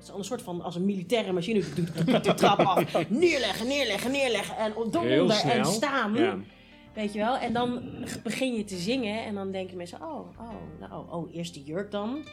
Het 0.00 0.08
is 0.08 0.14
al 0.14 0.20
een 0.20 0.28
soort 0.28 0.42
van 0.42 0.62
als 0.62 0.76
een 0.76 0.84
militaire 0.84 1.32
machine. 1.32 1.62
De 2.22 2.34
trap 2.34 2.58
af. 2.58 3.08
Neerleggen, 3.08 3.66
neerleggen, 3.66 4.10
neerleggen. 4.10 4.56
En 4.56 4.72
snel. 5.30 5.50
en 5.50 5.64
staan. 5.64 6.14
Ja. 6.14 6.38
Weet 6.94 7.12
je 7.12 7.18
wel? 7.18 7.36
En 7.36 7.52
dan 7.52 7.82
begin 8.22 8.54
je 8.54 8.64
te 8.64 8.76
zingen. 8.76 9.24
En 9.24 9.34
dan 9.34 9.50
denken 9.50 9.76
mensen, 9.76 10.02
oh, 10.02 10.28
oh, 10.38 10.50
nou, 10.80 10.92
oh, 10.92 11.12
oh, 11.12 11.34
eerst 11.34 11.54
de 11.54 11.62
jurk 11.62 11.90
dan. 11.90 12.24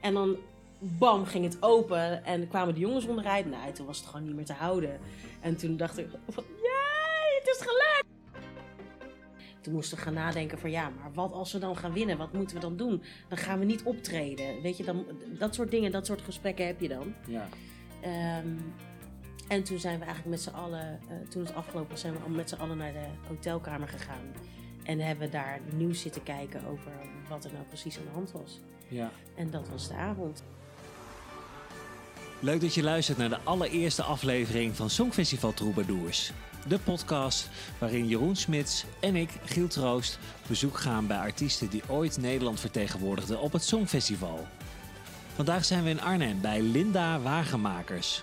En 0.00 0.14
dan, 0.14 0.36
bam, 0.78 1.24
ging 1.24 1.44
het 1.44 1.56
open. 1.60 2.24
En 2.24 2.48
kwamen 2.48 2.74
de 2.74 2.80
jongens 2.80 3.06
onderuit. 3.06 3.50
Nou, 3.50 3.72
toen 3.72 3.86
was 3.86 3.98
het 3.98 4.06
gewoon 4.06 4.26
niet 4.26 4.34
meer 4.34 4.44
te 4.44 4.52
houden. 4.52 5.00
En 5.40 5.56
toen 5.56 5.76
dacht 5.76 5.98
ik 5.98 6.06
Toen 9.60 9.72
moesten 9.72 9.96
we 9.96 10.02
gaan 10.02 10.14
nadenken 10.14 10.58
van, 10.58 10.70
ja, 10.70 10.90
maar 11.00 11.12
wat 11.12 11.32
als 11.32 11.52
we 11.52 11.58
dan 11.58 11.76
gaan 11.76 11.92
winnen? 11.92 12.18
Wat 12.18 12.32
moeten 12.32 12.56
we 12.56 12.62
dan 12.62 12.76
doen? 12.76 13.02
Dan 13.28 13.38
gaan 13.38 13.58
we 13.58 13.64
niet 13.64 13.82
optreden. 13.82 14.62
Weet 14.62 14.76
je, 14.76 14.84
dan, 14.84 15.06
dat 15.38 15.54
soort 15.54 15.70
dingen, 15.70 15.92
dat 15.92 16.06
soort 16.06 16.22
gesprekken 16.22 16.66
heb 16.66 16.80
je 16.80 16.88
dan. 16.88 17.14
Ja. 17.26 17.48
Ehm, 18.00 18.48
en 19.48 19.62
toen 19.64 19.78
zijn 19.78 19.98
we 19.98 20.04
eigenlijk 20.04 20.30
met 20.36 20.40
z'n 20.40 20.54
allen, 20.56 21.00
eh, 21.08 21.28
toen 21.28 21.44
het 21.44 21.54
afgelopen 21.54 21.90
was, 21.90 22.00
zijn 22.00 22.12
we 22.12 22.30
met 22.30 22.48
z'n 22.48 22.54
allen 22.60 22.76
naar 22.76 22.92
de 22.92 23.06
hotelkamer 23.28 23.88
gegaan. 23.88 24.32
En 24.84 24.98
hebben 24.98 25.26
we 25.26 25.32
daar 25.32 25.60
nieuws 25.74 26.00
zitten 26.00 26.22
kijken 26.22 26.66
over 26.66 26.92
wat 27.28 27.44
er 27.44 27.52
nou 27.52 27.64
precies 27.64 27.98
aan 27.98 28.04
de 28.04 28.10
hand 28.10 28.32
was. 28.32 28.60
ja. 28.88 29.10
En 29.34 29.50
dat 29.50 29.68
was 29.68 29.88
de 29.88 29.94
avond. 29.94 30.42
Leuk 32.40 32.60
dat 32.60 32.74
je 32.74 32.82
luistert 32.82 33.18
naar 33.18 33.28
de 33.28 33.40
allereerste 33.44 34.02
aflevering 34.02 34.76
van 34.76 34.90
Songfestival 34.90 35.54
Troubadours. 35.54 36.32
De 36.68 36.78
podcast 36.78 37.50
waarin 37.78 38.08
Jeroen 38.08 38.36
Smits 38.36 38.84
en 39.00 39.16
ik, 39.16 39.30
Giel 39.44 39.66
Troost, 39.66 40.18
bezoek 40.48 40.76
gaan 40.76 41.06
bij 41.06 41.16
artiesten 41.16 41.68
die 41.68 41.82
ooit 41.88 42.20
Nederland 42.20 42.60
vertegenwoordigden 42.60 43.40
op 43.40 43.52
het 43.52 43.64
Songfestival. 43.64 44.46
Vandaag 45.34 45.64
zijn 45.64 45.84
we 45.84 45.90
in 45.90 46.00
Arnhem 46.00 46.40
bij 46.40 46.62
Linda 46.62 47.20
Wagenmakers. 47.20 48.22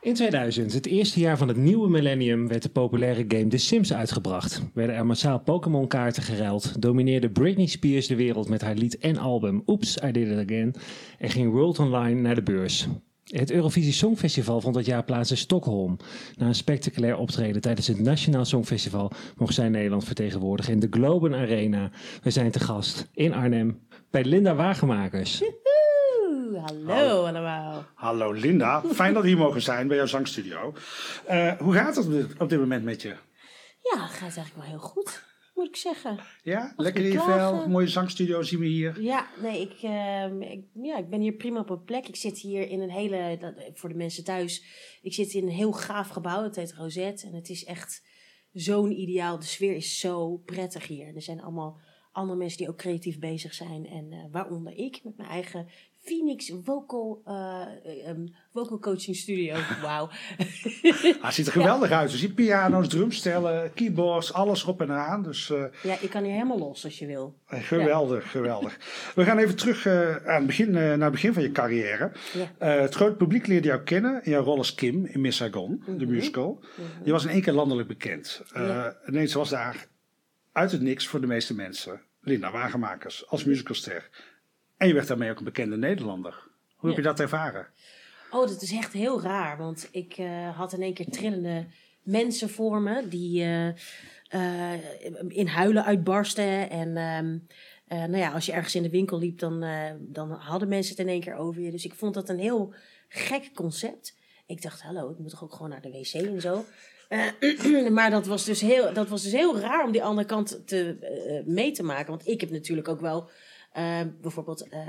In 0.00 0.14
2000, 0.14 0.72
het 0.72 0.86
eerste 0.86 1.20
jaar 1.20 1.38
van 1.38 1.48
het 1.48 1.56
nieuwe 1.56 1.88
millennium, 1.88 2.48
werd 2.48 2.62
de 2.62 2.68
populaire 2.68 3.24
game 3.28 3.46
The 3.46 3.56
Sims 3.56 3.92
uitgebracht. 3.92 4.62
Werden 4.74 4.96
er 4.96 5.06
massaal 5.06 5.40
Pokémon-kaarten 5.40 6.22
geruild, 6.22 6.82
domineerde 6.82 7.30
Britney 7.30 7.66
Spears 7.66 8.06
de 8.06 8.16
wereld 8.16 8.48
met 8.48 8.60
haar 8.60 8.74
lied 8.74 8.98
en 8.98 9.16
album 9.16 9.62
Oops, 9.64 9.98
I 10.04 10.12
Did 10.12 10.28
It 10.28 10.50
Again 10.50 10.74
en 11.18 11.30
ging 11.30 11.52
World 11.52 11.78
Online 11.78 12.20
naar 12.20 12.34
de 12.34 12.42
beurs. 12.42 12.88
Het 13.28 13.50
Eurovisie 13.50 13.92
Songfestival 13.92 14.60
vond 14.60 14.74
dat 14.74 14.86
jaar 14.86 15.04
plaats 15.04 15.30
in 15.30 15.36
Stockholm. 15.36 15.96
Na 16.36 16.46
een 16.46 16.54
spectaculair 16.54 17.16
optreden 17.16 17.60
tijdens 17.60 17.86
het 17.86 18.00
Nationaal 18.00 18.44
Songfestival 18.44 19.12
mocht 19.36 19.54
zij 19.54 19.68
Nederland 19.68 20.04
vertegenwoordigen 20.04 20.72
in 20.72 20.80
de 20.80 20.86
Globen 20.90 21.34
Arena. 21.34 21.90
We 22.22 22.30
zijn 22.30 22.50
te 22.50 22.60
gast 22.60 23.08
in 23.12 23.34
Arnhem 23.34 23.86
bij 24.10 24.24
Linda 24.24 24.54
Wagenmakers. 24.54 25.42
Oeh, 25.42 26.64
hallo 26.64 27.26
allemaal. 27.26 27.84
Hallo 27.94 28.32
Linda, 28.32 28.82
fijn 28.92 29.14
dat 29.14 29.22
we 29.22 29.28
hier 29.28 29.38
mogen 29.38 29.62
zijn 29.62 29.88
bij 29.88 29.96
jouw 29.96 30.06
zangstudio. 30.06 30.74
Eh, 31.26 31.52
hoe 31.58 31.74
gaat 31.74 31.96
het 31.96 32.06
op 32.06 32.12
dit, 32.12 32.26
op 32.38 32.48
dit 32.48 32.58
moment 32.58 32.84
met 32.84 33.02
je? 33.02 33.08
Ja, 33.82 34.02
het 34.02 34.10
gaat 34.10 34.20
eigenlijk 34.20 34.54
wel 34.54 34.64
heel 34.64 34.78
goed, 34.78 35.24
moet 35.58 35.68
ik 35.68 35.76
zeggen. 35.76 36.18
Ja, 36.42 36.72
lekker 36.76 37.04
in 37.04 37.10
je 37.10 37.16
klagen? 37.16 37.58
vel, 37.58 37.68
mooie 37.68 37.88
zangstudio 37.88 38.42
zien 38.42 38.60
we 38.60 38.66
hier. 38.66 39.02
Ja, 39.02 39.28
nee, 39.42 39.60
ik, 39.60 39.82
ehm, 39.82 40.42
ik, 40.42 40.64
ja, 40.82 40.96
ik 40.96 41.08
ben 41.08 41.20
hier 41.20 41.32
prima 41.32 41.60
op 41.60 41.70
een 41.70 41.84
plek. 41.84 42.08
Ik 42.08 42.16
zit 42.16 42.38
hier 42.38 42.68
in 42.68 42.80
een 42.80 42.90
hele, 42.90 43.36
dat, 43.40 43.54
voor 43.74 43.88
de 43.88 43.94
mensen 43.94 44.24
thuis, 44.24 44.64
ik 45.02 45.14
zit 45.14 45.32
in 45.32 45.42
een 45.42 45.48
heel 45.48 45.72
gaaf 45.72 46.08
gebouw, 46.08 46.42
het 46.42 46.56
heet 46.56 46.74
Rosette. 46.74 47.26
En 47.26 47.34
het 47.34 47.48
is 47.48 47.64
echt 47.64 48.02
zo'n 48.52 49.00
ideaal, 49.00 49.38
de 49.38 49.44
sfeer 49.44 49.74
is 49.74 49.98
zo 49.98 50.36
prettig 50.36 50.86
hier. 50.86 51.14
Er 51.14 51.22
zijn 51.22 51.42
allemaal 51.42 51.80
andere 52.12 52.38
mensen 52.38 52.58
die 52.58 52.68
ook 52.68 52.76
creatief 52.76 53.18
bezig 53.18 53.54
zijn. 53.54 53.86
En 53.86 54.12
eh, 54.12 54.24
waaronder 54.30 54.72
ik 54.72 55.00
met 55.04 55.16
mijn 55.16 55.28
eigen 55.28 55.68
Phoenix 56.08 56.52
Vocal, 56.64 57.22
eh, 57.24 58.08
ehm, 58.08 58.26
vocal 58.52 58.78
Coaching 58.78 59.16
Studio. 59.16 59.54
Wauw. 59.82 60.08
Ah, 60.08 61.22
het 61.24 61.34
ziet 61.34 61.46
er 61.46 61.52
geweldig 61.52 61.90
uit. 61.90 62.12
Je 62.12 62.16
ziet 62.18 62.34
piano's, 62.34 62.88
drumstellen, 62.88 63.72
keyboards, 63.74 64.32
alles 64.32 64.62
erop 64.62 64.80
en 64.80 64.90
eraan. 64.90 65.22
Dus 65.22 65.50
eh, 65.50 65.64
ja, 65.82 65.96
ik 66.00 66.10
kan 66.10 66.22
hier 66.22 66.32
helemaal 66.32 66.58
los 66.58 66.84
als 66.84 66.98
je 66.98 67.06
wil. 67.06 67.38
geweldig, 67.46 68.30
geweldig. 68.30 68.78
We 69.14 69.24
gaan 69.24 69.38
even 69.38 69.56
terug 69.56 69.86
eh, 69.86 70.16
aan 70.26 70.36
het 70.36 70.46
begin, 70.46 70.66
eh, 70.68 70.82
naar 70.82 71.00
het 71.00 71.10
begin 71.10 71.32
van 71.32 71.42
je 71.42 71.52
carrière. 71.52 72.12
Ja. 72.32 72.52
Eh, 72.74 72.80
het 72.80 72.94
grote 72.94 73.16
publiek 73.16 73.46
leerde 73.46 73.68
jou 73.68 73.80
kennen 73.82 74.24
in 74.24 74.30
jouw 74.30 74.42
rol 74.42 74.56
als 74.56 74.74
Kim 74.74 75.04
in 75.06 75.20
Miss 75.20 75.38
Saigon, 75.38 75.82
de 75.86 75.92
Mhm. 76.04 76.10
musical. 76.14 76.60
Je 77.04 77.12
was 77.12 77.24
in 77.24 77.30
één 77.30 77.42
keer 77.42 77.52
landelijk 77.52 77.88
bekend. 77.88 78.42
Eh. 78.52 78.86
Ineens 79.08 79.32
was 79.34 79.48
daar 79.48 79.86
uit 80.52 80.72
het 80.72 80.80
niks 80.80 81.06
voor 81.06 81.20
de 81.20 81.26
meeste 81.26 81.54
mensen 81.54 82.00
Linda 82.20 82.50
Wagenmakers 82.50 83.26
als 83.28 83.44
musicalster. 83.44 84.08
En 84.78 84.88
je 84.88 84.94
werd 84.94 85.06
daarmee 85.06 85.30
ook 85.30 85.38
een 85.38 85.44
bekende 85.44 85.76
Nederlander. 85.76 86.46
Hoe 86.76 86.88
heb 86.88 86.98
je 86.98 87.04
dat 87.04 87.20
ervaren? 87.20 87.66
Oh, 88.30 88.48
dat 88.48 88.62
is 88.62 88.72
echt 88.72 88.92
heel 88.92 89.22
raar. 89.22 89.56
Want 89.56 89.88
ik 89.90 90.12
eh, 90.16 90.56
had 90.56 90.72
in 90.72 90.82
één 90.82 90.94
keer 90.94 91.08
trillende 91.08 91.66
mensen 92.08 92.50
voor 92.50 92.80
me 92.80 93.08
die 93.08 93.42
eh, 93.42 93.68
eh, 94.28 94.80
in 95.28 95.46
huilen 95.46 95.84
uitbarsten. 95.84 96.70
En 96.70 96.96
ehm, 96.96 97.38
eh, 97.86 97.98
nou 97.98 98.16
ja, 98.16 98.32
als 98.32 98.46
je 98.46 98.52
ergens 98.52 98.74
in 98.74 98.82
de 98.82 98.90
winkel 98.90 99.18
liep, 99.18 99.38
dan, 99.38 99.64
dan 100.00 100.30
hadden 100.30 100.68
mensen 100.68 100.96
het 100.96 101.06
in 101.06 101.12
één 101.12 101.20
keer 101.20 101.36
over 101.36 101.62
je. 101.62 101.70
Dus 101.70 101.84
ik 101.84 101.94
vond 101.94 102.14
dat 102.14 102.28
een 102.28 102.38
heel 102.38 102.74
gek 103.08 103.50
concept. 103.54 104.16
Ik 104.46 104.62
dacht, 104.62 104.82
hallo, 104.82 105.10
ik 105.10 105.18
moet 105.18 105.30
toch 105.30 105.42
ook 105.42 105.52
gewoon 105.52 105.68
naar 105.68 105.80
de 105.80 105.90
wc 105.90 106.12
en 106.12 106.40
zo. 106.40 106.64
Maar 107.90 108.10
dat 108.10 108.26
was, 108.26 108.44
dus 108.44 108.60
heel, 108.60 108.92
dat 108.92 109.08
was 109.08 109.22
dus 109.22 109.32
heel 109.32 109.58
raar 109.58 109.84
om 109.84 109.92
die 109.92 110.02
andere 110.02 110.26
kant 110.26 110.66
te, 110.66 111.42
mee 111.46 111.72
te 111.72 111.82
maken. 111.82 112.10
Want 112.10 112.26
ik 112.26 112.40
heb 112.40 112.50
natuurlijk 112.50 112.88
ook 112.88 113.00
wel 113.00 113.30
eh, 113.78 114.00
bijvoorbeeld 114.20 114.68
eh, 114.68 114.88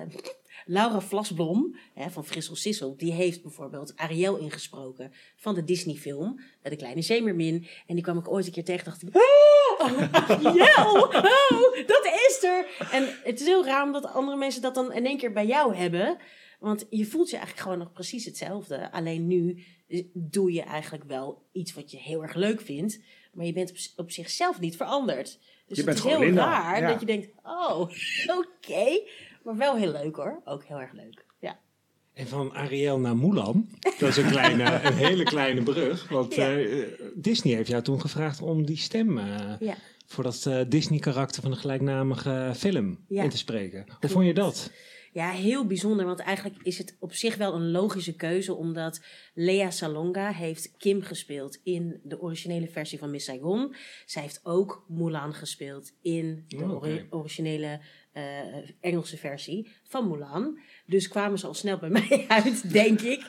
Laura 0.66 1.02
Vlasblom 1.02 1.76
hè, 1.94 2.10
van 2.10 2.26
Frissel 2.26 2.56
Sissel. 2.56 2.98
Die 2.98 3.12
heeft 3.12 3.42
bijvoorbeeld 3.42 3.94
Ariel 3.96 4.38
ingesproken 4.38 5.12
van 5.36 5.56
de 5.56 5.64
Disney-film 5.64 6.40
De 6.62 6.76
Kleine 6.76 7.02
Zeemermin. 7.02 7.68
En 7.88 7.96
die 7.96 8.04
kwam 8.04 8.18
ik 8.18 8.32
ooit 8.32 8.46
een 8.46 8.52
keer 8.52 8.64
tegen 8.64 8.86
dacht 8.86 9.02
ik... 9.02 9.16
Oh, 9.16 10.14
Ariel! 10.14 11.04
Oh, 11.50 11.88
dat 11.88 12.06
is 12.06 12.44
er! 12.44 12.88
En 12.92 13.20
het 13.24 13.40
is 13.40 13.46
heel 13.46 13.66
raar 13.66 13.84
omdat 13.84 14.06
andere 14.06 14.38
mensen 14.38 14.62
dat 14.62 14.76
dan 14.76 14.94
in 14.94 15.06
één 15.06 15.18
keer 15.18 15.32
bij 15.32 15.46
jou 15.46 15.76
hebben. 15.76 16.18
Want 16.60 16.86
je 16.90 17.06
voelt 17.06 17.30
je 17.30 17.36
eigenlijk 17.36 17.66
gewoon 17.66 17.84
nog 17.84 17.92
precies 17.92 18.26
hetzelfde. 18.26 18.92
Alleen 18.92 19.28
nu 19.28 19.64
eh, 19.88 20.04
doe 20.14 20.52
je 20.52 20.62
eigenlijk 20.62 21.04
wel 21.04 21.48
iets 21.52 21.74
wat 21.74 21.92
je 21.92 21.98
heel 21.98 22.22
erg 22.22 22.34
leuk 22.34 22.62
vindt. 22.62 23.00
Maar 23.34 23.46
je 23.46 23.54
bent 23.54 23.94
op 23.96 24.12
zichzelf 24.12 24.60
niet 24.60 24.76
veranderd. 24.76 25.40
Dus 25.70 25.78
Je 25.78 25.84
het 25.84 25.86
bent 25.86 25.98
is 25.98 26.04
gewoon 26.04 26.18
heel 26.18 26.26
Linda, 26.28 26.46
raar 26.52 26.82
ja. 26.82 26.88
dat 26.92 27.00
je 27.00 27.06
denkt, 27.06 27.28
oh, 27.44 27.80
oké. 28.40 29.02
Maar 29.44 29.58
wel 29.58 29.76
heel 29.76 29.92
leuk 29.92 30.16
hoor. 30.16 30.42
Ook 30.46 30.64
heel 30.64 30.80
erg 30.80 30.92
leuk. 30.94 31.26
Ja. 31.40 31.60
En 32.14 32.28
van 32.28 32.54
Ariel 32.54 33.00
naar 33.00 33.18
Mulan, 33.18 33.70
dat 34.00 34.10
is 34.10 34.18
een, 34.18 34.30
kleine, 34.30 34.80
een 34.84 34.94
hele 34.94 35.24
kleine 35.24 35.64
brug. 35.64 36.10
Want 36.10 36.36
Ja. 36.36 36.58
eh, 36.58 36.84
Disney 37.16 37.56
heeft 37.56 37.70
jou 37.70 37.84
toen 37.84 38.02
gevraagd 38.02 38.42
om 38.42 38.66
die 38.66 38.78
stem 38.78 39.18
eh, 39.18 39.26
Ja. 39.60 39.76
voor 40.08 40.24
dat 40.24 40.46
eh, 40.46 40.60
Disney-karakter 40.68 41.42
van 41.42 41.52
de 41.52 41.58
gelijknamige 41.58 42.52
film 42.56 43.00
Ja. 43.08 43.24
in 43.24 43.30
te 43.30 43.38
spreken. 43.38 43.86
Hoe 44.00 44.10
vond 44.10 44.26
je 44.26 44.34
dat? 44.34 44.72
Ja, 45.14 45.30
heel 45.30 45.66
bijzonder. 45.66 46.06
Want 46.06 46.20
eigenlijk 46.20 46.64
is 46.64 46.78
het 46.78 46.96
op 47.00 47.14
zich 47.14 47.36
wel 47.36 47.54
een 47.54 47.72
logische 47.72 48.16
keuze. 48.16 48.54
Omdat 48.54 49.02
Lea 49.34 49.72
Salonga 49.72 50.32
heeft 50.32 50.72
Kim 50.78 51.02
gespeeld 51.02 51.60
in 51.64 52.00
de 52.04 52.22
originele 52.22 52.68
versie 52.68 53.00
van 53.00 53.12
Miss 53.12 53.26
Saigon. 53.26 53.76
Zij 54.06 54.22
heeft 54.22 54.40
ook 54.44 54.86
Mulan 54.88 55.34
gespeeld 55.34 55.94
in 56.02 56.44
de 56.48 56.64
Oh, 56.64 56.84
originele 57.10 57.80
eh, 58.12 58.70
Engelse 58.80 59.18
versie 59.18 59.72
van 59.84 60.08
Mulan. 60.08 60.60
Dus 60.86 61.08
kwamen 61.08 61.40
ze 61.40 61.48
al 61.48 61.54
snel 61.54 61.78
bij 61.78 61.90
mij 62.00 62.26
uit, 62.28 62.72
denk 62.72 63.02
ik. 63.02 63.22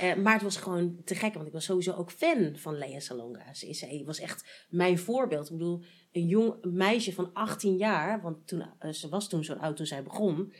Eh, 0.00 0.14
maar 0.14 0.32
het 0.32 0.42
was 0.42 0.56
gewoon 0.56 0.96
te 1.04 1.14
gek, 1.14 1.34
want 1.34 1.46
ik 1.46 1.52
was 1.52 1.64
sowieso 1.64 1.92
ook 1.92 2.10
fan 2.10 2.56
van 2.56 2.78
Lea 2.78 3.00
Salonga. 3.00 3.54
Ze, 3.54 4.02
was 4.04 4.20
echt 4.20 4.66
mijn 4.68 4.98
voorbeeld. 4.98 5.50
Ik 5.50 5.56
bedoel, 5.56 5.82
een 6.12 6.26
jong 6.26 6.54
meisje 6.62 7.12
van 7.12 7.30
18 7.32 7.76
jaar, 7.76 8.22
want 8.22 8.46
toen, 8.46 8.64
eh, 8.78 8.90
ze 8.90 9.08
was 9.08 9.28
toen 9.28 9.44
zo 9.44 9.52
oud 9.52 9.76
toen 9.76 9.86
zij 9.86 10.02
begon, 10.02 10.52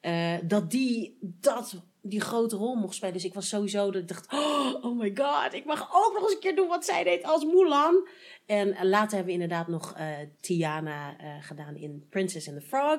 eh, 0.00 0.34
dat 0.44 0.70
die 0.70 1.18
dat, 1.20 1.82
die 2.02 2.20
grote 2.20 2.56
rol 2.56 2.74
mocht 2.74 2.94
spelen. 2.94 3.14
Dus 3.14 3.24
ik 3.24 3.34
was 3.34 3.48
sowieso 3.48 3.90
dat 3.90 4.02
ik 4.02 4.08
dacht, 4.08 4.32
oh, 4.32 4.74
oh 4.84 4.98
my 4.98 5.12
god, 5.14 5.52
ik 5.54 5.64
mag 5.64 5.80
ook 5.94 6.12
nog 6.14 6.22
eens 6.22 6.32
een 6.32 6.38
keer 6.40 6.56
doen 6.56 6.68
wat 6.68 6.84
zij 6.84 7.04
deed 7.04 7.22
als 7.24 7.44
Mulan. 7.44 8.08
En 8.46 8.72
eh, 8.72 8.84
later 8.84 9.16
hebben 9.16 9.26
we 9.26 9.32
inderdaad 9.42 9.68
nog 9.68 9.94
eh, 9.96 10.16
Tiana 10.40 11.18
eh, 11.18 11.34
gedaan 11.40 11.76
in 11.76 12.06
Princess 12.10 12.48
and 12.48 12.60
the 12.60 12.66
Frog. 12.66 12.98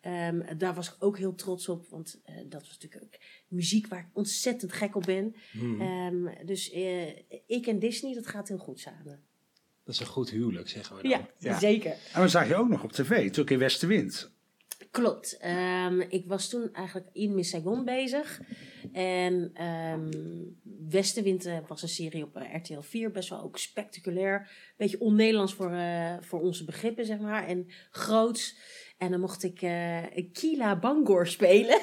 Ehm, 0.00 0.56
daar 0.58 0.74
was 0.74 0.88
ik 0.88 0.94
ook 0.98 1.18
heel 1.18 1.34
trots 1.34 1.68
op, 1.68 1.86
want 1.88 2.20
eh, 2.24 2.34
dat 2.48 2.60
was 2.60 2.78
natuurlijk 2.80 3.02
ook 3.04 3.20
muziek 3.48 3.86
waar 3.88 3.98
ik 4.00 4.06
ontzettend 4.12 4.72
gek 4.72 4.96
op 4.96 5.02
ben. 5.02 5.34
Hmm, 5.52 5.80
Ehm, 5.80 6.46
dus 6.46 6.70
eh, 6.70 7.08
ik 7.46 7.66
en 7.66 7.78
Disney, 7.78 8.14
dat 8.14 8.26
gaat 8.26 8.48
heel 8.48 8.58
goed 8.58 8.80
samen. 8.80 9.22
dat 9.84 9.94
is 9.94 10.00
een 10.00 10.06
goed 10.06 10.30
huwelijk, 10.30 10.68
zeggen 10.68 10.96
we 10.96 11.02
dan. 11.02 11.10
Ja, 11.10 11.28
Ja. 11.38 11.58
zeker. 11.58 11.96
En 12.12 12.22
we 12.22 12.28
zagen 12.28 12.48
je 12.48 12.54
ook 12.56 12.68
nog 12.68 12.82
op 12.84 12.92
tv, 12.92 13.08
natuurlijk 13.10 13.50
in 13.50 13.58
Westenwind. 13.58 14.32
Klopt. 14.90 15.36
Ehm, 15.36 16.00
ik 16.00 16.24
was 16.26 16.48
toen 16.48 16.72
eigenlijk 16.72 17.08
in 17.12 17.34
Miss 17.34 17.50
Saigon 17.50 17.84
bezig. 17.84 18.40
En 18.92 19.50
ehm 19.54 20.10
Westenwind 20.88 21.48
was 21.66 21.82
een 21.82 21.88
serie 21.88 22.24
op 22.24 22.36
eh, 22.36 22.54
RTL 22.54 22.80
4. 22.80 23.10
Best 23.10 23.28
wel 23.28 23.42
ook 23.42 23.58
spectaculair. 23.58 24.50
Beetje 24.76 25.00
on-Nederlands 25.00 25.54
voor, 25.54 25.72
eh, 25.72 26.14
voor 26.20 26.40
onze 26.40 26.64
begrippen, 26.64 27.04
zeg 27.04 27.18
maar. 27.18 27.46
En 27.46 27.66
groots. 27.90 28.56
En 28.98 29.10
dan 29.10 29.20
mocht 29.20 29.42
ik 29.42 29.62
eh 29.62 30.02
Kila 30.32 30.78
Bangor 30.78 31.26
spelen. 31.26 31.80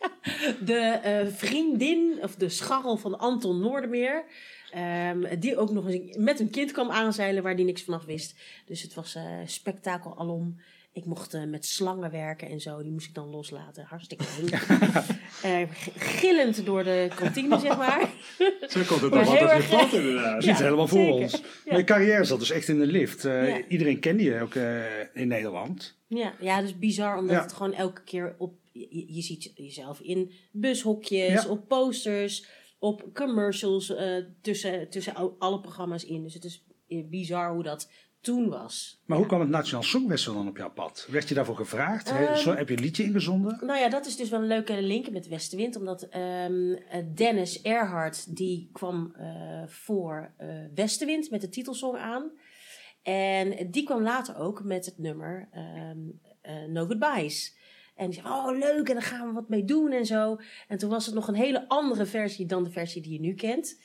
de 0.64 1.28
vriendin, 1.34 2.18
of 2.22 2.34
de 2.34 2.48
scharrel 2.48 2.96
van 2.96 3.18
Anton 3.18 3.60
Noordermeer. 3.60 4.24
ehm, 4.70 5.38
die 5.40 5.56
ook 5.56 5.70
nog 5.70 5.88
eens 5.88 6.16
met 6.16 6.40
een 6.40 6.50
kind 6.50 6.72
kwam 6.72 6.90
aanzeilen 6.90 7.42
waar 7.42 7.56
die 7.56 7.64
niks 7.64 7.82
vanaf 7.82 8.04
wist. 8.04 8.40
Dus 8.66 8.82
het 8.82 8.94
was 8.94 9.18
spektakel 9.46 10.18
alom. 10.18 10.60
Ik 10.98 11.04
mocht 11.04 11.34
eh, 11.34 11.44
met 11.44 11.66
slangen 11.66 12.10
werken 12.10 12.48
en 12.48 12.60
zo. 12.60 12.82
Die 12.82 12.92
moest 12.92 13.06
ik 13.08 13.14
dan 13.14 13.28
loslaten. 13.30 13.84
Hartstikke 13.84 14.24
leuk. 14.40 14.66
Eh, 15.42 15.62
gillend 15.96 16.64
door 16.66 16.84
de 16.84 17.08
kantine, 17.14 17.58
zeg 17.58 17.76
maar. 17.76 18.00
Zo 18.68 18.80
komt 18.86 19.00
het 19.00 19.12
op 19.12 19.24
je 19.24 19.38
erg- 19.38 19.68
pad 19.70 19.92
inderdaad. 19.92 20.34
Je 20.34 20.40
ziet 20.48 20.50
het 20.56 20.62
helemaal 20.64 20.88
voor 20.88 20.98
zeker. 20.98 21.14
ons. 21.14 21.32
Ja. 21.64 21.72
Mijn 21.72 21.84
carrière 21.84 22.24
zat 22.24 22.38
dus 22.38 22.50
echt 22.50 22.68
in 22.68 22.78
de 22.78 22.86
lift. 22.86 23.24
Eh, 23.24 23.48
Ja. 23.48 23.66
Iedereen 23.68 24.00
kende 24.00 24.22
je 24.22 24.40
ook 24.40 24.54
eh, 24.54 24.82
in 25.14 25.28
Nederland. 25.28 25.96
Ja, 26.06 26.32
ja, 26.40 26.60
dus 26.60 26.78
bizar 26.78 27.18
omdat 27.18 27.36
Ja. 27.36 27.42
het 27.42 27.52
gewoon 27.52 27.72
elke 27.74 28.02
keer 28.02 28.34
op... 28.38 28.54
Je, 28.72 29.14
je 29.14 29.22
ziet 29.22 29.52
jezelf 29.54 30.00
in 30.00 30.32
bushokjes, 30.52 31.42
Ja. 31.42 31.48
op 31.48 31.68
posters, 31.68 32.46
op 32.78 33.10
commercials 33.14 33.94
eh, 33.94 34.16
tussen, 34.42 34.90
tussen 34.90 35.14
al- 35.14 35.36
alle 35.38 35.60
programma's 35.60 36.04
in. 36.04 36.22
Dus 36.22 36.34
het 36.34 36.44
is 36.44 36.64
bizar 37.10 37.52
hoe 37.52 37.62
dat 37.62 37.90
toen 38.28 38.48
was. 38.48 39.02
Maar 39.04 39.18
hoe 39.18 39.26
kwam 39.26 39.40
het 39.40 39.48
Nationaal 39.48 39.82
Songfestival 39.82 40.38
dan 40.38 40.48
op 40.48 40.56
jouw 40.56 40.72
pad? 40.72 41.06
Werd 41.10 41.28
je 41.28 41.34
daarvoor 41.34 41.56
gevraagd? 41.56 42.10
Ehm, 42.10 42.36
zo, 42.36 42.54
heb 42.54 42.68
je 42.68 42.74
een 42.76 42.82
liedje 42.82 43.02
ingezonden? 43.02 43.58
Nou 43.60 43.78
ja, 43.78 43.88
dat 43.88 44.06
is 44.06 44.16
dus 44.16 44.28
wel 44.28 44.40
een 44.40 44.46
leuke 44.46 44.82
link 44.82 45.10
met 45.10 45.28
Westenwind. 45.28 45.76
Omdat 45.76 46.02
ehm, 46.02 46.72
eh, 46.72 47.04
Dennis 47.14 47.62
Erhard, 47.62 48.36
die 48.36 48.68
kwam 48.72 49.14
eh, 49.16 49.62
voor 49.66 50.32
eh, 50.36 50.48
Westenwind 50.74 51.30
met 51.30 51.40
de 51.40 51.48
titelsong 51.48 51.96
aan. 51.96 52.30
En 53.02 53.70
die 53.70 53.82
kwam 53.84 54.02
later 54.02 54.36
ook 54.36 54.64
met 54.64 54.84
het 54.84 54.98
nummer 54.98 55.48
ehm, 55.52 55.98
eh, 56.40 56.64
No 56.64 56.86
Goodbyes. 56.86 57.56
En 57.94 58.10
die 58.10 58.20
zei, 58.20 58.34
oh 58.34 58.58
leuk, 58.58 58.88
en 58.88 58.94
daar 58.94 59.02
gaan 59.02 59.26
we 59.26 59.32
wat 59.32 59.48
mee 59.48 59.64
doen 59.64 59.92
en 59.92 60.06
zo. 60.06 60.36
En 60.68 60.78
toen 60.78 60.90
was 60.90 61.06
het 61.06 61.14
nog 61.14 61.28
een 61.28 61.34
hele 61.34 61.68
andere 61.68 62.06
versie 62.06 62.46
dan 62.46 62.64
de 62.64 62.70
versie 62.70 63.02
die 63.02 63.12
je 63.12 63.20
nu 63.20 63.34
kent. 63.34 63.80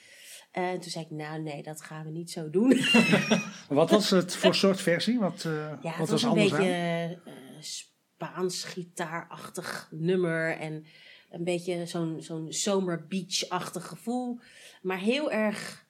En 0.54 0.80
toen 0.80 0.92
zei 0.92 1.06
ik, 1.06 1.12
nou 1.12 1.42
nee, 1.42 1.64
dat 1.64 1.82
gaan 1.82 2.06
we 2.06 2.12
niet 2.12 2.32
zo 2.32 2.50
doen. 2.50 2.80
Wat 3.70 3.90
was 3.90 4.10
het 4.10 4.36
voor 4.36 4.56
soort 4.56 4.82
versie? 4.82 5.20
Wat, 5.20 5.46
eh, 5.46 5.54
Ja, 5.54 5.78
wat 5.82 5.98
het 5.98 6.10
was 6.10 6.24
een 6.24 6.30
anders 6.30 6.50
beetje 6.50 7.20
eh, 7.26 7.34
Spaans 7.60 8.64
gitaarachtig 8.64 9.88
nummer 9.92 10.58
en 10.58 10.86
een 11.30 11.44
beetje 11.44 11.86
zo'n 11.86 12.22
zo'n 12.22 12.54
zomerbeach-achtig 12.54 13.88
gevoel, 13.88 14.40
maar 14.82 15.00
heel 15.00 15.32
erg 15.32 15.86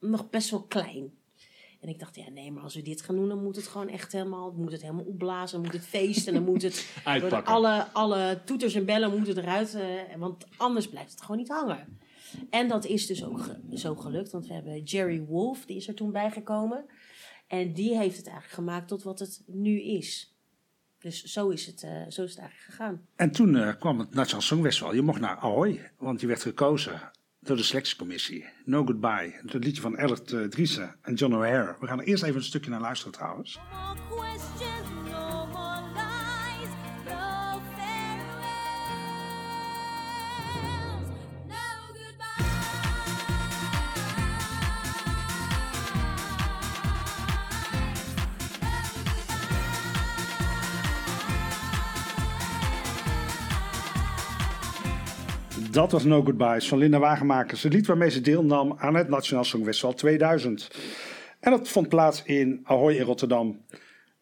nog 0.00 0.30
best 0.30 0.50
wel 0.50 0.62
klein. 0.62 1.12
En 1.80 1.88
ik 1.88 1.98
dacht, 1.98 2.16
ja 2.16 2.30
nee, 2.30 2.52
maar 2.52 2.62
als 2.62 2.74
we 2.74 2.82
dit 2.82 3.02
gaan 3.02 3.16
doen, 3.16 3.28
dan 3.28 3.42
moet 3.42 3.56
het 3.56 3.66
gewoon 3.66 3.88
echt 3.88 4.12
helemaal, 4.12 4.52
moet 4.56 4.72
het 4.72 4.82
helemaal 4.82 5.04
opblazen, 5.04 5.62
dan 5.62 5.70
moet 5.70 5.80
het 5.80 5.88
feesten, 5.88 6.34
dan 6.34 6.44
moet 6.44 6.62
het 6.62 6.86
Uitpakken. 7.04 7.52
alle, 7.52 7.86
alle 7.92 8.40
toeters 8.44 8.74
en 8.74 8.84
bellen 8.84 9.10
moeten 9.16 9.38
eruit, 9.38 9.74
eh, 9.74 10.16
want 10.16 10.44
anders 10.56 10.88
blijft 10.88 11.10
het 11.10 11.20
gewoon 11.20 11.36
niet 11.36 11.48
hangen. 11.48 11.98
En 12.50 12.68
dat 12.68 12.84
is 12.86 13.06
dus 13.06 13.24
ook 13.24 13.40
ge- 13.42 13.60
zo 13.78 13.94
gelukt, 13.94 14.30
want 14.30 14.46
we 14.46 14.54
hebben 14.54 14.82
Jerry 14.82 15.20
Wolf, 15.24 15.64
die 15.66 15.76
is 15.76 15.88
er 15.88 15.94
toen 15.94 16.12
bijgekomen. 16.12 16.84
En 17.46 17.72
die 17.72 17.96
heeft 17.96 18.16
het 18.16 18.26
eigenlijk 18.26 18.54
gemaakt 18.56 18.88
tot 18.88 19.02
wat 19.02 19.18
het 19.18 19.42
nu 19.46 19.80
is. 19.82 20.36
Dus 20.98 21.22
zo 21.22 21.48
is 21.48 21.66
het, 21.66 21.82
eh, 21.82 21.90
zo 22.08 22.22
is 22.22 22.30
het 22.30 22.38
eigenlijk 22.38 22.70
gegaan. 22.70 23.06
En 23.16 23.30
toen 23.30 23.56
eh, 23.56 23.74
kwam 23.78 23.98
het 23.98 24.14
Nationaal 24.14 24.42
Songfestival. 24.42 24.94
Je 24.94 25.02
mocht 25.02 25.20
naar 25.20 25.36
Ahoy, 25.36 25.90
want 25.98 26.20
je 26.20 26.26
werd 26.26 26.42
gekozen 26.42 27.10
door 27.40 27.56
de 27.56 27.62
selectiecommissie. 27.62 28.44
No 28.64 28.84
Goodbye, 28.84 29.40
het 29.42 29.64
liedje 29.64 29.80
van 29.82 29.96
Ellert 29.96 30.32
uh, 30.32 30.44
Driessen 30.46 30.96
en 31.02 31.14
John 31.14 31.34
O'Hare. 31.34 31.76
We 31.80 31.86
gaan 31.86 32.00
er 32.00 32.06
eerst 32.06 32.22
even 32.22 32.36
een 32.36 32.42
stukje 32.42 32.70
naar 32.70 32.80
luisteren 32.80 33.12
trouwens. 33.12 33.58
No 34.08 34.16
Dat 55.74 55.92
was 55.92 56.04
No 56.04 56.22
Goodbyes 56.22 56.68
van 56.68 56.78
Linda 56.78 56.98
Wagenmakers. 56.98 57.62
Het 57.62 57.72
lied 57.72 57.86
waarmee 57.86 58.10
ze 58.10 58.20
deelnam 58.20 58.74
aan 58.78 58.94
het 58.94 59.08
Nationaal 59.08 59.44
Songfestival 59.44 59.94
2000. 59.94 60.70
En 61.40 61.50
dat 61.50 61.68
vond 61.68 61.88
plaats 61.88 62.22
in 62.22 62.60
Ahoy 62.64 62.94
in 62.94 63.04
Rotterdam. 63.04 63.64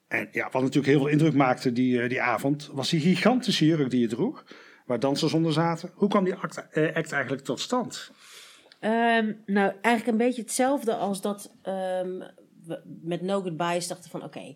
En 0.09 0.29
ja, 0.31 0.49
wat 0.51 0.63
natuurlijk 0.63 0.87
heel 0.87 0.99
veel 0.99 1.09
indruk 1.09 1.35
maakte 1.35 1.73
die, 1.73 2.03
eh, 2.03 2.09
die 2.09 2.21
avond, 2.21 2.71
was 2.73 2.91
die 2.91 3.01
gigantische 3.01 3.67
jurk 3.67 3.91
die 3.91 4.01
je 4.01 4.07
droeg. 4.07 4.45
Waar 4.87 5.01
dansers 5.01 5.33
onder 5.33 5.53
zaten. 5.53 5.91
Hoe 5.95 6.09
kwam 6.09 6.25
die 6.25 6.35
act, 6.35 6.69
eh, 6.71 7.13
eigenlijk 7.13 7.43
tot 7.43 7.61
stand? 7.61 8.11
Ehm, 8.81 9.33
nou, 9.47 9.73
eigenlijk 9.81 10.07
een 10.07 10.27
beetje 10.27 10.43
hetzelfde 10.43 10.95
als 10.95 11.21
dat 11.21 11.57
ehm, 11.63 12.19
we 12.65 12.83
met 13.03 13.23
No 13.23 13.41
Goodbyes 13.41 13.89
dachten 13.89 14.11
van 14.11 14.23
oké. 14.23 14.55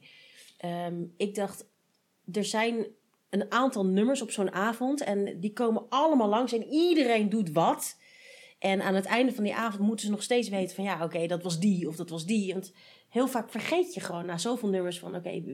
ehm, 0.59 1.03
ik 1.17 1.35
dacht, 1.35 1.67
er 2.33 2.45
zijn 2.45 2.87
een 3.31 3.51
aantal 3.53 3.87
nummers 3.87 4.23
op 4.23 4.31
zo'n 4.31 4.53
avond 4.53 5.01
en 5.01 5.41
die 5.41 5.53
komen 5.53 5.87
allemaal 5.89 6.29
langs 6.29 6.53
en 6.53 6.65
iedereen 6.65 7.29
doet 7.29 7.53
wat. 7.53 7.97
En 8.59 8.83
aan 8.83 8.95
het 8.95 9.05
einde 9.05 9.33
van 9.33 9.45
die 9.45 9.55
avond 9.55 9.83
moeten 9.83 10.07
ze 10.07 10.13
nog 10.13 10.23
steeds 10.23 10.49
weten 10.49 10.75
van 10.75 10.85
ja, 10.85 11.05
oké, 11.05 11.27
dat 11.27 11.43
was 11.43 11.61
die 11.61 11.89
of 11.89 11.97
dat 11.97 12.11
was 12.11 12.27
die. 12.27 12.53
Want 12.53 12.73
heel 13.09 13.29
vaak 13.29 13.51
vergeet 13.51 13.95
je 13.95 14.01
gewoon 14.01 14.27
na 14.27 14.39
zoveel 14.39 14.69
nummers 14.69 14.99
van 14.99 15.17
oké, 15.17 15.31
heb 15.31 15.45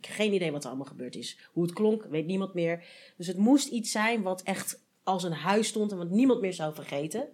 geen 0.00 0.32
idee 0.32 0.52
wat 0.52 0.62
er 0.62 0.68
allemaal 0.68 0.86
gebeurd 0.86 1.16
is. 1.16 1.38
Hoe 1.52 1.62
het 1.62 1.72
klonk, 1.72 2.04
weet 2.04 2.26
niemand 2.26 2.54
meer. 2.54 2.84
Dus 3.16 3.26
het 3.26 3.36
moest 3.36 3.68
iets 3.68 3.90
zijn 3.90 4.22
wat 4.22 4.42
echt 4.42 4.84
als 5.02 5.22
een 5.22 5.32
huis 5.32 5.68
stond 5.68 5.92
en 5.92 5.98
wat 5.98 6.10
niemand 6.10 6.40
meer 6.40 6.52
zou 6.52 6.74
vergeten. 6.74 7.28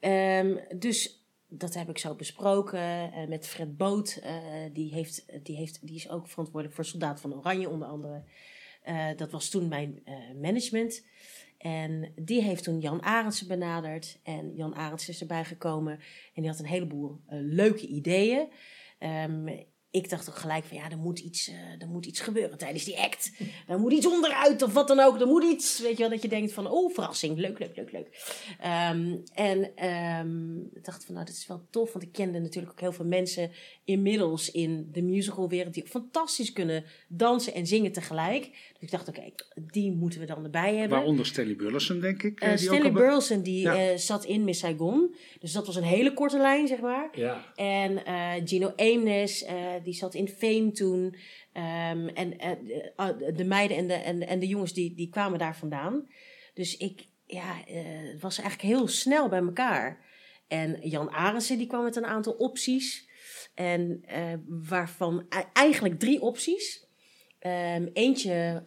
Ehm, 0.00 0.56
dus 0.78 1.24
dat 1.48 1.74
heb 1.74 1.88
ik 1.88 1.98
zo 1.98 2.14
besproken 2.14 3.12
eh, 3.12 3.28
met 3.28 3.46
Fred 3.46 3.76
Boot. 3.76 4.18
eh, 4.22 4.34
die, 4.72 4.94
heeft, 4.94 5.24
die, 5.42 5.56
heeft, 5.56 5.86
die 5.86 5.96
is 5.96 6.10
ook 6.10 6.28
verantwoordelijk 6.28 6.74
voor 6.74 6.84
Soldaat 6.84 7.20
van 7.20 7.34
Oranje 7.34 7.68
onder 7.68 7.88
andere. 7.88 8.24
Eh, 8.86 9.08
dat 9.16 9.30
was 9.30 9.48
toen 9.48 9.68
mijn 9.68 10.00
eh, 10.04 10.14
management. 10.40 11.04
En 11.58 12.12
die 12.16 12.42
heeft 12.42 12.64
toen 12.64 12.80
Jan 12.80 13.02
Arendsen 13.02 13.48
benaderd. 13.48 14.18
En 14.22 14.52
Jan 14.54 14.74
Arendsen 14.74 15.12
is 15.12 15.20
erbij 15.20 15.44
gekomen. 15.44 15.92
En 16.34 16.42
die 16.42 16.50
had 16.50 16.58
een 16.58 16.66
heleboel 16.66 17.20
eh, 17.26 17.38
leuke 17.42 17.86
ideeën. 17.86 18.48
Ehm, 18.98 19.48
ik 19.90 20.08
dacht 20.08 20.28
ook 20.28 20.36
gelijk 20.36 20.64
van 20.64 20.76
ja, 20.76 20.90
er 20.90 20.98
moet, 20.98 21.18
iets, 21.18 21.50
er 21.78 21.88
moet 21.88 22.06
iets 22.06 22.20
gebeuren 22.20 22.58
tijdens 22.58 22.84
die 22.84 22.98
act. 22.98 23.32
Er 23.66 23.78
moet 23.78 23.92
iets 23.92 24.06
onderuit 24.06 24.62
of 24.62 24.72
wat 24.72 24.88
dan 24.88 25.00
ook. 25.00 25.20
Er 25.20 25.26
moet 25.26 25.44
iets, 25.44 25.80
weet 25.80 25.96
je 25.96 26.02
wel, 26.02 26.10
dat 26.10 26.22
je 26.22 26.28
denkt 26.28 26.52
van 26.52 26.70
oh, 26.70 26.94
verrassing, 26.94 27.38
leuk, 27.38 27.58
leuk, 27.58 27.76
leuk, 27.76 27.92
leuk. 27.92 28.36
Ehm, 28.60 29.16
en 29.34 29.76
ehm, 29.76 30.58
ik 30.60 30.84
dacht 30.84 31.04
van 31.04 31.14
nou, 31.14 31.26
dat 31.26 31.34
is 31.34 31.46
wel 31.46 31.66
tof, 31.70 31.92
want 31.92 32.04
ik 32.04 32.12
kende 32.12 32.38
natuurlijk 32.40 32.72
ook 32.72 32.80
heel 32.80 32.92
veel 32.92 33.04
mensen 33.04 33.50
inmiddels 33.84 34.50
in 34.50 34.88
de 34.92 35.02
musicalwereld 35.02 35.74
die 35.74 35.86
fantastisch 35.86 36.52
kunnen 36.52 36.84
dansen 37.08 37.54
en 37.54 37.66
zingen 37.66 37.92
tegelijk. 37.92 38.74
Ik 38.86 38.92
dacht 38.92 39.08
oké, 39.08 39.22
die 39.72 39.92
moeten 39.92 40.20
we 40.20 40.26
dan 40.26 40.44
erbij 40.44 40.74
hebben. 40.74 40.96
Waaronder 40.98 41.26
Stanley 41.26 41.56
Burleson, 41.56 42.00
denk 42.00 42.22
ik. 42.22 42.40
Eh, 42.40 42.48
die 42.48 42.58
Stanley 42.58 42.92
be- 42.92 42.98
Burleson 42.98 43.42
die 43.42 43.60
Ja. 43.62 43.76
eh, 43.90 43.96
zat 43.96 44.24
in 44.24 44.44
Miss 44.44 44.60
Saigon. 44.60 45.14
Dus 45.40 45.52
dat 45.52 45.66
was 45.66 45.76
een 45.76 45.82
hele 45.82 46.12
korte 46.14 46.38
lijn, 46.38 46.66
zeg 46.66 46.80
maar. 46.80 47.08
Ja. 47.12 47.52
En 47.54 48.02
Gino 48.46 48.72
Aimnes, 48.76 49.44
eh, 49.44 49.54
die 49.84 49.94
zat 49.94 50.14
in 50.14 50.28
Fame 50.28 50.70
toen. 50.70 51.16
Ehm, 51.52 52.06
en 52.08 52.30
de- 52.30 52.92
ah, 52.96 53.18
de 53.36 53.44
meiden 53.44 53.76
en 53.76 53.86
de, 53.86 53.94
en, 53.94 54.26
en 54.26 54.38
de 54.38 54.46
jongens 54.46 54.72
die, 54.72 54.94
die 54.94 55.08
kwamen 55.08 55.38
daar 55.38 55.56
vandaan. 55.56 56.08
Dus 56.54 56.76
ik, 56.76 57.06
ja, 57.26 57.54
het 57.66 58.20
was 58.20 58.38
eigenlijk 58.40 58.74
heel 58.76 58.88
snel 58.88 59.28
bij 59.28 59.40
elkaar. 59.40 60.04
En 60.48 60.78
Jan 60.82 61.10
Arendsen 61.10 61.58
die 61.58 61.66
kwam 61.66 61.84
met 61.84 61.96
een 61.96 62.06
aantal 62.06 62.32
opties. 62.32 63.08
En 63.54 64.04
waarvan 64.48 65.26
e- 65.28 65.42
eigenlijk 65.52 65.98
drie 65.98 66.20
opties. 66.20 66.85
Ehm, 67.46 67.86
eentje 67.92 68.62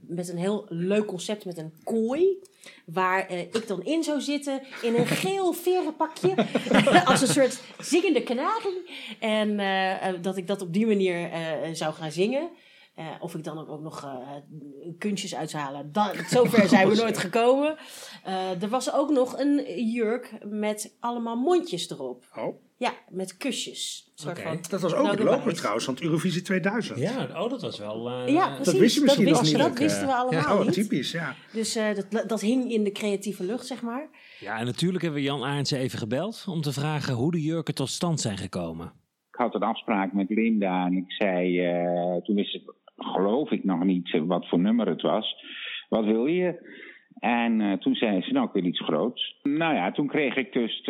met 0.00 0.28
een 0.28 0.36
heel 0.36 0.66
leuk 0.68 1.06
concept 1.06 1.44
met 1.44 1.58
een 1.58 1.74
kooi. 1.84 2.38
Waar 2.86 3.26
eh, 3.26 3.40
ik 3.40 3.66
dan 3.66 3.82
in 3.84 4.02
zou 4.02 4.20
zitten 4.20 4.62
in 4.82 4.94
een 4.94 5.06
geel 5.06 5.52
veren 5.52 5.96
pakje. 5.96 6.34
als 7.04 7.20
een 7.20 7.26
soort 7.26 7.60
zingende 7.78 8.22
kanarie. 8.22 8.90
En 9.20 9.58
eh, 9.58 10.08
eh, 10.08 10.22
dat 10.22 10.36
ik 10.36 10.46
dat 10.46 10.62
op 10.62 10.72
die 10.72 10.86
manier 10.86 11.30
zou 11.72 11.94
gaan 11.94 12.12
zingen. 12.12 12.50
Of 13.20 13.34
ik 13.34 13.44
dan 13.44 13.58
ook, 13.58 13.68
ook 13.68 13.80
nog 13.80 14.06
kunstjes 14.98 15.34
uithalen. 15.34 15.92
Dat, 15.92 16.16
zover 16.28 16.68
zijn 16.68 16.88
we 16.88 16.94
nooit 17.02 17.18
gekomen. 17.18 17.76
Er 18.60 18.68
was 18.68 18.92
ook 18.92 19.10
nog 19.10 19.38
een 19.38 19.84
jurk 19.90 20.32
met 20.44 20.96
allemaal 21.00 21.36
mondjes 21.36 21.90
erop. 21.90 22.24
Oh, 22.36 22.60
Ja, 22.82 22.92
met 23.08 23.36
kusjes. 23.36 24.10
Soort 24.14 24.40
van 24.42 24.58
dat 24.70 24.80
was 24.80 24.94
ook 24.94 25.04
No 25.04 25.10
het 25.10 25.22
logo 25.22 25.50
trouwens 25.50 25.84
van 25.84 25.94
het 25.94 26.02
Eurovisie 26.02 26.42
2000. 26.42 26.98
Ja, 26.98 27.22
oh, 27.42 27.50
dat 27.50 27.62
was 27.62 27.78
wel... 27.78 28.10
eh, 28.10 28.32
Ja, 28.32 28.54
precies. 28.54 28.78
wist 28.80 28.94
je 28.94 29.00
misschien 29.02 29.24
dat 29.24 29.32
nog 29.34 29.42
wist- 29.42 29.52
niet. 29.54 29.62
Dat 29.62 29.78
wisten 29.78 30.06
we 30.06 30.14
allemaal 30.14 30.58
Oh, 30.58 30.64
niet. 30.64 30.72
typisch, 30.72 31.12
ja. 31.12 31.34
Dus 31.52 31.76
eh, 31.76 31.94
dat, 32.10 32.28
dat 32.28 32.40
hing 32.40 32.70
in 32.72 32.84
de 32.84 32.92
creatieve 32.92 33.44
lucht, 33.44 33.66
zeg 33.66 33.82
maar. 33.82 34.08
Ja, 34.40 34.58
en 34.58 34.64
natuurlijk 34.64 35.02
hebben 35.02 35.20
we 35.20 35.26
Jan 35.26 35.42
Arendsen 35.44 35.78
even 35.78 35.98
gebeld 35.98 36.44
om 36.48 36.60
te 36.60 36.72
vragen 36.72 37.14
hoe 37.14 37.30
de 37.32 37.42
jurken 37.42 37.74
tot 37.74 37.88
stand 37.88 38.20
zijn 38.20 38.36
gekomen. 38.38 38.86
Ik 39.30 39.38
had 39.38 39.54
een 39.54 39.62
afspraak 39.62 40.12
met 40.12 40.28
Linda 40.28 40.86
en 40.86 40.96
ik 40.96 41.12
zei, 41.12 41.60
eh, 41.60 42.16
toen 42.22 42.34
wist 42.36 42.54
ik, 42.54 42.62
geloof 42.96 43.50
ik 43.50 43.64
nog 43.64 43.84
niet 43.84 44.14
eh, 44.14 44.22
wat 44.26 44.48
voor 44.48 44.58
nummer 44.60 44.86
het 44.88 45.02
was. 45.02 45.34
Wat 45.88 46.04
wil 46.04 46.26
je? 46.26 46.80
En 47.22 47.60
eh, 47.60 47.72
toen 47.72 47.94
zei 47.94 48.22
ze, 48.22 48.32
nou, 48.32 48.46
ik 48.46 48.52
wil 48.52 48.64
iets 48.64 48.84
groots. 48.84 49.36
Nou 49.42 49.74
ja, 49.74 49.92
toen 49.92 50.06
kreeg 50.06 50.36
ik 50.36 50.52
dus 50.52 50.80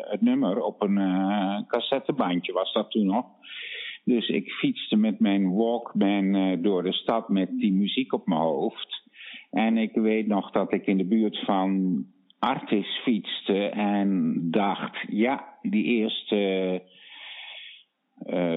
het 0.00 0.20
nummer 0.20 0.60
op 0.60 0.82
een 0.82 0.98
eh, 0.98 1.58
cassettebandje, 1.66 2.52
was 2.52 2.72
dat 2.72 2.90
toen 2.90 3.06
nog. 3.06 3.26
Dus 4.04 4.28
ik 4.28 4.50
fietste 4.50 4.96
met 4.96 5.20
mijn 5.20 5.54
Walkman 5.54 6.34
eh, 6.34 6.62
door 6.62 6.82
de 6.82 6.92
stad 6.92 7.28
met 7.28 7.58
die 7.58 7.72
muziek 7.72 8.12
op 8.12 8.26
mijn 8.26 8.40
hoofd. 8.40 9.02
En 9.50 9.78
ik 9.78 9.92
weet 9.94 10.26
nog 10.26 10.50
dat 10.50 10.72
ik 10.72 10.86
in 10.86 10.96
de 10.96 11.06
buurt 11.06 11.38
van 11.38 12.04
Artis 12.38 13.00
fietste 13.02 13.68
en 13.68 14.38
dacht, 14.50 14.96
ja, 15.08 15.58
die 15.62 15.84
eerste 15.84 16.82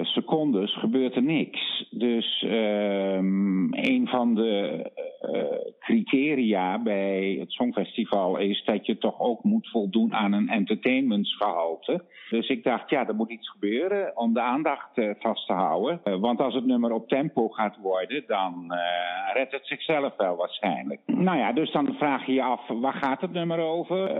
secondes 0.02 0.78
gebeurt 0.78 1.14
er 1.14 1.22
niks. 1.22 1.88
Dus 1.90 2.42
ehm, 2.42 3.74
een 3.74 4.08
van 4.08 4.34
de 4.34 4.90
criteria 5.88 6.78
bij 6.82 7.36
het 7.40 7.52
Songfestival 7.52 8.38
is 8.38 8.64
dat 8.64 8.86
je 8.86 8.98
toch 8.98 9.20
ook 9.20 9.42
moet 9.42 9.68
voldoen 9.68 10.14
aan 10.14 10.32
een 10.32 10.48
entertainmentsgehalte. 10.48 12.04
Dus 12.30 12.48
ik 12.48 12.64
dacht, 12.64 12.90
ja, 12.90 13.06
er 13.06 13.14
moet 13.14 13.30
iets 13.30 13.50
gebeuren 13.50 14.16
om 14.16 14.34
de 14.34 14.40
aandacht 14.40 14.98
eh, 14.98 15.10
vast 15.18 15.46
te 15.46 15.52
houden. 15.52 16.00
Eh, 16.04 16.20
want 16.20 16.40
als 16.40 16.54
het 16.54 16.66
nummer 16.66 16.92
op 16.92 17.08
tempo 17.08 17.48
gaat 17.48 17.76
worden, 17.82 18.24
dan 18.26 18.72
eh, 18.72 19.34
redt 19.34 19.52
het 19.52 19.66
zichzelf 19.66 20.16
wel 20.16 20.36
waarschijnlijk. 20.36 21.00
Nou 21.06 21.38
ja, 21.38 21.52
dus 21.52 21.72
dan 21.72 21.94
vraag 21.94 22.26
je 22.26 22.32
je 22.32 22.42
af, 22.42 22.60
waar 22.68 22.92
gaat 22.92 23.20
het 23.20 23.32
nummer 23.32 23.58
over? 23.58 24.10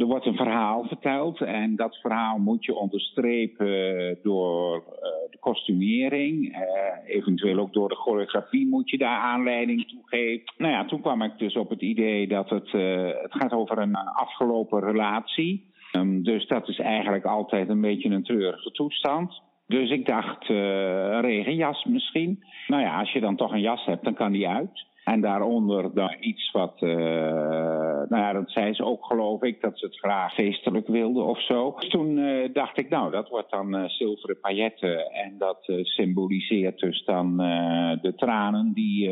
Er 0.00 0.06
wordt 0.06 0.26
een 0.26 0.36
verhaal 0.36 0.84
verteld 0.84 1.40
en 1.40 1.76
dat 1.76 1.96
verhaal 1.96 2.38
moet 2.38 2.64
je 2.64 2.74
onderstrepen 2.74 4.18
door 4.22 4.84
de 5.30 5.38
kostumering. 5.40 6.56
eventueel 7.06 7.58
ook 7.58 7.72
door 7.72 7.88
de 7.88 7.94
choreografie 7.94 8.68
moet 8.68 8.90
je 8.90 8.98
daar 8.98 9.18
aanleiding 9.18 9.88
toe 9.88 10.02
geven. 10.04 10.52
Nou 10.56 10.72
ja, 10.72 10.84
toen 10.84 11.00
kwam 11.00 11.15
ik 11.22 11.38
dus 11.38 11.56
op 11.56 11.70
het 11.70 11.80
idee 11.80 12.28
dat 12.28 12.50
het, 12.50 12.74
eh, 12.74 13.06
het 13.22 13.34
gaat 13.34 13.52
over 13.52 13.78
een 13.78 13.94
eh, 13.94 14.16
afgelopen 14.16 14.80
relatie. 14.80 15.74
Ehm, 15.92 16.22
dus 16.22 16.46
dat 16.46 16.68
is 16.68 16.78
eigenlijk 16.78 17.24
altijd 17.24 17.68
een 17.68 17.80
beetje 17.80 18.08
een 18.08 18.24
treurige 18.24 18.70
toestand. 18.70 19.42
Dus 19.66 19.90
ik 19.90 20.06
dacht, 20.06 20.50
eh, 20.50 20.56
een 20.56 21.20
regenjas 21.20 21.84
misschien. 21.84 22.44
Nou 22.66 22.82
ja, 22.82 22.98
als 22.98 23.12
je 23.12 23.20
dan 23.20 23.36
toch 23.36 23.52
een 23.52 23.60
jas 23.60 23.84
hebt, 23.84 24.04
dan 24.04 24.14
kan 24.14 24.32
die 24.32 24.48
uit. 24.48 24.84
En 25.04 25.20
daaronder 25.20 25.94
dan 25.94 26.16
iets 26.20 26.50
wat, 26.50 26.74
eh, 26.82 26.88
nou 28.08 28.16
ja, 28.16 28.32
dat 28.32 28.50
zei 28.50 28.74
ze 28.74 28.84
ook 28.84 29.04
geloof 29.04 29.42
ik, 29.42 29.60
dat 29.60 29.78
ze 29.78 29.86
het 29.86 29.98
graag 29.98 30.34
feestelijk 30.34 30.86
wilde 30.86 31.22
of 31.22 31.42
zo. 31.42 31.74
Dus 31.78 31.88
toen 31.88 32.20
dacht 32.52 32.78
ik, 32.78 32.88
nou, 32.88 33.10
dat 33.10 33.28
wordt 33.28 33.50
dan 33.50 33.88
zilveren 33.88 34.40
pailletten. 34.40 35.10
En 35.12 35.38
dat 35.38 35.58
symboliseert 35.82 36.78
dus 36.78 37.04
dan 37.04 37.36
de 38.02 38.12
tranen 38.16 38.72
die 38.72 39.10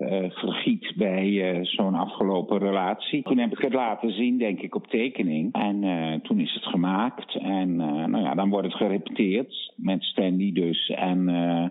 eh, 0.00 0.30
vergiet 0.30 0.92
bij 0.96 1.50
eh, 1.52 1.64
zo'n 1.64 1.94
afgelopen 1.94 2.58
relatie. 2.58 3.22
Toen 3.22 3.38
heb 3.38 3.52
ik 3.52 3.58
het 3.58 3.72
laten 3.72 4.12
zien, 4.12 4.38
denk 4.38 4.60
ik, 4.60 4.74
op 4.74 4.86
tekening. 4.86 5.52
En 5.54 5.84
eh, 5.84 6.20
toen 6.20 6.40
is 6.40 6.54
het 6.54 6.64
gemaakt. 6.64 7.34
En 7.34 7.80
eh, 7.80 8.04
nou 8.06 8.22
ja, 8.24 8.34
dan 8.34 8.50
wordt 8.50 8.66
het 8.66 8.76
gerepeteerd 8.76 9.72
met 9.76 10.02
Stanley 10.04 10.50
dus. 10.52 10.88
En 10.88 11.28
eh, 11.28 11.66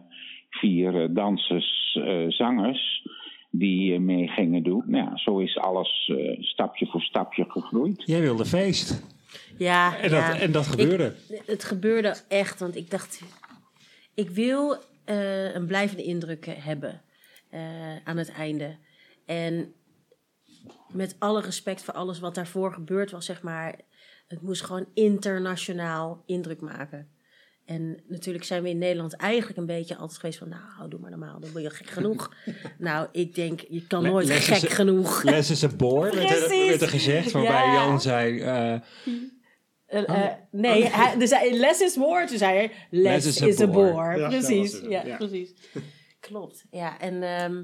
vier 0.50 1.14
dansers, 1.14 2.00
eh, 2.04 2.26
zangers 2.28 3.08
die 3.52 4.00
mee 4.00 4.28
gingen 4.28 4.64
doen. 4.64 4.84
Nou 4.88 5.06
ja, 5.06 5.18
zo 5.18 5.38
is 5.40 5.58
alles 5.58 6.12
eh, 6.18 6.42
stapje 6.42 6.86
voor 6.86 7.02
stapje 7.02 7.46
gegroeid. 7.48 8.04
Jij 8.06 8.22
wilde 8.22 8.46
feest. 8.46 9.18
Ja, 9.58 9.96
En 9.98 10.10
dat, 10.10 10.20
ja. 10.20 10.40
en 10.40 10.52
dat 10.52 10.68
gebeurde. 10.68 11.14
Ik- 11.30 11.44
het 11.46 11.64
gebeurde 11.64 12.16
echt, 12.30 12.60
want 12.60 12.76
ik 12.76 12.90
dacht, 12.92 13.22
ik 14.16 14.30
wil 14.30 14.76
eh, 15.06 15.56
een 15.56 15.66
blijvende 15.68 16.04
indruk 16.04 16.46
hebben 16.60 17.02
eh, 17.50 17.96
aan 18.04 18.18
het 18.18 18.32
einde. 18.32 18.78
En 19.26 19.74
met 20.92 21.16
alle 21.20 21.42
respect 21.42 21.82
voor 21.82 21.94
alles 21.94 22.20
wat 22.20 22.36
daarvoor 22.36 22.74
gebeurd 22.74 23.12
was, 23.12 23.26
zeg 23.26 23.42
maar, 23.42 23.76
het 24.28 24.42
moest 24.42 24.62
gewoon 24.64 24.86
internationaal 24.94 26.24
indruk 26.26 26.62
maken. 26.62 27.10
En 27.66 28.04
natuurlijk 28.08 28.46
zijn 28.46 28.64
we 28.64 28.70
in 28.70 28.78
Nederland 28.78 29.14
eigenlijk 29.14 29.58
een 29.58 29.66
beetje 29.66 29.96
altijd 29.96 30.20
geweest 30.20 30.40
van, 30.40 30.50
nou, 30.50 30.90
doe 30.90 31.00
maar 31.00 31.10
normaal, 31.10 31.40
dan 31.40 31.50
ben 31.54 31.62
je 31.62 31.70
gek 31.70 31.90
genoeg. 31.90 32.36
nou, 32.78 33.08
ik 33.12 33.36
denk, 33.36 33.62
je 33.70 33.88
kan 33.88 34.04
nooit 34.04 34.28
les 34.28 34.48
gek 34.48 34.64
is- 34.70 34.74
genoeg. 34.74 35.24
Les 35.24 35.50
is 35.50 35.64
a 35.64 35.68
bore, 35.68 36.16
werd 36.16 36.52
er, 36.52 36.82
er 36.82 36.88
gezegd. 36.90 37.32
Waarbij 37.32 37.52
Ja. 37.66 37.74
Jan 37.74 38.02
zei... 38.02 38.40
eh, 38.40 38.74
Eh, 39.86 40.10
eh, 40.10 40.34
nee, 40.52 40.84
hij, 40.86 41.18
dus 41.18 41.30
hij, 41.30 41.54
less 41.58 41.82
is 41.82 41.96
more. 41.96 42.26
Toen 42.26 42.38
zei 42.38 42.56
hij, 42.58 42.72
less, 42.90 43.26
Less 43.26 43.42
is, 43.42 43.62
a 43.62 43.68
bore. 43.68 44.18
Ja, 44.18 44.28
precies, 44.28 44.82
ja. 44.90 45.16
precies. 45.18 45.54
Klopt, 46.20 46.66
ja. 46.72 47.00
En 47.00 47.24
ehm, 47.24 47.64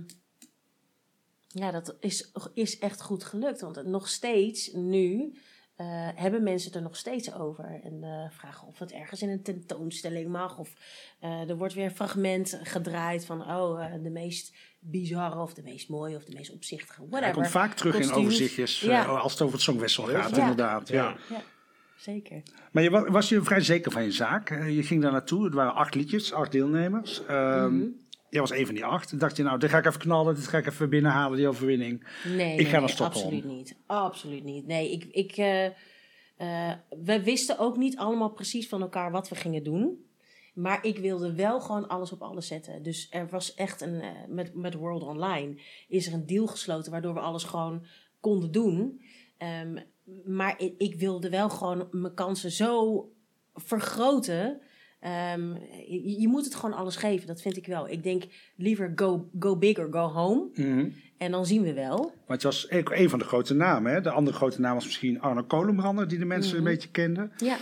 ja, 1.47 1.71
dat 1.71 1.95
is, 1.99 2.31
is 2.53 2.79
echt 2.79 3.01
goed 3.01 3.23
gelukt. 3.23 3.61
Want 3.61 3.85
nog 3.85 4.07
steeds, 4.07 4.71
nu, 4.73 5.37
eh, 5.75 5.85
hebben 6.15 6.43
mensen 6.43 6.67
het 6.67 6.75
er 6.77 6.81
nog 6.83 6.95
steeds 6.97 7.33
over. 7.33 7.79
En 7.83 8.03
eh, 8.03 8.29
vragen 8.31 8.67
of 8.67 8.79
het 8.79 8.91
ergens 8.91 9.21
in 9.21 9.29
een 9.29 9.43
tentoonstelling 9.43 10.29
mag. 10.29 10.57
Of 10.57 10.73
eh, 11.19 11.49
er 11.49 11.57
wordt 11.57 11.73
weer 11.73 11.85
een 11.85 11.95
fragment 11.95 12.59
gedraaid 12.63 13.25
van... 13.25 13.41
oh, 13.41 13.85
eh, 13.85 14.03
de 14.03 14.09
meest 14.09 14.55
bizarre 14.79 15.39
of 15.41 15.53
de 15.53 15.63
meest 15.63 15.89
mooie 15.89 16.15
of 16.15 16.23
de 16.25 16.33
meest 16.35 16.51
opzichtige, 16.53 16.99
whatever. 17.01 17.23
Hij 17.23 17.33
komt 17.33 17.47
vaak 17.47 17.73
terug 17.73 17.99
in 17.99 18.11
overzichtjes 18.11 18.79
Ja. 18.79 19.03
als 19.05 19.31
het 19.31 19.41
over 19.41 19.53
het 19.53 19.63
Songwissel 19.63 20.03
gaat, 20.03 20.35
Ja. 20.35 20.41
inderdaad. 20.41 20.87
Ja. 20.87 21.17
Ja, 21.29 21.41
zeker. 21.97 22.43
Maar 22.71 22.83
je 22.83 22.89
wa- 22.89 23.11
was 23.11 23.29
je 23.29 23.41
vrij 23.43 23.61
zeker 23.61 23.91
van 23.91 24.03
je 24.03 24.11
zaak. 24.11 24.49
Je 24.49 24.83
ging 24.83 25.01
daar 25.01 25.11
naartoe. 25.11 25.43
Het 25.45 25.53
waren 25.53 25.73
acht 25.73 25.95
liedjes, 25.95 26.33
acht 26.33 26.51
deelnemers. 26.51 27.25
Ehm 27.25 27.75
Mhm. 27.77 27.87
Jij 28.35 28.43
was 28.43 28.51
een 28.59 28.65
van 28.65 28.75
die 28.75 28.85
acht. 28.85 29.09
Toen 29.09 29.19
dacht 29.19 29.37
je, 29.37 29.43
nou, 29.43 29.59
dit 29.59 29.69
ga 29.69 29.77
ik 29.77 29.85
even 29.85 29.99
knallen. 29.99 30.35
Dit 30.35 30.47
ga 30.47 30.57
ik 30.57 30.65
even 30.65 30.89
binnenhalen, 30.89 31.37
die 31.37 31.47
overwinning. 31.47 32.07
Nee, 32.35 32.57
Ik 32.57 32.67
ga 32.67 32.79
naar 32.79 32.89
Stockholm. 32.89 33.25
Absoluut 33.25 33.45
niet. 33.45 33.75
Absoluut 33.85 34.43
niet. 34.43 34.67
Nee, 34.67 34.91
ik, 34.91 35.03
ik, 35.11 35.31
eh, 35.37 35.65
eh, 36.37 36.73
we 37.03 37.23
wisten 37.23 37.59
ook 37.59 37.77
niet 37.77 37.97
allemaal 37.97 38.29
precies 38.29 38.67
van 38.67 38.81
elkaar 38.81 39.11
wat 39.11 39.29
we 39.29 39.35
gingen 39.35 39.63
doen. 39.63 40.05
Maar 40.53 40.85
ik 40.85 40.97
wilde 40.97 41.33
wel 41.35 41.59
gewoon 41.61 41.87
alles 41.87 42.11
op 42.11 42.21
alles 42.21 42.47
zetten. 42.47 42.83
Dus 42.83 43.07
er 43.09 43.27
was 43.29 43.53
echt 43.53 43.81
een. 43.81 44.01
eh, 44.01 44.09
met, 44.27 44.55
met 44.55 44.73
World 44.73 45.03
Online 45.03 45.61
is 45.87 46.07
er 46.07 46.13
een 46.13 46.25
deal 46.25 46.47
gesloten 46.47 46.91
waardoor 46.91 47.13
we 47.13 47.19
alles 47.19 47.43
gewoon 47.43 47.85
konden 48.19 48.51
doen. 48.51 49.01
Ehm, 49.37 49.77
maar 50.25 50.55
ik, 50.57 50.73
ik 50.77 50.95
wilde 50.99 51.29
wel 51.29 51.49
gewoon 51.49 51.87
mijn 51.91 52.13
kansen 52.13 52.51
zo 52.51 53.09
vergroten. 53.53 54.61
Ehm, 55.05 55.53
je, 55.87 56.19
je 56.21 56.27
moet 56.27 56.45
het 56.45 56.55
gewoon 56.55 56.75
alles 56.77 56.95
geven, 56.95 57.27
dat 57.27 57.41
vind 57.41 57.57
ik 57.57 57.65
wel. 57.67 57.89
Ik 57.89 58.03
denk 58.03 58.23
liever 58.55 58.91
go, 58.95 59.29
go 59.39 59.55
big 59.57 59.77
or 59.77 59.87
go 59.91 60.07
home. 60.07 60.47
Mhm. 60.53 60.89
En 61.17 61.31
dan 61.31 61.45
zien 61.45 61.61
we 61.61 61.73
wel. 61.73 62.13
Want 62.27 62.41
je 62.41 62.47
was 62.47 62.65
een 62.69 63.09
van 63.09 63.19
de 63.19 63.25
grote 63.25 63.53
namen. 63.53 63.93
Hè? 63.93 64.01
De 64.01 64.09
andere 64.09 64.37
grote 64.37 64.61
naam 64.61 64.73
was 64.73 64.85
misschien 64.85 65.21
Arno 65.21 65.43
Kolenbrander, 65.43 66.07
die 66.07 66.19
de 66.19 66.25
mensen 66.25 66.57
Mhm. 66.57 66.65
een 66.65 66.73
beetje 66.73 66.89
kenden. 66.89 67.31
Ja. 67.37 67.57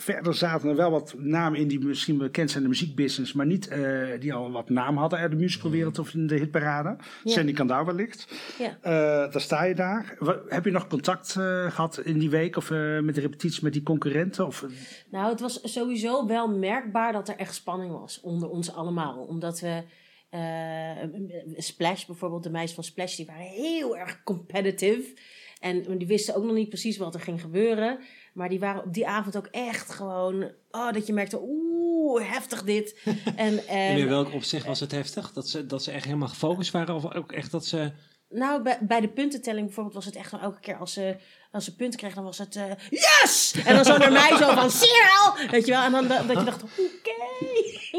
Verder 0.00 0.34
zaten 0.34 0.68
er 0.68 0.76
wel 0.76 0.90
wat 0.90 1.14
namen 1.18 1.58
in 1.58 1.68
die 1.68 1.78
misschien 1.78 2.18
bekend 2.18 2.50
zijn 2.50 2.62
in 2.62 2.70
de 2.70 2.76
muziekbusiness, 2.76 3.32
maar 3.32 3.46
niet 3.46 3.68
eh, 3.68 4.20
die 4.20 4.34
al 4.34 4.50
wat 4.50 4.68
naam 4.68 4.96
hadden 4.96 5.18
uit 5.18 5.30
de 5.30 5.36
musicalwereld 5.36 5.98
of 5.98 6.14
in 6.14 6.26
de 6.26 6.34
hitparade. 6.34 6.96
Ja. 7.24 7.32
Sandy 7.32 7.52
Kandau 7.52 7.86
wellicht. 7.86 8.26
Ja. 8.58 8.78
Eh, 8.80 9.32
daar 9.32 9.40
sta 9.40 9.64
je 9.64 9.74
daar. 9.74 10.18
Heb 10.48 10.64
je 10.64 10.70
nog 10.70 10.86
contact 10.86 11.36
eh, 11.36 11.70
gehad 11.70 11.98
in 11.98 12.18
die 12.18 12.30
week 12.30 12.56
of 12.56 12.70
met 12.70 13.14
de 13.14 13.20
repetities 13.20 13.60
met 13.60 13.72
die 13.72 13.82
concurrenten? 13.82 14.46
Of, 14.46 14.66
Nou, 15.10 15.30
het 15.30 15.40
was 15.40 15.72
sowieso 15.72 16.26
wel 16.26 16.48
merkbaar 16.48 17.12
dat 17.12 17.28
er 17.28 17.36
echt 17.36 17.54
spanning 17.54 17.92
was 17.92 18.20
onder 18.20 18.48
ons 18.48 18.72
allemaal. 18.72 19.16
Omdat 19.16 19.60
we. 19.60 19.82
Splash 21.56 22.04
bijvoorbeeld, 22.04 22.42
de 22.42 22.50
meisjes 22.50 22.74
van 22.74 22.84
Splash, 22.84 23.16
die 23.16 23.26
waren 23.26 23.42
heel 23.42 23.96
erg 23.96 24.22
competitive. 24.22 25.14
En 25.60 25.98
die 25.98 26.06
wisten 26.06 26.34
ook 26.34 26.44
nog 26.44 26.54
niet 26.54 26.68
precies 26.68 26.96
wat 26.96 27.14
er 27.14 27.20
ging 27.20 27.40
gebeuren. 27.40 27.98
Maar 28.38 28.48
die 28.48 28.60
waren 28.60 28.84
op 28.84 28.94
die 28.94 29.06
avond 29.06 29.36
ook 29.36 29.46
echt 29.46 29.90
gewoon. 29.90 30.50
Oh, 30.70 30.92
dat 30.92 31.06
je 31.06 31.12
merkte, 31.12 31.40
oeh, 31.42 32.30
heftig 32.30 32.62
dit. 32.62 33.00
en, 33.36 33.66
en 33.66 33.96
in 33.96 34.08
welk 34.08 34.32
opzicht 34.32 34.66
was 34.66 34.80
het 34.80 34.90
heftig? 34.90 35.32
Dat 35.32 35.48
ze, 35.48 35.66
dat 35.66 35.82
ze 35.82 35.90
echt 35.90 36.04
helemaal 36.04 36.28
gefocust 36.28 36.70
waren? 36.70 36.94
Of 36.94 37.14
ook 37.14 37.32
echt 37.32 37.50
dat 37.50 37.66
ze... 37.66 37.92
Nou, 38.28 38.62
bij, 38.62 38.78
bij 38.80 39.00
de 39.00 39.08
puntentelling 39.08 39.66
bijvoorbeeld 39.66 39.94
was 39.94 40.04
het 40.04 40.16
echt 40.16 40.30
wel 40.30 40.40
elke 40.40 40.60
keer 40.60 40.76
als 40.76 40.92
ze, 40.92 41.16
als 41.50 41.64
ze 41.64 41.76
punten 41.76 41.98
kregen, 41.98 42.16
dan 42.16 42.24
was 42.24 42.38
het 42.38 42.56
eh, 42.56 42.64
yes! 42.90 43.54
En 43.64 43.74
dan 43.74 43.84
zo 43.84 43.96
naar 43.96 44.12
mij 44.12 44.36
zo 44.36 44.54
van, 44.54 44.70
wel? 44.70 45.48
Weet 45.50 45.66
je 45.66 45.72
wel? 45.72 45.82
En 45.82 45.92
dan 45.92 46.08
dat 46.08 46.38
je 46.38 46.44
dacht, 46.44 46.62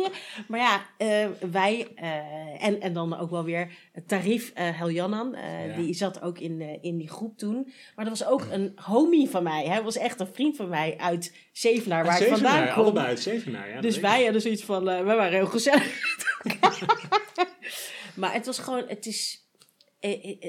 maar 0.47 0.59
ja, 0.59 0.85
eh, 0.97 1.27
wij, 1.51 1.87
eh, 1.95 2.65
en, 2.65 2.81
en 2.81 2.93
dan 2.93 3.17
ook 3.17 3.29
wel 3.29 3.43
weer 3.43 3.71
Tarif 4.05 4.51
Heljanan, 4.53 5.35
eh, 5.35 5.67
Ja. 5.67 5.75
die 5.75 5.93
zat 5.93 6.21
ook 6.21 6.39
in, 6.39 6.81
in 6.81 6.97
die 6.97 7.09
groep 7.09 7.37
toen. 7.37 7.73
Maar 7.95 8.05
dat 8.05 8.19
was 8.19 8.27
ook 8.27 8.45
een 8.51 8.71
homie 8.75 9.29
van 9.29 9.43
mij. 9.43 9.65
Hij 9.65 9.83
was 9.83 9.97
echt 9.97 10.19
een 10.19 10.33
vriend 10.33 10.55
van 10.55 10.69
mij 10.69 10.97
uit 10.97 11.35
Zevenaar, 11.51 12.05
waar 12.05 12.21
ik 12.21 12.27
vandaan 12.27 12.51
Zevenaar, 12.51 12.73
kom. 12.73 12.83
allebei 12.83 13.07
uit 13.07 13.19
Zevenaar, 13.19 13.69
ja. 13.69 13.81
Dus 13.81 13.99
wij 13.99 14.23
hadden 14.23 14.41
zoiets 14.41 14.63
van, 14.63 14.83
wij 14.83 15.03
waren 15.03 15.33
heel 15.33 15.45
gezellig. 15.45 15.99
maar 18.15 18.33
het 18.33 18.45
was 18.45 18.59
gewoon, 18.59 18.83
het 18.87 19.05
is, 19.05 19.47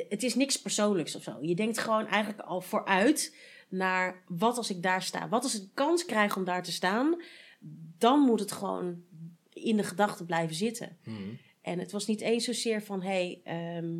het 0.09 0.23
is 0.23 0.35
niks 0.35 0.61
persoonlijks 0.61 1.17
of 1.17 1.23
zo. 1.23 1.37
Je 1.41 1.55
denkt 1.55 1.79
gewoon 1.79 2.07
eigenlijk 2.07 2.43
al 2.49 2.61
vooruit 2.61 3.35
naar 3.69 4.23
wat 4.29 4.57
als 4.57 4.71
ik 4.71 4.83
daar 4.83 5.03
sta. 5.03 5.29
Wat 5.29 5.43
als 5.43 5.55
ik 5.55 5.69
kans 5.75 6.05
krijg 6.05 6.37
om 6.37 6.45
daar 6.45 6.63
te 6.63 6.73
staan, 6.73 7.23
dan 7.99 8.21
moet 8.21 8.41
het 8.41 8.53
gewoon 8.53 9.03
in 9.63 9.77
de 9.77 9.83
gedachten 9.83 10.27
blijven 10.27 10.57
zitten. 10.57 10.99
Mhm. 11.05 11.19
En 11.63 11.79
het 11.79 11.93
was 11.93 12.07
niet 12.07 12.21
eens 12.21 12.45
zozeer 12.45 12.83
van, 12.83 13.03
hey, 13.03 13.41
ehm, 13.45 13.99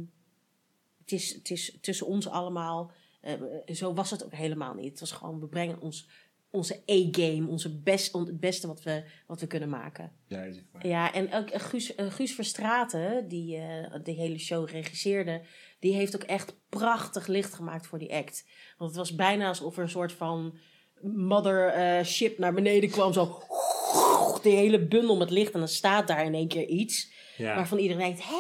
het 1.01 1.13
is, 1.13 1.33
het 1.35 1.51
is 1.51 1.79
tussen 1.81 2.07
ons 2.07 2.29
allemaal. 2.29 2.93
eh, 3.21 3.35
zo 3.75 3.95
was 3.95 4.11
het 4.11 4.25
ook 4.25 4.35
helemaal 4.35 4.75
niet. 4.75 4.91
Het 4.91 5.01
was 5.01 5.13
gewoon, 5.13 5.41
we 5.41 5.47
brengen 5.47 5.81
ons, 5.81 6.09
onze 6.51 6.75
A-game, 6.91 7.47
onze 7.49 7.81
best, 7.81 8.15
on- 8.15 8.27
het 8.27 8.41
beste 8.41 8.67
wat 8.67 8.83
we, 8.83 9.05
wat 9.27 9.41
we 9.41 9.47
kunnen 9.47 9.69
maken. 9.69 10.13
Ja, 10.27 10.53
zeg 10.53 10.63
maar. 10.73 10.87
Ja, 10.87 11.13
en 11.13 11.33
ook 11.35 11.49
eh, 11.51 11.61
Guus, 11.61 11.95
eh, 11.95 12.11
Guus 12.11 12.35
Verstraten, 12.35 13.29
die 13.29 13.59
de 14.03 14.13
hele 14.13 14.39
show 14.39 14.69
regisseerde, 14.69 15.43
die 15.79 15.95
heeft 15.95 16.15
ook 16.17 16.23
echt 16.23 16.55
prachtig 16.69 17.27
licht 17.27 17.55
gemaakt 17.55 17.87
voor 17.87 17.99
die 17.99 18.15
act. 18.15 18.45
Want 18.79 18.91
het 18.91 18.99
was 18.99 19.15
bijna 19.15 19.49
alsof 19.49 19.77
er 19.77 19.83
een 19.83 19.89
soort 19.89 20.13
van 20.13 20.59
mothership 21.03 22.39
naar 22.39 22.55
beneden 22.55 22.91
kwam. 22.91 23.13
Zo, 23.13 23.43
die 24.43 24.57
hele 24.57 24.81
bundel 24.87 25.17
met 25.17 25.31
licht 25.31 25.53
en 25.53 25.59
dan 25.59 25.69
staat 25.69 26.07
daar 26.09 26.25
in 26.25 26.35
één 26.35 26.49
keer 26.49 26.67
iets. 26.67 27.11
Ja. 27.37 27.55
Waarvan 27.55 27.79
iedereen 27.79 28.03
denkt, 28.03 28.23
hé, 28.25 28.37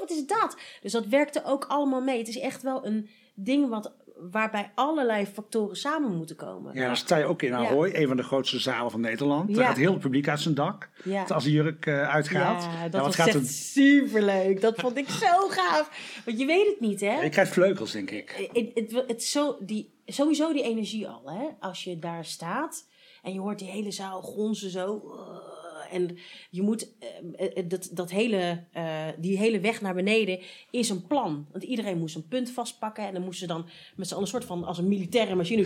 wat 0.00 0.10
is 0.10 0.26
dat? 0.26 0.56
Dus 0.82 0.92
dat 0.92 1.06
werkte 1.06 1.42
ook 1.44 1.64
allemaal 1.68 2.00
mee. 2.00 2.18
Het 2.18 2.28
is 2.28 2.38
echt 2.38 2.62
wel 2.62 2.86
een 2.86 3.08
ding 3.34 3.68
wat, 3.68 3.92
waarbij 4.30 4.70
allerlei 4.74 5.26
factoren 5.26 5.76
samen 5.76 6.16
moeten 6.16 6.36
komen. 6.36 6.74
Ja, 6.74 6.86
dan 6.86 6.96
sta 6.96 7.16
je 7.16 7.24
ook 7.24 7.42
in 7.42 7.54
Ahoy, 7.54 7.90
een 7.94 8.06
van 8.08 8.16
de 8.16 8.22
grootste 8.22 8.58
zalen 8.58 8.90
van 8.90 9.00
Nederland. 9.00 9.48
Daar 9.54 9.62
Ja. 9.62 9.68
gaat 9.68 9.76
heel 9.76 9.92
het 9.92 10.00
publiek 10.00 10.28
uit 10.28 10.40
zijn 10.40 10.54
dak. 10.54 10.88
Ja. 11.04 11.22
Als 11.22 11.44
de 11.44 11.50
jurk 11.50 11.86
eh, 11.86 12.08
uitgaat. 12.08 12.62
Ja, 12.62 12.82
dat 12.82 12.92
wat 12.92 13.02
was 13.04 13.14
gaat 13.14 13.26
echt 13.26 13.36
er- 13.36 13.44
superleuk. 13.46 14.60
Dat 14.60 14.74
vond 14.80 14.96
ik 14.96 15.08
zo 15.08 15.48
gaaf. 15.48 16.20
Want 16.24 16.38
je 16.38 16.46
weet 16.46 16.66
het 16.66 16.80
niet, 16.80 17.00
hè? 17.00 17.20
Je 17.20 17.28
krijgt 17.28 17.52
vleugels, 17.52 17.92
denk 17.92 18.10
ik. 18.10 18.48
Het, 18.52 18.70
het, 18.74 19.04
het, 19.08 19.24
zo, 19.24 19.56
die, 19.60 19.90
sowieso 20.06 20.52
die 20.52 20.62
energie 20.62 21.08
al, 21.08 21.22
hè? 21.24 21.44
Als 21.60 21.84
je 21.84 21.98
daar 21.98 22.24
staat 22.24 22.86
en 23.22 23.32
je 23.32 23.40
hoort 23.40 23.58
die 23.58 23.68
hele 23.68 23.90
zaal 23.90 24.22
gonzen 24.22 24.70
zo. 24.70 25.02
uh, 25.04 25.48
en 25.90 26.18
je 26.50 26.62
moet, 26.62 26.94
eh, 27.36 27.56
eh, 27.56 27.68
dat, 27.68 27.90
dat 27.92 28.10
hele, 28.10 28.64
eh, 28.72 29.06
die 29.18 29.38
hele 29.38 29.60
weg 29.60 29.80
naar 29.80 29.94
beneden 29.94 30.40
is 30.70 30.88
een 30.88 31.06
plan. 31.06 31.46
Want 31.50 31.64
iedereen 31.64 31.98
moest 31.98 32.16
een 32.16 32.28
punt 32.28 32.50
vastpakken. 32.50 33.06
En 33.06 33.12
dan 33.12 33.22
moesten 33.22 33.48
ze 33.48 33.52
dan 33.54 33.68
met 33.96 34.06
z'n 34.06 34.12
allen 34.14 34.24
een 34.24 34.30
soort 34.30 34.44
van, 34.44 34.64
als 34.64 34.78
een 34.78 34.88
militaire 34.88 35.34
machine, 35.34 35.62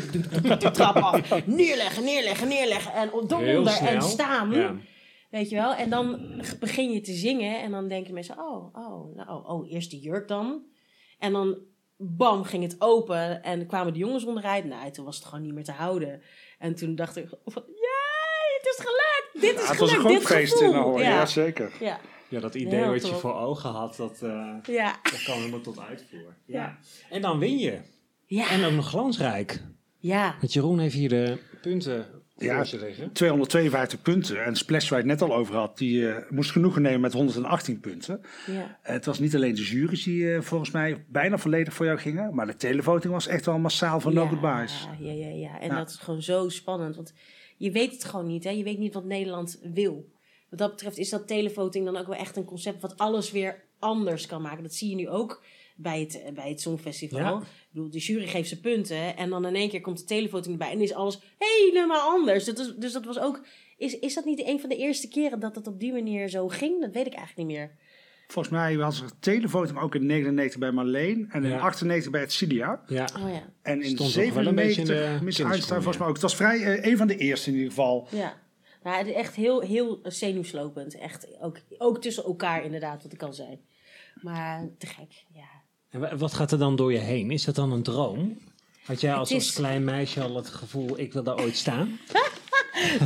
de 0.59 0.71
trap 0.71 0.97
af. 0.97 1.31
Neerleggen, 1.47 2.05
neerleggen, 2.05 2.49
neerleggen. 2.49 2.93
En 2.93 3.09
eronder 3.09 3.79
en 3.83 4.03
staan. 4.03 4.81
Weet 5.31 5.49
je 5.49 5.57
wel? 5.57 5.75
En 5.75 5.91
dan 5.91 6.21
begin 6.61 6.93
je 6.93 7.01
te 7.01 7.13
zingen 7.13 7.63
en 7.63 7.71
dan 7.71 7.89
denken 7.89 8.15
mensen, 8.15 8.39
oh, 8.39 8.77
oh, 8.77 9.17
nou, 9.17 9.29
oh, 9.29 9.51
oh, 9.51 9.73
eerst 9.73 9.91
de 9.91 9.99
jurk 9.99 10.29
dan. 10.29 10.63
En 11.19 11.33
dan, 11.33 11.59
bam, 11.97 12.45
ging 12.45 12.63
het 12.63 12.77
open 12.79 13.43
en 13.43 13.67
kwamen 13.67 13.93
de 13.93 13.99
jongens 13.99 14.25
onderuit. 14.25 14.65
Nou, 14.65 14.91
toen 14.91 15.05
was 15.05 15.17
het 15.17 15.25
gewoon 15.25 15.43
niet 15.43 15.55
meer 15.55 15.65
te 15.65 15.73
houden. 15.73 16.23
En 16.63 16.75
toen 16.75 16.95
dacht 16.95 17.17
ik, 17.17 17.29
van, 17.47 17.63
jee, 17.67 18.59
het 18.61 18.67
is 18.67 18.77
gelukt! 18.79 19.31
Dit 19.33 19.55
is 19.55 19.63
Ja, 19.65 19.71
het 19.71 19.79
was 19.81 19.93
een 19.93 20.01
gelukt, 20.01 20.25
groot 20.25 20.39
feest 20.39 20.53
gevoel. 20.53 20.69
in 20.73 20.77
Ahoy, 20.79 21.01
ja. 21.03 21.09
Ja, 21.09 21.27
zeker. 21.27 21.73
ja, 21.81 22.01
Ja, 22.29 22.41
dat 22.41 22.55
idee 22.55 22.81
Heel 22.81 22.91
wat 22.91 23.07
je 23.09 23.15
voor 23.15 23.35
ogen 23.35 23.71
had, 23.71 23.97
dat, 23.97 24.23
eh, 24.23 24.55
ja. 24.63 24.97
dat 25.03 25.23
kwam 25.23 25.39
helemaal 25.39 25.61
tot 25.61 25.81
uitvoer. 25.81 26.37
Ja. 26.47 26.59
Ja. 26.61 26.79
En 27.11 27.21
dan 27.23 27.39
win 27.39 27.59
je. 27.59 27.81
Ja, 28.27 28.51
En 28.51 28.65
ook 28.65 28.73
nog 28.73 28.89
glansrijk. 28.89 29.61
ja. 29.99 30.37
Want 30.41 30.53
Jeroen 30.53 30.79
heeft 30.79 30.95
hier 30.95 31.09
de 31.09 31.39
punten 31.61 32.22
Ja. 32.37 32.57
voor 32.57 32.67
zich 32.67 32.81
liggen. 32.81 33.13
252 33.13 34.03
punten. 34.03 34.45
En 34.45 34.57
Splash, 34.57 34.89
waar 34.89 35.03
je 35.03 35.09
het 35.09 35.21
net 35.21 35.31
al 35.31 35.37
over 35.37 35.55
had, 35.55 35.79
die 35.79 36.09
eh, 36.09 36.31
moest 36.31 36.51
genoegen 36.51 36.83
nemen 36.83 37.01
met 37.01 37.13
118 37.13 37.81
punten. 37.81 38.21
ja. 38.47 38.79
Eh, 38.83 38.93
het 38.93 39.05
was 39.05 39.19
niet 39.19 39.35
alleen 39.35 39.55
de 39.55 39.63
jury's 39.63 40.05
die 40.05 40.35
eh, 40.35 40.41
volgens 40.41 40.71
mij 40.71 41.05
bijna 41.09 41.39
volledig 41.39 41.75
voor 41.75 41.87
jou 41.87 41.99
gingen. 41.99 42.35
Maar 42.35 42.47
de 42.47 42.57
televoting 42.57 43.13
was 43.13 43.27
echt 43.27 43.47
wel 43.47 43.59
massaal 43.59 44.01
van 44.01 44.15
no 44.15 44.23
ja, 44.23 44.29
goodbyes. 44.29 44.89
Ja, 45.01 45.13
ja, 45.13 45.29
ja. 45.29 45.61
En 45.61 45.69
Ja. 45.69 45.77
dat 45.77 45.89
is 45.91 45.97
gewoon 45.97 46.23
zo 46.23 46.49
spannend. 46.49 46.97
Want 46.97 47.13
je 47.57 47.71
weet 47.71 47.93
het 47.93 48.05
gewoon 48.05 48.27
niet. 48.27 48.45
Hè? 48.45 48.51
Je 48.51 48.65
weet 48.65 48.79
niet 48.79 48.95
wat 48.95 49.05
Nederland 49.05 49.61
wil. 49.75 50.11
Wat 50.51 50.59
dat 50.59 50.71
betreft 50.71 50.99
is 50.99 51.09
dat 51.11 51.27
televoting 51.27 51.85
dan 51.85 51.97
ook 51.97 52.07
wel 52.07 52.19
echt 52.19 52.37
een 52.37 52.45
concept 52.45 52.83
wat 52.83 52.99
alles 52.99 53.31
weer 53.31 53.65
anders 53.79 54.27
kan 54.27 54.43
maken. 54.43 54.63
Dat 54.63 54.75
zie 54.75 54.89
je 54.91 54.97
nu 54.97 55.09
ook 55.09 55.45
bij 55.77 56.01
het, 56.01 56.35
bij 56.35 56.49
het 56.49 56.61
Songfestival. 56.61 57.19
Ja. 57.21 57.43
Ik 57.73 57.79
bedoel, 57.79 57.91
de 57.91 57.99
jury 57.99 58.27
geeft 58.27 58.49
ze 58.49 58.61
punten 58.61 59.17
en 59.17 59.31
dan 59.31 59.47
in 59.47 59.55
één 59.55 59.69
keer 59.69 59.81
komt 59.81 59.99
de 59.99 60.05
televoting 60.05 60.53
erbij 60.53 60.71
en 60.71 60.81
is 60.81 60.95
alles 60.95 61.21
helemaal 61.39 62.11
anders. 62.11 62.45
Dat 62.45 62.59
is, 62.59 62.75
dus 62.77 62.93
dat 62.93 63.05
was 63.05 63.19
ook... 63.19 63.47
Is, 63.77 63.99
is 63.99 64.15
dat 64.15 64.25
niet 64.25 64.47
een 64.47 64.61
van 64.61 64.69
de 64.69 64.77
eerste 64.77 65.09
keren 65.09 65.41
dat 65.41 65.55
het 65.55 65.67
op 65.67 65.81
die 65.81 65.93
manier 65.93 66.29
zo 66.29 66.49
ging? 66.49 66.81
Dat 66.81 66.93
weet 66.93 67.07
ik 67.07 67.15
eigenlijk 67.15 67.49
niet 67.49 67.59
meer. 67.59 67.77
Volgens 68.27 68.55
mij 68.55 68.77
was 68.77 69.01
er 69.01 69.19
televoting 69.21 69.79
ook 69.79 69.95
in 69.95 70.07
99 70.07 70.59
bij 70.59 70.73
Marleen. 70.73 71.29
En 71.31 71.45
in 71.45 71.51
Ja. 71.51 71.59
98 71.59 72.11
bij 72.11 72.21
het 72.21 72.33
Cilia. 72.33 72.83
Ja. 72.87 73.09
Oh 73.23 73.31
ja. 73.33 73.53
En 73.63 73.83
in 73.83 73.91
Stond 73.91 74.13
toch 74.13 74.33
wel 74.33 74.47
een 74.47 74.55
beetje 74.55 74.81
in 74.81 74.87
de 74.87 74.93
97 74.93 75.23
Miss 75.23 75.39
Einstein 75.39 75.83
volgens 75.83 75.99
mij 75.99 76.07
ook. 76.07 76.13
Het 76.13 76.23
was 76.23 76.37
vrij 76.37 76.63
eh, 76.63 76.91
een 76.91 76.97
van 76.97 77.07
de 77.07 77.17
eerste 77.17 77.49
in 77.51 77.55
ieder 77.57 77.71
geval. 77.71 78.09
Ja. 78.11 78.41
Nou, 78.83 78.97
het 78.97 79.07
is 79.07 79.15
echt 79.15 79.35
heel, 79.35 79.61
heel 79.61 80.01
zenuwslopend. 80.03 80.99
Echt 80.99 81.41
ook, 81.41 81.59
ook 81.79 82.01
tussen 82.01 82.25
elkaar 82.25 82.65
inderdaad, 82.65 83.03
wat 83.03 83.13
ik 83.13 83.23
al 83.23 83.33
zei. 83.33 83.61
Maar 84.15 84.69
te 84.79 84.87
gek, 84.87 85.25
ja. 85.35 85.62
En 85.93 86.19
wat 86.19 86.35
gaat 86.35 86.53
er 86.53 86.59
dan 86.59 86.77
door 86.77 86.93
je 86.93 86.99
heen? 86.99 87.31
Is 87.31 87.45
dat 87.45 87.55
dan 87.55 87.73
een 87.73 87.83
droom? 87.83 88.39
Had 88.85 89.01
jij 89.01 89.15
als, 89.15 89.29
Het 89.29 89.39
is- 89.39 89.47
als 89.47 89.55
klein 89.57 89.85
meisje 89.85 90.23
al 90.23 90.37
het 90.37 90.47
gevoel, 90.49 90.99
ik 90.99 91.13
wil 91.13 91.23
daar 91.23 91.41
ooit 91.41 91.57
staan? 91.57 91.99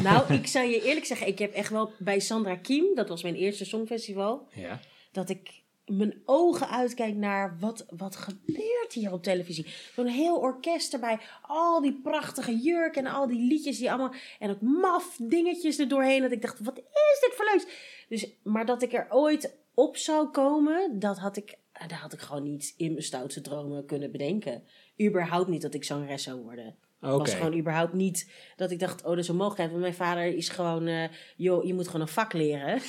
Nou, 0.02 0.32
ik 0.34 0.46
zou 0.46 0.66
je 0.66 0.82
eerlijk 0.82 1.06
zeggen, 1.06 1.26
ik 1.26 1.38
heb 1.38 1.52
echt 1.52 1.70
wel 1.70 1.90
bij 1.98 2.20
Sandra 2.20 2.56
Kiem, 2.56 2.94
dat 2.94 3.08
was 3.08 3.22
mijn 3.22 3.34
eerste 3.34 3.64
songfestival, 3.64 4.48
Ja. 4.54 4.80
dat 5.12 5.28
ik 5.28 5.62
mijn 5.86 6.22
ogen 6.24 6.68
uitkijk 6.68 7.14
naar 7.14 7.56
wat, 7.60 7.86
wat 7.96 8.16
gebeurt 8.16 8.92
hier 8.92 9.12
op 9.12 9.22
televisie. 9.22 9.66
Zo'n 9.94 10.06
heel 10.06 10.36
orkest 10.36 10.92
erbij, 10.92 11.18
al 11.42 11.80
die 11.80 12.00
prachtige 12.02 12.56
jurken 12.56 13.06
en 13.06 13.12
al 13.12 13.26
die 13.26 13.40
liedjes 13.48 13.78
die 13.78 13.88
allemaal, 13.92 14.14
en 14.38 14.50
ook 14.50 14.60
maf 14.60 15.16
dingetjes 15.22 15.78
er 15.78 15.88
doorheen, 15.88 16.22
dat 16.22 16.32
ik 16.32 16.42
dacht, 16.42 16.60
wat 16.60 16.78
is 16.78 17.18
dit 17.20 17.32
voor 17.36 17.44
leuks? 17.44 17.66
Dus, 18.08 18.26
maar 18.42 18.66
dat 18.66 18.82
ik 18.82 18.92
er 18.92 19.06
ooit 19.10 19.54
op 19.74 19.96
zou 19.96 20.28
komen, 20.28 20.98
dat 20.98 21.18
had 21.18 21.36
ik, 21.36 21.54
dat 21.86 21.98
had 21.98 22.12
ik 22.12 22.20
gewoon 22.20 22.42
niet 22.42 22.74
in 22.76 22.90
mijn 22.90 23.02
stoutste 23.04 23.40
dromen 23.40 23.86
kunnen 23.86 24.10
bedenken. 24.12 24.62
Überhaupt 25.02 25.48
niet 25.48 25.62
dat 25.62 25.74
ik 25.74 25.84
zangeres 25.84 26.22
zou 26.22 26.40
worden. 26.42 26.74
Oké. 27.00 27.16
was 27.16 27.34
gewoon 27.34 27.58
überhaupt 27.58 27.92
niet 27.92 28.30
dat 28.56 28.70
ik 28.70 28.78
dacht, 28.78 29.02
oh, 29.02 29.08
dat 29.08 29.18
is 29.18 29.28
een 29.28 29.34
mogelijkheid. 29.36 29.70
Want 29.70 29.82
mijn 29.82 29.94
vader 29.94 30.24
is 30.36 30.48
gewoon, 30.48 30.86
eh, 30.86 31.08
joh, 31.36 31.64
je 31.64 31.74
moet 31.74 31.86
gewoon 31.86 32.00
een 32.00 32.08
vak 32.08 32.32
leren. 32.32 32.80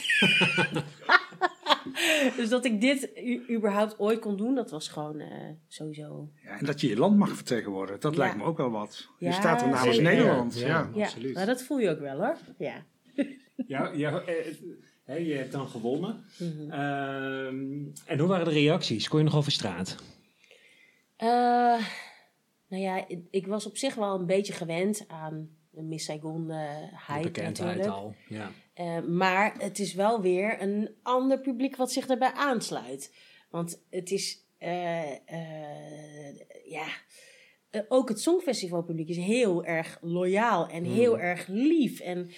dus 2.38 2.50
dat 2.50 2.65
ik 2.65 2.82
dit 2.82 3.10
überhaupt 3.50 4.00
ooit 4.00 4.19
kon 4.19 4.38
doen, 4.38 4.56
dat 4.56 4.71
was 4.71 4.88
gewoon 4.88 5.19
eh, 5.19 5.50
sowieso. 5.67 6.30
Ja, 6.43 6.60
en 6.60 6.65
dat 6.65 6.82
je 6.82 6.88
je 6.88 6.97
land 6.97 7.17
mag 7.17 7.30
vertegenwoordigen, 7.30 8.02
dat 8.02 8.13
Ja. 8.13 8.19
lijkt 8.19 8.38
me 8.38 8.43
ook 8.43 8.58
wel 8.58 8.71
wat. 8.71 9.08
Je 9.19 9.26
Ja, 9.26 9.32
staat 9.32 9.62
er 9.62 9.67
namens 9.67 9.95
zeker. 9.95 10.12
Nederland. 10.12 10.60
Ja. 10.60 10.67
Ja. 10.67 10.89
Ja, 10.93 11.04
Absoluut. 11.04 11.34
maar 11.34 11.45
dat 11.45 11.63
voel 11.63 11.80
je 11.80 11.89
ook 11.89 12.00
wel 12.00 12.17
hoor. 12.17 12.38
Ja. 12.58 12.86
Ja, 13.67 13.91
ja 13.93 14.23
je 15.15 15.34
hebt 15.34 15.52
dan 15.52 15.67
gewonnen. 15.67 16.26
Mhm. 16.38 16.72
Ehm, 16.72 17.86
en 18.06 18.20
hoe 18.20 18.28
waren 18.28 18.46
de 18.46 18.52
reacties? 18.52 19.08
Kon 19.08 19.20
je 19.20 19.26
nog 19.26 19.36
over 19.36 19.52
straat? 19.52 19.96
Eh, 21.15 21.28
nou 22.67 22.84
ja, 22.84 23.08
ik, 23.08 23.20
ik 23.32 23.48
was 23.48 23.65
op 23.65 23.78
zich 23.78 23.96
wel 23.96 24.20
een 24.20 24.26
beetje 24.26 24.54
gewend 24.54 25.06
aan 25.08 25.50
de 25.70 25.82
Miss 25.82 26.06
Saigon 26.06 26.48
De 26.48 26.89
hype 27.08 27.22
bekendheid 27.22 27.78
natuurlijk. 27.78 27.96
al. 27.96 28.15
Ja. 28.28 28.52
Eh, 28.74 29.00
maar 29.00 29.56
het 29.58 29.80
is 29.80 29.93
wel 29.93 30.22
weer 30.22 30.62
een 30.62 30.89
ander 31.04 31.39
publiek 31.39 31.76
wat 31.76 31.91
zich 31.91 32.06
daarbij 32.06 32.32
aansluit. 32.32 33.15
Want 33.50 33.82
het 33.89 34.12
is, 34.12 34.46
ja, 36.63 36.88
ook 37.88 38.10
het 38.10 38.22
Songfestivalpubliek 38.22 39.10
is 39.10 39.17
heel 39.17 39.65
erg 39.65 39.98
loyaal 40.02 40.67
en 40.67 40.84
heel 40.84 41.20
erg 41.20 41.48
lief. 41.48 42.00
En 42.00 42.32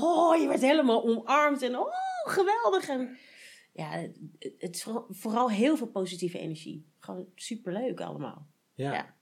oh, 0.00 0.40
je 0.40 0.46
wordt 0.46 0.60
helemaal 0.60 1.04
omarmd 1.04 1.62
en 1.62 1.78
oh, 1.78 1.92
geweldig. 2.24 2.88
En 2.88 3.18
ja, 3.72 3.90
het, 4.38 4.74
is 4.74 4.86
vooral, 5.08 5.50
heel 5.50 5.76
veel 5.76 5.86
positieve 5.86 6.38
energie. 6.38 6.86
Gewoon 6.98 7.26
superleuk 7.34 8.00
allemaal. 8.00 8.46
Ja. 8.74 8.92
Ja. 8.92 9.14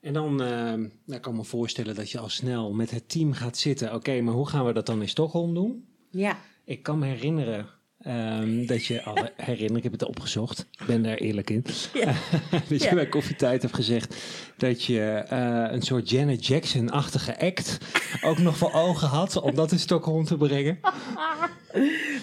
En 0.00 0.12
dan 0.12 0.34
nou, 0.34 1.20
kan 1.20 1.32
ik 1.32 1.38
me 1.38 1.44
voorstellen 1.44 1.94
dat 1.94 2.10
je 2.10 2.18
al 2.18 2.28
snel 2.28 2.72
met 2.72 2.90
het 2.90 3.08
team 3.08 3.32
gaat 3.32 3.56
zitten. 3.56 3.94
Oké, 3.94 4.20
maar 4.20 4.34
hoe 4.34 4.48
gaan 4.48 4.66
we 4.66 4.72
dat 4.72 4.86
dan 4.86 5.00
in 5.00 5.08
Stockholm 5.08 5.54
doen? 5.54 5.88
Ja, 6.10 6.38
Ik 6.64 6.82
kan 6.82 6.98
me 6.98 7.06
herinneren 7.06 7.68
ehm, 8.04 8.66
dat 8.66 8.84
je 8.84 9.02
al 9.02 9.28
herinner, 9.36 9.76
ik 9.76 9.82
heb 9.82 9.92
het 9.92 10.04
opgezocht, 10.04 10.66
ik 10.70 10.86
ben 10.86 11.02
daar 11.02 11.16
eerlijk 11.16 11.50
in. 11.50 11.64
Dat 12.68 12.82
je 12.82 12.94
bij 12.94 13.08
Koffietijd 13.08 13.62
hebt 13.62 13.74
gezegd 13.74 14.16
dat 14.56 14.84
je 14.84 15.00
eh, 15.28 15.66
een 15.70 15.82
soort 15.82 16.10
Janet 16.10 16.46
Jackson-achtige 16.46 17.40
act 17.40 17.78
ook 18.22 18.38
nog 18.38 18.56
voor 18.56 18.72
ogen 18.72 19.08
had 19.08 19.36
om 19.36 19.54
dat 19.54 19.72
in 19.72 19.78
Stockholm 19.78 20.24
te 20.24 20.36
brengen. 20.36 20.78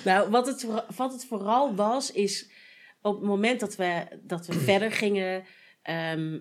Nou, 0.03 0.29
wat 0.29 0.47
het, 0.47 0.67
wat 0.95 1.11
het 1.11 1.25
vooral 1.25 1.75
was, 1.75 2.11
is 2.11 2.49
op 3.01 3.15
het 3.15 3.23
moment 3.23 3.59
dat 3.59 3.75
we, 3.75 4.19
dat 4.23 4.47
we 4.47 4.53
verder 4.53 4.91
gingen, 4.91 5.43
ehm, 5.81 6.39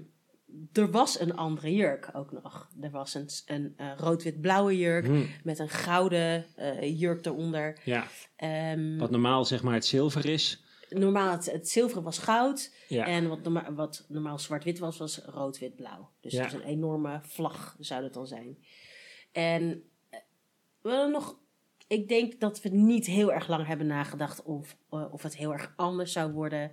er 0.73 0.91
was 0.91 1.21
een 1.21 1.37
andere 1.37 1.75
jurk 1.75 2.11
ook 2.13 2.33
nog. 2.33 2.69
Er 2.81 2.91
was 2.91 3.15
een, 3.15 3.29
een 3.47 3.75
rood-wit-blauwe 3.97 4.77
jurk 4.79 5.07
Hmm. 5.07 5.27
met 5.45 5.59
een 5.59 5.69
gouden 5.69 6.47
eh, 6.57 6.99
jurk 7.01 7.27
eronder. 7.27 7.79
Ja, 7.85 8.07
Ehm, 8.37 8.97
wat 8.99 9.11
normaal 9.11 9.45
zeg 9.45 9.63
maar 9.63 9.75
het 9.75 9.87
zilver 9.87 10.27
is. 10.27 10.65
normaal, 10.89 11.33
het, 11.33 11.53
het 11.53 11.69
zilveren 11.69 12.03
was 12.03 12.19
goud. 12.19 12.75
Ja. 12.89 13.07
En 13.07 13.29
wat, 13.29 13.43
norma 13.43 13.73
wat 13.73 14.05
normaal 14.09 14.39
zwart-wit 14.39 14.79
was, 14.79 14.99
was 14.99 15.19
rood-wit-blauw. 15.19 16.11
Dus 16.21 16.33
Ja. 16.33 16.53
een 16.53 16.63
enorme 16.63 17.21
vlag, 17.23 17.77
zou 17.79 18.03
dat 18.03 18.15
dan 18.15 18.27
zijn. 18.27 18.59
En 19.33 19.83
eh, 20.11 20.19
we 20.83 21.09
nog, 21.13 21.39
ik 21.87 22.09
denk 22.09 22.41
dat 22.41 22.61
we 22.63 22.69
niet 22.69 23.07
heel 23.07 23.33
erg 23.33 23.49
lang 23.49 23.67
hebben 23.67 23.87
nagedacht 23.87 24.43
of, 24.43 24.77
eh, 24.91 25.13
of 25.13 25.23
het 25.23 25.37
heel 25.37 25.53
erg 25.53 25.73
anders 25.77 26.13
zou 26.13 26.33
worden. 26.33 26.71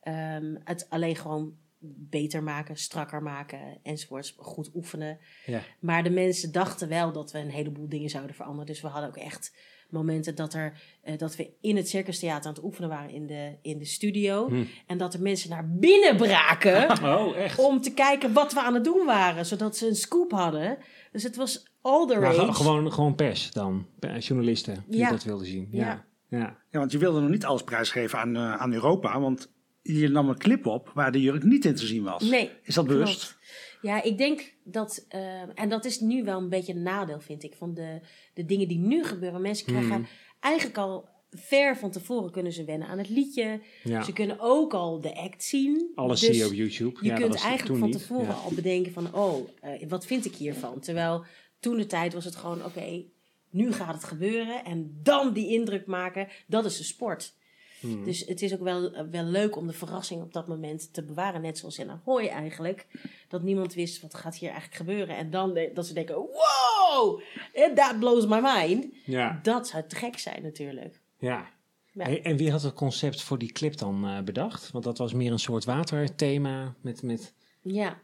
Ehm, 0.00 0.56
het 0.64 0.86
alleen 0.88 1.16
gewoon 1.16 1.56
beter 1.84 2.42
maken, 2.42 2.76
strakker 2.76 3.22
maken 3.22 3.78
enzovoorts. 3.82 4.34
Goed 4.36 4.70
oefenen. 4.74 5.18
Ja. 5.46 5.60
Maar 5.80 6.02
de 6.02 6.10
mensen 6.10 6.52
dachten 6.52 6.88
wel 6.88 7.12
dat 7.12 7.32
we 7.32 7.38
een 7.38 7.50
heleboel 7.50 7.88
dingen 7.88 8.10
zouden 8.10 8.34
veranderen. 8.34 8.66
Dus 8.66 8.80
we 8.80 8.88
hadden 8.88 9.08
ook 9.08 9.16
echt 9.16 9.56
momenten 9.90 10.34
dat, 10.34 10.54
er, 10.54 10.80
eh, 11.02 11.18
dat 11.18 11.36
we 11.36 11.50
in 11.60 11.76
het 11.76 11.88
Circus 11.88 12.18
Theater 12.18 12.46
aan 12.46 12.54
het 12.54 12.64
oefenen 12.64 12.88
waren 12.88 13.10
in 13.10 13.26
de, 13.26 13.56
in 13.62 13.78
de 13.78 13.84
studio. 13.84 14.48
Hm. 14.48 14.64
En 14.86 14.98
dat 14.98 15.14
er 15.14 15.20
mensen 15.22 15.50
naar 15.50 15.70
binnen 15.70 16.16
braken 16.16 16.90
Oh, 17.18 17.36
echt? 17.36 17.58
om 17.58 17.80
te 17.80 17.94
kijken 17.94 18.32
wat 18.32 18.52
we 18.52 18.60
aan 18.60 18.74
het 18.74 18.84
doen 18.84 19.06
waren. 19.06 19.46
Zodat 19.46 19.76
ze 19.76 19.86
een 19.88 19.94
scoop 19.96 20.30
hadden. 20.30 20.78
Dus 21.12 21.22
het 21.22 21.36
was 21.36 21.66
all 21.80 22.06
the 22.06 22.12
Maar 22.18 22.34
rage. 22.34 22.46
ge- 22.46 22.52
gewoon, 22.52 22.92
gewoon 22.92 23.14
pers 23.14 23.50
dan, 23.50 23.86
Eh, 24.00 24.20
journalisten 24.20 24.84
die 24.88 24.98
Ja. 24.98 25.10
dat 25.10 25.24
wilden 25.24 25.46
zien. 25.46 25.68
Ja. 25.70 25.84
Ja. 25.86 26.04
Ja. 26.38 26.56
Ja, 26.70 26.78
want 26.78 26.92
je 26.92 26.98
wilde 26.98 27.20
nog 27.20 27.30
niet 27.30 27.44
alles 27.44 27.62
prijsgeven 27.64 28.18
aan, 28.18 28.36
eh, 28.36 28.56
aan 28.56 28.72
Europa. 28.72 29.20
Want 29.20 29.51
je 29.82 30.08
nam 30.08 30.28
een 30.28 30.38
clip 30.38 30.66
op 30.66 30.90
waar 30.94 31.12
de 31.12 31.20
jurk 31.20 31.42
niet 31.42 31.64
in 31.64 31.74
te 31.74 31.86
zien 31.86 32.02
was. 32.02 32.22
Nee, 32.22 32.50
Is 32.62 32.74
dat 32.74 32.86
bewust? 32.86 33.18
Klopt. 33.18 33.40
Ja, 33.82 34.02
ik 34.02 34.18
denk 34.18 34.54
dat, 34.64 35.04
eh, 35.08 35.40
en 35.54 35.68
dat 35.68 35.84
is 35.84 36.00
nu 36.00 36.24
wel 36.24 36.38
een 36.38 36.48
beetje 36.48 36.72
een 36.72 36.82
nadeel, 36.82 37.20
vind 37.20 37.42
ik, 37.42 37.54
van 37.54 37.74
de, 37.74 38.00
de 38.34 38.44
dingen 38.44 38.68
die 38.68 38.78
nu 38.78 39.04
gebeuren. 39.04 39.40
Mensen 39.40 39.66
krijgen 39.66 39.94
Hmm. 39.94 40.06
eigenlijk 40.40 40.78
al 40.78 41.08
ver 41.30 41.76
van 41.76 41.90
tevoren 41.90 42.30
kunnen 42.30 42.52
ze 42.52 42.64
wennen 42.64 42.88
aan 42.88 42.98
het 42.98 43.08
liedje. 43.08 43.60
Ja. 43.82 44.02
Ze 44.02 44.12
kunnen 44.12 44.36
ook 44.40 44.74
al 44.74 45.00
de 45.00 45.16
act 45.16 45.44
zien. 45.44 45.90
Alles 45.94 46.20
Dus 46.20 46.28
zie 46.28 46.38
je 46.38 46.46
op 46.46 46.52
YouTube. 46.52 46.98
Je 47.00 47.08
ja, 47.08 47.14
kunt 47.14 47.34
eigenlijk 47.34 47.78
van 47.80 47.90
tevoren 47.90 48.26
Ja. 48.26 48.32
al 48.32 48.52
bedenken 48.54 48.92
van, 48.92 49.14
oh, 49.14 49.48
eh, 49.60 49.88
wat 49.88 50.06
vind 50.06 50.24
ik 50.24 50.34
hiervan? 50.34 50.80
Terwijl 50.80 51.24
toen 51.60 51.76
de 51.76 51.86
tijd 51.86 52.12
was 52.12 52.24
het 52.24 52.36
gewoon, 52.36 52.64
oké, 52.64 53.02
nu 53.50 53.72
gaat 53.72 53.94
het 53.94 54.04
gebeuren. 54.04 54.64
En 54.64 54.98
dan 55.02 55.32
die 55.32 55.48
indruk 55.48 55.86
maken, 55.86 56.28
dat 56.46 56.64
is 56.64 56.76
de 56.76 56.84
sport. 56.84 57.34
Hmm. 57.82 58.04
Dus 58.04 58.20
het 58.26 58.42
is 58.42 58.52
ook 58.54 58.60
wel, 58.62 58.92
eh, 58.92 59.04
wel 59.10 59.24
leuk 59.24 59.56
om 59.56 59.66
de 59.66 59.72
verrassing 59.72 60.22
op 60.22 60.32
dat 60.32 60.48
moment 60.48 60.92
te 60.92 61.02
bewaren. 61.02 61.40
Net 61.40 61.58
zoals 61.58 61.78
in 61.78 61.90
Ahoy 61.90 62.26
eigenlijk. 62.26 62.86
Dat 63.28 63.42
niemand 63.42 63.74
wist 63.74 64.02
wat 64.02 64.14
gaat 64.14 64.36
hier 64.36 64.50
eigenlijk 64.50 64.78
gebeuren. 64.78 65.16
En 65.16 65.30
dan 65.30 65.58
dat 65.74 65.86
ze 65.86 65.94
denken, 65.94 66.14
wow, 66.16 67.20
eh, 67.52 67.72
that 67.72 67.98
blows 67.98 68.26
my 68.26 68.40
mind. 68.42 68.86
Ja. 69.04 69.40
Dat 69.42 69.68
zou 69.68 69.82
te 69.86 69.96
gek 69.96 70.18
zijn 70.18 70.42
natuurlijk. 70.42 71.00
ja. 71.18 71.50
Ja. 71.94 72.04
Hey, 72.04 72.22
en 72.22 72.36
wie 72.36 72.50
had 72.50 72.62
het 72.62 72.74
concept 72.74 73.22
voor 73.22 73.38
die 73.38 73.52
clip 73.52 73.76
dan 73.76 74.06
eh, 74.06 74.20
bedacht? 74.20 74.70
Want 74.70 74.84
dat 74.84 74.98
was 74.98 75.12
meer 75.12 75.32
een 75.32 75.38
soort 75.38 75.64
waterthema. 75.64 76.74
Met, 76.80 77.02
met... 77.02 77.34
Ja, 77.60 77.98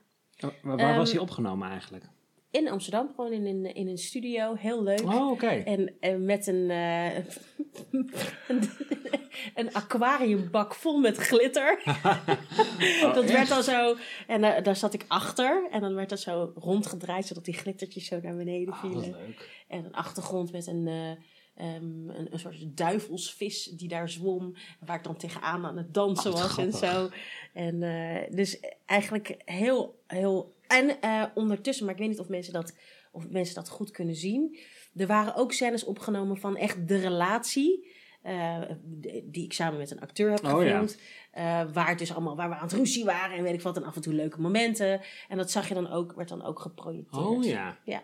Oh, 0.44 0.50
waar 0.62 0.76
waar 0.76 0.96
was 0.96 1.08
Ehm, 1.08 1.10
die 1.10 1.20
opgenomen 1.20 1.68
eigenlijk? 1.68 2.04
In 2.50 2.68
Amsterdam 2.68 3.08
gewoon 3.16 3.32
in 3.32 3.46
een, 3.46 3.74
in 3.74 3.88
een 3.88 3.98
studio. 3.98 4.54
Heel 4.54 4.82
leuk. 4.82 5.02
Oh, 5.02 5.30
oké. 5.30 5.46
En, 5.46 5.94
en 6.00 6.24
met 6.24 6.46
een, 6.46 6.70
eh, 6.70 7.16
een, 8.48 8.62
een 9.54 9.72
aquariumbak 9.74 10.74
vol 10.74 10.98
met 10.98 11.16
glitter. 11.16 11.82
dat 13.14 13.30
werd 13.30 13.48
dan 13.48 13.62
zo. 13.62 13.96
En 14.26 14.40
daar 14.40 14.62
daar 14.62 14.76
zat 14.76 14.94
ik 14.94 15.04
achter. 15.08 15.68
En 15.70 15.80
dan 15.80 15.94
werd 15.94 16.08
dat 16.08 16.20
zo 16.20 16.52
rondgedraaid, 16.54 17.26
zodat 17.26 17.44
die 17.44 17.54
glittertjes 17.54 18.06
zo 18.06 18.20
naar 18.22 18.36
beneden 18.36 18.72
Oh, 18.74 18.82
wat 18.82 18.90
vielen. 18.92 19.16
leuk. 19.26 19.64
En 19.68 19.84
een 19.84 19.94
achtergrond 19.94 20.52
met 20.52 20.66
een, 20.66 20.86
eh, 20.86 21.10
ehm, 21.58 22.08
een, 22.08 22.32
een 22.32 22.38
soort 22.38 22.76
duivelsvis 22.76 23.64
die 23.64 23.88
daar 23.88 24.08
zwom. 24.08 24.54
Waar 24.86 24.96
ik 24.96 25.04
dan 25.04 25.16
tegenaan 25.16 25.66
aan 25.66 25.76
het 25.76 25.94
dansen 25.94 26.32
Oh, 26.32 26.40
was 26.40 26.58
en 26.58 26.72
zo. 26.72 27.08
En 27.52 27.82
eh, 27.82 28.34
dus 28.36 28.60
eigenlijk 28.86 29.36
heel, 29.44 30.02
heel... 30.06 30.56
En 30.66 31.00
eh, 31.00 31.24
ondertussen, 31.34 31.84
maar 31.84 31.94
ik 31.94 32.00
weet 32.00 32.08
niet 32.10 32.18
of 32.20 32.28
mensen, 32.28 32.52
dat, 32.52 32.76
of 33.12 33.28
mensen 33.28 33.54
dat 33.54 33.68
goed 33.68 33.90
kunnen 33.90 34.14
zien. 34.14 34.58
Er 34.96 35.06
waren 35.06 35.34
ook 35.34 35.52
scènes 35.52 35.84
opgenomen 35.84 36.36
van 36.36 36.56
echt 36.56 36.88
de 36.88 36.96
relatie. 36.96 37.96
eh, 38.22 38.60
die 39.24 39.44
ik 39.44 39.52
samen 39.52 39.78
met 39.78 39.90
een 39.90 40.00
acteur 40.00 40.30
heb 40.30 40.44
Oh, 40.44 40.50
ja. 40.50 40.56
gefilmd. 40.58 40.98
Waar, 41.74 41.88
het 41.88 41.98
dus 41.98 42.12
allemaal, 42.12 42.36
waar 42.36 42.48
we 42.48 42.54
aan 42.54 42.62
het 42.68 42.72
ruzie 42.72 43.04
waren 43.04 43.36
en 43.36 43.42
weet 43.42 43.54
ik 43.54 43.62
wat. 43.62 43.76
En 43.76 43.84
af 43.84 43.94
en 43.96 44.02
toe 44.02 44.12
leuke 44.14 44.40
momenten. 44.40 45.00
En 45.28 45.36
dat 45.36 45.50
zag 45.50 45.68
je 45.68 45.74
dan 45.74 45.90
ook, 45.90 46.12
werd 46.12 46.28
dan 46.28 46.42
ook 46.44 46.60
geprojecteerd. 46.60 47.24
Oh 47.26 47.44
ja. 47.44 47.78
Ja, 47.84 48.02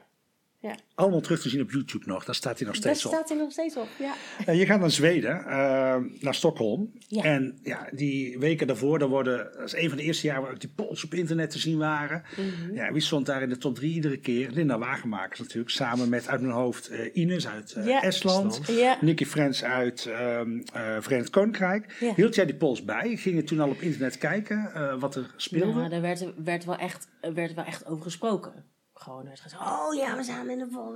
Allemaal 0.94 1.20
terug 1.20 1.40
te 1.40 1.48
zien 1.48 1.60
op 1.60 1.70
YouTube 1.70 2.06
nog. 2.06 2.24
Daar 2.24 2.34
staat 2.34 2.58
hij 2.58 2.66
nog 2.66 2.78
daar 2.78 2.94
steeds 2.94 3.04
op. 3.06 3.12
staat 3.12 3.28
hij 3.28 3.38
nog 3.38 3.52
steeds 3.52 3.76
op. 3.76 3.88
Ja. 3.98 4.14
Eh, 4.46 4.58
je 4.58 4.66
gaat 4.66 4.80
naar 4.80 4.90
Zweden, 4.90 5.44
eh, 5.44 5.96
naar 6.20 6.34
Stockholm. 6.34 6.92
Ja. 7.08 7.22
En 7.22 7.58
ja, 7.62 7.88
die 7.92 8.38
weken 8.38 8.66
daarvoor, 8.66 8.98
dan 8.98 9.08
worden, 9.10 9.50
dat 9.56 9.66
is 9.66 9.74
een 9.74 9.88
van 9.88 9.98
de 9.98 10.04
eerste 10.04 10.26
jaren 10.26 10.42
waar 10.42 10.52
ook 10.52 10.60
die 10.60 10.72
polls 10.74 11.04
op 11.04 11.14
internet 11.14 11.50
te 11.50 11.58
zien 11.58 11.78
waren. 11.78 12.22
Mhm. 12.36 12.74
Ja, 12.74 12.92
wie 12.92 13.02
stond 13.02 13.26
daar 13.26 13.42
in 13.42 13.48
de 13.48 13.58
top 13.58 13.74
drie 13.74 13.94
iedere 13.94 14.16
keer? 14.16 14.50
Linda 14.50 14.78
Wagenmakers 14.78 15.38
natuurlijk, 15.38 15.70
samen 15.70 16.08
met 16.08 16.28
uit 16.28 16.40
mijn 16.40 16.52
hoofd 16.52 16.88
eh, 16.88 17.16
Ines 17.16 17.48
uit 17.48 17.72
eh, 17.72 17.86
Ja. 17.86 18.02
Estland. 18.02 18.60
Ja. 18.66 18.98
Nicky 19.00 19.24
Friends 19.24 19.64
uit 19.64 20.06
ehm 20.06 20.60
eh 20.72 20.96
Verenigd 21.00 21.30
Koninkrijk. 21.30 21.96
Ja. 22.00 22.12
Hield 22.14 22.34
jij 22.34 22.46
die 22.46 22.54
polls 22.54 22.84
bij? 22.84 23.16
Ging 23.16 23.36
je 23.36 23.44
toen 23.44 23.60
al 23.60 23.68
op 23.68 23.80
internet 23.80 24.18
kijken 24.18 24.70
eh, 24.74 25.00
wat 25.00 25.16
er 25.16 25.34
speelde? 25.36 25.74
Nou, 25.74 25.88
daar 25.88 26.00
werd, 26.00 26.24
werd, 26.44 26.64
wel 26.64 26.76
echt, 26.76 27.08
werd 27.34 27.54
wel 27.54 27.64
echt 27.64 27.86
over 27.86 28.02
gesproken. 28.02 28.52
Gewoon 29.04 29.24
werd 29.24 29.40
gezegd, 29.40 29.62
oh 29.62 29.94
ja, 29.94 30.16
we 30.16 30.22
staan 30.22 30.50
in 30.50 30.58
de 30.58 30.66
vol. 30.70 30.92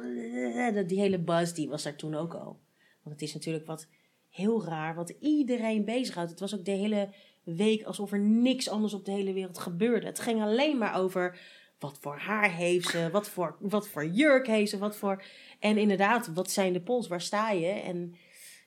Dat- 0.75 0.88
Die 0.88 1.01
hele 1.01 1.18
buzz, 1.18 1.53
die 1.53 1.68
was 1.68 1.83
daar 1.83 1.97
toen 1.97 2.14
ook 2.14 2.35
al. 2.35 2.61
Want 3.03 3.21
het 3.21 3.23
is 3.23 3.35
natuurlijk 3.35 3.66
wat 3.66 3.87
heel 4.31 4.64
raar, 4.64 4.94
wat 4.94 5.12
iedereen 5.21 5.85
bezighoudt. 5.85 6.31
Het 6.31 6.40
was 6.40 6.55
ook 6.55 6.64
de 6.64 6.71
hele 6.71 7.09
week 7.42 7.83
alsof 7.83 8.12
er 8.12 8.18
niks 8.21 8.68
anders 8.68 8.94
op 8.94 9.05
de 9.05 9.11
hele 9.12 9.33
wereld 9.33 9.59
gebeurde. 9.59 10.07
Het 10.07 10.21
ging 10.21 10.42
alleen 10.42 10.79
maar 10.79 10.97
over 10.97 11.38
wat 11.79 11.99
voor 12.01 12.16
haar 12.18 12.51
heeft 12.51 12.88
ze, 12.88 13.09
wat 13.12 13.29
voor, 13.29 13.57
wat 13.61 13.88
voor 13.88 14.07
jurk 14.07 14.47
heeft 14.47 14.71
ze, 14.71 14.79
wat 14.79 14.97
voor... 14.97 15.23
En 15.59 15.77
inderdaad, 15.79 16.27
wat 16.35 16.51
zijn 16.51 16.73
de 16.73 16.81
pols, 16.81 17.09
waar 17.09 17.21
sta 17.21 17.51
je? 17.51 17.66
En 17.71 18.14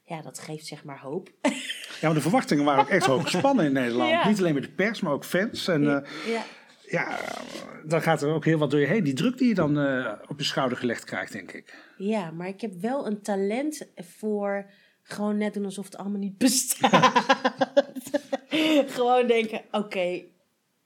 ja, 0.06 0.22
dat 0.22 0.40
geeft 0.40 0.66
zeg 0.66 0.84
maar 0.84 1.00
hoop. 1.00 1.30
Ja, 1.42 1.52
maar 2.02 2.14
de 2.14 2.22
verwachtingen 2.22 2.66
waren 2.66 2.84
ook 2.84 2.90
echt 2.90 3.06
hoog 3.06 3.22
gespannen 3.24 3.66
in 3.66 3.74
Nederland. 3.82 4.10
Ja. 4.10 4.28
Niet 4.28 4.40
alleen 4.40 4.54
met 4.54 4.64
de 4.64 4.72
pers, 4.72 5.02
maar 5.02 5.14
ook 5.14 5.26
fans. 5.26 5.68
En 5.68 5.88
eh, 6.04 6.10
ja. 6.34 6.44
Ja, 6.92 7.20
dan 7.86 8.02
gaat 8.02 8.22
er 8.22 8.34
ook 8.34 8.46
heel 8.46 8.58
wat 8.58 8.72
door 8.72 8.80
je 8.80 8.86
heen. 8.86 9.04
Die 9.04 9.14
druk 9.14 9.38
die 9.38 9.48
je 9.48 9.54
dan 9.54 9.80
eh, 9.80 10.14
op 10.28 10.38
je 10.40 10.46
schouder 10.46 10.78
gelegd 10.78 11.04
krijgt, 11.04 11.32
denk 11.32 11.52
ik. 11.52 11.94
Ja, 11.98 12.32
maar 12.32 12.48
ik 12.48 12.62
heb 12.62 12.74
wel 12.74 13.08
een 13.08 13.22
talent 13.22 13.92
voor 13.96 14.70
gewoon 15.04 15.38
net 15.38 15.54
doen 15.54 15.66
alsof 15.66 15.86
het 15.86 15.98
allemaal 15.98 16.20
niet 16.20 16.38
bestaat. 16.38 17.40
gewoon 18.98 19.28
denken, 19.28 19.62
oké, 19.72 20.24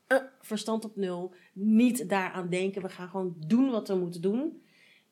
eh, 0.08 0.18
verstand 0.41 0.86
op 0.86 0.96
nul. 0.96 1.34
Niet 1.54 2.10
daaraan 2.10 2.50
denken, 2.50 2.82
we 2.82 2.89
gaan 2.89 3.10
gewoon 3.10 3.36
doen 3.48 3.72
wat 3.72 3.88
we 3.88 3.96
moeten 3.96 4.22
doen. 4.22 4.63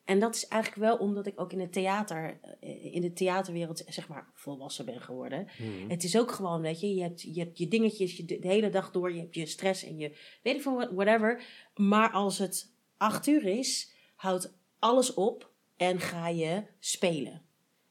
En 0.04 0.20
dat 0.20 0.34
is 0.34 0.48
eigenlijk 0.48 0.82
wel 0.82 0.96
omdat 0.96 1.26
ik 1.26 1.40
ook 1.40 1.52
in 1.52 1.60
het 1.60 1.72
theater, 1.72 2.40
eh, 2.60 2.94
in 2.94 3.00
de 3.00 3.12
theaterwereld, 3.12 3.84
zeg 3.88 4.08
maar, 4.08 4.30
volwassen 4.34 4.84
ben 4.84 5.00
geworden. 5.00 5.46
Het 5.88 6.04
is 6.04 6.18
ook 6.18 6.30
gewoon, 6.30 6.60
weet 6.60 6.80
je, 6.80 6.94
je 6.94 7.02
hebt 7.02 7.22
je, 7.22 7.40
hebt 7.40 7.58
je 7.58 7.68
dingetjes 7.68 8.16
je, 8.16 8.24
de 8.24 8.38
hele 8.40 8.70
dag 8.70 8.90
door, 8.90 9.12
je 9.12 9.20
hebt 9.20 9.34
je 9.34 9.46
stress 9.46 9.84
en 9.84 9.98
je, 9.98 10.16
weet 10.42 10.54
ik 10.54 10.62
veel, 10.62 10.94
whatever. 10.94 11.42
Maar 11.74 12.10
als 12.10 12.38
het 12.38 12.72
acht 12.96 13.26
uur 13.26 13.44
is, 13.44 13.92
houdt 14.14 14.58
alles 14.78 15.14
op 15.14 15.52
en 15.76 16.00
ga 16.00 16.28
je 16.28 16.62
spelen. 16.78 17.42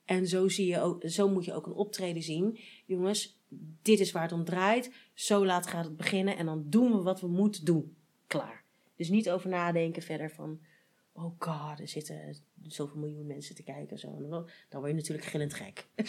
En 0.06 0.28
zo, 0.28 0.48
zie 0.48 0.68
je 0.68 0.80
ook, 0.80 1.04
zo 1.06 1.30
moet 1.30 1.46
je 1.46 1.54
ook 1.54 1.66
een 1.66 1.74
optreden 1.74 2.24
zien. 2.24 2.60
Jongens, 2.86 3.40
dit 3.82 4.00
is 4.00 4.12
waar 4.12 4.24
het 4.24 4.32
om 4.32 4.46
draait. 4.46 4.92
Zo 5.14 5.46
laat 5.46 5.68
gaat 5.68 5.86
het 5.86 5.98
beginnen 5.98 6.38
en 6.38 6.46
dan 6.46 6.64
doen 6.66 6.92
we 6.92 7.02
wat 7.02 7.22
we 7.22 7.28
moeten 7.28 7.66
doen. 7.66 7.96
Klaar. 8.28 8.64
Dus 8.96 9.10
niet 9.10 9.30
over 9.30 9.50
nadenken 9.50 10.02
verder 10.02 10.32
van... 10.32 10.60
Oh 11.14 11.36
god, 11.40 11.80
er 11.80 11.88
zitten 11.88 12.36
zoveel 12.62 13.00
miljoen 13.00 13.28
mensen 13.28 13.56
te 13.56 13.64
kijken. 13.64 14.00
Zo. 14.00 14.08
Dan 14.70 14.82
word 14.82 14.88
je 14.88 14.94
natuurlijk 14.94 15.28
gillend 15.28 15.54
gek. 15.54 15.86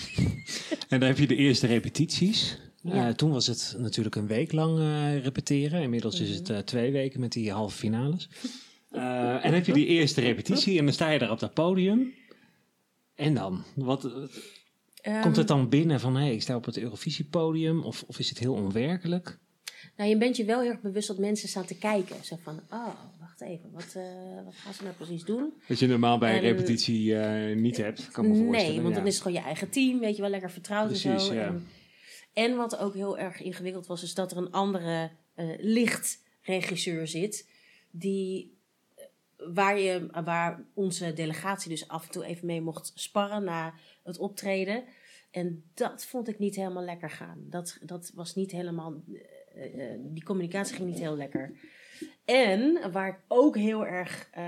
En 0.89 1.01
dan 1.01 1.09
heb 1.09 1.19
je 1.19 1.27
de 1.27 1.37
eerste 1.37 1.67
repetities. 1.67 2.59
Ja. 2.83 3.09
Eh, 3.09 3.15
toen 3.15 3.31
was 3.31 3.47
het 3.47 3.75
natuurlijk 3.79 4.15
een 4.15 4.27
week 4.27 4.53
lang 4.53 4.79
eh, 4.79 5.23
repeteren. 5.23 5.83
Inmiddels 5.83 6.21
is 6.21 6.37
het 6.37 6.51
eh, 6.51 6.59
twee 6.59 6.93
weken 6.93 7.21
met 7.21 7.33
die 7.33 7.53
halve 7.53 7.77
finales. 7.77 8.29
En 8.91 9.41
dan 9.43 9.53
heb 9.53 9.67
je 9.67 9.73
die 9.73 9.87
eerste 9.87 10.21
repetitie 10.21 10.79
en 10.79 10.85
dan 10.85 10.95
sta 10.95 11.11
je 11.11 11.19
daar 11.19 11.31
op 11.31 11.39
dat 11.39 11.55
podium. 11.55 12.15
En 13.15 13.35
dan? 13.35 13.65
Wat, 13.75 14.29
Ehm, 15.05 15.21
komt 15.21 15.37
het 15.37 15.49
dan 15.49 15.69
binnen 15.69 16.01
van, 16.01 16.17
hé, 16.17 16.23
hey, 16.23 16.35
ik 16.35 16.43
sta 16.43 16.57
op 16.57 16.65
het 16.65 16.79
Eurovisiepodium? 16.79 17.83
Of, 17.83 18.05
of 18.07 18.19
is 18.19 18.29
het 18.29 18.39
heel 18.39 18.55
onwerkelijk? 18.55 19.39
Nou, 19.97 20.11
je 20.11 20.19
bent 20.19 20.37
je 20.37 20.45
wel 20.45 20.61
heel 20.61 20.71
erg 20.71 20.81
bewust 20.81 21.09
dat 21.09 21.19
mensen 21.19 21.49
staan 21.49 21.65
te 21.65 21.79
kijken. 21.79 22.25
Zo 22.25 22.37
van, 22.43 22.61
oh, 22.71 22.89
even, 23.45 23.71
wat, 23.73 23.95
eh, 23.97 24.45
wat 24.45 24.55
gaan 24.55 24.75
ze 24.75 24.83
nou 24.83 24.95
precies 24.95 25.25
doen? 25.25 25.53
Wat 25.69 25.79
je 25.79 25.87
normaal 25.87 26.19
bij 26.19 26.31
En- 26.31 26.37
een 26.37 26.43
repetitie 26.43 27.17
eh, 27.19 27.57
niet 27.57 27.77
hebt, 27.77 28.11
kan 28.11 28.29
me 28.29 28.37
voorstellen. 28.37 28.73
Nee, 28.75 28.83
want 28.83 28.95
dan 28.95 29.07
is 29.07 29.15
het 29.15 29.23
gewoon 29.23 29.39
je 29.39 29.45
eigen 29.45 29.71
team, 29.71 29.99
weet 29.99 30.15
je 30.17 30.23
wel, 30.23 30.31
lekker 30.31 30.51
vertrouwd 30.51 30.91
en 30.91 30.97
zo. 31.21 31.35
ja. 31.35 31.47
En, 31.47 31.67
en 32.33 32.57
wat 32.57 32.77
ook 32.79 32.95
heel 32.95 33.19
erg 33.19 33.43
ingewikkeld 33.43 33.87
was, 33.87 34.03
is 34.03 34.15
dat 34.15 34.31
er 34.31 34.37
een 34.37 34.51
andere 34.51 35.11
eh, 35.35 35.47
lichtregisseur 35.59 37.07
zit, 37.07 37.49
die, 37.91 38.57
waar, 39.37 39.79
je, 39.79 40.07
waar 40.25 40.65
onze 40.75 41.13
delegatie 41.13 41.71
dus 41.71 41.89
af 41.89 42.05
en 42.07 42.11
toe 42.11 42.25
even 42.25 42.47
mee 42.47 42.61
mocht 42.61 42.93
sparren 42.95 43.45
na 43.45 43.75
het 44.03 44.19
optreden. 44.19 44.85
En 45.31 45.65
dat 45.75 46.05
vond 46.05 46.29
ik 46.29 46.39
niet 46.39 46.57
helemaal 46.57 46.85
lekker 46.85 47.11
gaan. 47.11 47.39
Dat, 47.51 47.79
dat 47.83 48.11
was 48.15 48.35
niet 48.35 48.51
helemaal, 48.51 48.95
die 49.99 50.25
communicatie 50.25 50.77
ging 50.77 50.89
niet 50.89 50.99
heel 50.99 51.17
lekker. 51.17 51.53
En 52.25 52.79
waar 52.93 53.09
ik 53.09 53.19
ook 53.29 53.57
heel 53.57 53.87
erg 53.87 54.29
eh, 54.33 54.43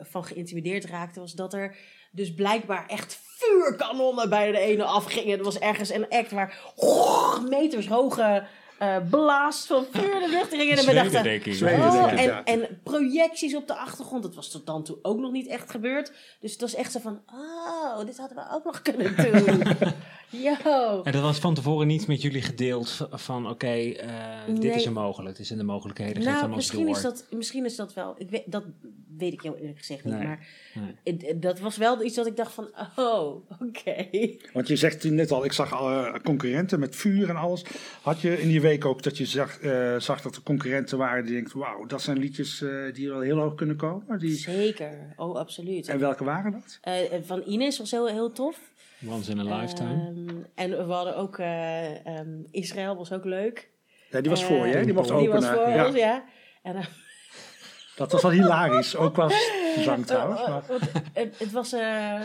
van 0.00 0.24
geïntimideerd 0.24 0.84
raakte, 0.84 1.20
was 1.20 1.32
dat 1.32 1.54
er 1.54 1.76
dus 2.12 2.34
blijkbaar 2.34 2.86
echt 2.86 3.20
vuurkanonnen 3.22 4.28
bij 4.28 4.52
de 4.52 4.58
ene 4.58 4.84
afgingen. 4.84 5.38
Er 5.38 5.44
was 5.44 5.58
ergens 5.58 5.90
een 5.90 6.08
act 6.08 6.30
waar 6.30 6.72
meters 7.48 7.88
hoge 7.88 8.46
eh, 8.80 8.96
blaast 9.10 9.66
van 9.66 9.86
vuur 9.90 10.20
de 10.20 10.28
lucht. 10.28 10.52
En 10.52 10.86
we 10.86 10.94
dachten, 10.94 11.80
oh, 11.80 12.20
en, 12.20 12.44
en 12.44 12.80
projecties 12.82 13.54
op 13.54 13.66
de 13.66 13.74
achtergrond. 13.74 14.22
Dat 14.22 14.34
was 14.34 14.50
tot 14.50 14.66
dan 14.66 14.84
toe 14.84 14.98
ook 15.02 15.18
nog 15.18 15.32
niet 15.32 15.46
echt 15.46 15.70
gebeurd. 15.70 16.12
Dus 16.40 16.52
het 16.52 16.60
was 16.60 16.74
echt 16.74 16.92
zo 16.92 16.98
van, 16.98 17.22
oh, 17.26 18.04
dit 18.04 18.16
hadden 18.16 18.36
we 18.36 18.54
ook 18.54 18.64
nog 18.64 18.82
kunnen 18.82 19.16
doen. 19.16 19.62
Yo. 20.30 21.02
En 21.02 21.12
dat 21.12 21.22
was 21.22 21.38
van 21.38 21.54
tevoren 21.54 21.86
niet 21.86 22.06
met 22.06 22.22
jullie 22.22 22.42
gedeeld 22.42 23.08
van 23.10 23.48
oké, 23.48 23.66
eh, 23.66 24.46
dit 24.46 24.58
Nee. 24.58 24.72
is 24.72 24.86
er 24.86 24.92
mogelijk. 24.92 25.36
Dit 25.36 25.46
zijn 25.46 25.58
de 25.58 25.64
mogelijkheden. 25.64 26.22
Nou, 26.22 26.46
ons 26.46 26.56
misschien 26.56 26.86
door. 26.86 26.96
is, 26.96 27.02
dat, 27.02 27.26
misschien 27.30 27.64
is 27.64 27.76
dat 27.76 27.94
wel. 27.94 28.14
Ik 28.18 28.30
weet, 28.30 28.42
dat 28.46 28.64
weet 29.16 29.32
ik 29.32 29.40
heel 29.40 29.56
eerlijk 29.56 29.78
gezegd 29.78 30.04
niet. 30.04 30.14
Nee, 30.14 30.24
Maar 30.26 30.46
nee. 31.04 31.38
dat 31.38 31.58
was 31.60 31.76
wel 31.76 32.04
iets 32.04 32.14
dat 32.14 32.26
ik 32.26 32.36
dacht 32.36 32.52
van, 32.52 32.68
oh, 32.96 33.50
oké. 33.60 34.06
Want 34.52 34.68
je 34.68 34.76
zegt 34.76 35.04
net 35.04 35.30
al, 35.30 35.44
ik 35.44 35.52
zag 35.52 35.72
alle 35.72 36.20
concurrenten 36.24 36.80
met 36.80 36.96
vuur 36.96 37.28
en 37.28 37.36
alles. 37.36 37.64
Had 38.02 38.20
je 38.20 38.40
in 38.40 38.48
die 38.48 38.60
week 38.60 38.84
ook 38.84 39.02
dat 39.02 39.18
je 39.18 39.26
zag, 39.26 39.58
eh, 39.60 39.98
zag 39.98 40.22
dat 40.22 40.36
er 40.36 40.42
concurrenten 40.42 40.98
waren 40.98 41.24
die 41.24 41.34
denkt, 41.34 41.52
wauw, 41.52 41.86
dat 41.86 42.02
zijn 42.02 42.18
liedjes 42.18 42.64
die 42.92 43.08
wel 43.08 43.20
heel 43.20 43.38
hoog 43.38 43.54
kunnen 43.54 43.76
komen. 43.76 44.18
Die... 44.18 44.34
Zeker, 44.36 45.14
oh, 45.16 45.36
absoluut. 45.36 45.88
En 45.88 45.98
welke 45.98 46.24
waren 46.24 46.52
dat? 46.52 46.78
Eh, 46.80 46.94
van 47.22 47.42
Ines 47.46 47.78
was 47.78 47.90
heel, 47.90 48.06
heel 48.06 48.32
tof. 48.32 48.58
Once 49.06 49.30
in 49.30 49.38
a 49.38 49.58
lifetime. 49.60 49.94
Ehm, 49.94 50.36
en 50.54 50.86
we 50.86 50.92
hadden 50.92 51.16
ook 51.16 51.38
eh, 51.38 52.06
ehm, 52.06 52.28
Israël, 52.50 52.96
was 52.96 53.12
ook 53.12 53.24
leuk. 53.24 53.70
Ja, 54.10 54.20
die 54.20 54.30
was 54.30 54.44
voor 54.44 54.66
je, 54.66 54.74
hè? 54.74 54.84
die 54.84 54.94
mocht 54.94 55.08
Die 55.08 55.16
openen. 55.16 55.32
was 55.40 55.46
voor 55.50 55.68
ja. 55.68 55.86
ons, 55.86 55.96
ja. 55.96 56.24
En, 56.62 56.76
eh, 56.76 56.86
Dat 57.96 58.12
was 58.12 58.22
wel 58.22 58.30
hilarisch, 58.30 58.96
ook 58.96 59.12
qua 59.14 59.30
zang 59.78 60.06
trouwens. 60.06 60.40
eh, 60.40 60.48
Maar, 60.48 60.62
het, 61.12 61.38
het 61.38 61.50
was... 61.52 61.72
eh 61.72 61.80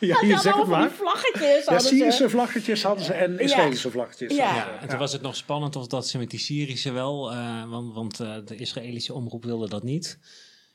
ja, 0.00 0.20
die 0.20 0.38
zegt 0.38 0.46
allemaal 0.56 0.80
het 0.82 0.90
die 0.90 1.02
maar. 1.04 1.12
vlaggetjes. 1.12 1.64
Ja, 1.64 1.72
hadden 1.72 1.80
ze. 1.80 1.94
Syrische 1.96 2.30
vlaggetjes 2.30 2.82
hadden 2.82 3.04
ze 3.04 3.12
en 3.12 3.38
Israëlische 3.38 3.90
vlaggetjes. 3.90 4.36
Ja. 4.36 4.80
en 4.80 4.88
toen 4.88 4.98
was 4.98 5.12
het 5.12 5.22
nog 5.22 5.36
spannend 5.36 5.76
of 5.76 5.86
dat 5.86 6.08
ze 6.08 6.18
met 6.18 6.30
die 6.30 6.38
Syrische 6.40 6.92
wel, 6.92 7.30
eh, 7.32 7.70
want, 7.70 7.94
want 7.94 8.20
eh, 8.20 8.36
de 8.44 8.56
Israëlische 8.56 9.14
omroep 9.14 9.44
wilde 9.44 9.68
dat 9.68 9.82
niet. 9.82 10.18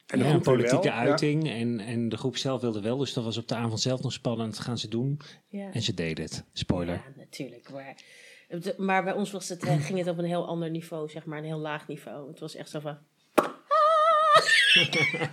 En 0.05 0.17
de 0.19 0.23
Ja, 0.25 0.29
groep 0.29 0.47
een 0.47 0.53
politieke 0.53 0.89
wel, 0.89 0.97
ja. 0.97 1.07
uiting 1.09 1.49
en, 1.49 1.79
en 1.79 2.09
de 2.09 2.17
groep 2.17 2.37
zelf 2.37 2.61
wilde 2.61 2.81
wel. 2.81 2.97
Dus 2.97 3.13
dat 3.13 3.23
was 3.23 3.37
op 3.37 3.47
de 3.47 3.55
avond 3.55 3.81
zelf 3.81 4.01
nog 4.01 4.13
spannend. 4.13 4.59
Gaan 4.59 4.77
ze 4.77 4.87
doen? 4.87 5.19
Ja. 5.47 5.71
En 5.71 5.81
ze 5.81 5.93
deden 5.93 6.23
het. 6.25 6.43
Spoiler. 6.53 6.95
Ja, 6.95 7.03
natuurlijk. 7.17 7.69
Maar, 7.71 7.95
maar 8.77 9.03
bij 9.03 9.13
ons 9.13 9.31
was 9.31 9.49
het, 9.49 9.63
eh, 9.63 9.85
ging 9.85 9.99
het 9.99 10.07
op 10.07 10.17
een 10.17 10.25
heel 10.25 10.47
ander 10.47 10.69
niveau, 10.69 11.09
zeg 11.09 11.25
maar, 11.25 11.37
een 11.37 11.43
heel 11.45 11.59
laag 11.59 11.87
niveau. 11.87 12.27
Het 12.27 12.39
was 12.39 12.55
echt 12.55 12.69
zo 12.69 12.79
van. 12.79 12.97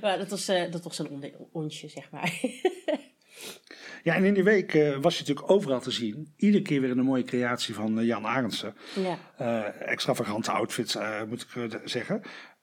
maar 0.00 0.18
dat 0.18 0.30
was, 0.30 0.48
eh, 0.48 0.70
dat 0.72 0.82
was 0.84 0.98
een 0.98 1.08
onder- 1.08 1.32
onsje, 1.52 1.88
zeg 1.88 2.10
maar. 2.10 2.40
Ja, 4.02 4.14
en 4.14 4.24
in 4.24 4.34
die 4.34 4.42
week 4.44 4.74
eh, 4.74 4.96
was 5.00 5.14
je 5.18 5.20
natuurlijk 5.20 5.50
overal 5.50 5.80
te 5.80 5.90
zien. 5.90 6.32
Iedere 6.36 6.62
keer 6.62 6.80
weer 6.80 6.90
een 6.90 6.98
mooie 7.04 7.22
creatie 7.24 7.74
van 7.74 7.98
eh, 7.98 8.06
Jan 8.06 8.26
Arendsen. 8.26 8.74
ja. 8.94 9.18
Eh, 9.36 9.88
extravagante 9.90 10.50
outfits, 10.52 10.96
eh, 10.96 11.22
moet 11.28 11.46
ik 11.54 11.80
zeggen. 11.84 12.22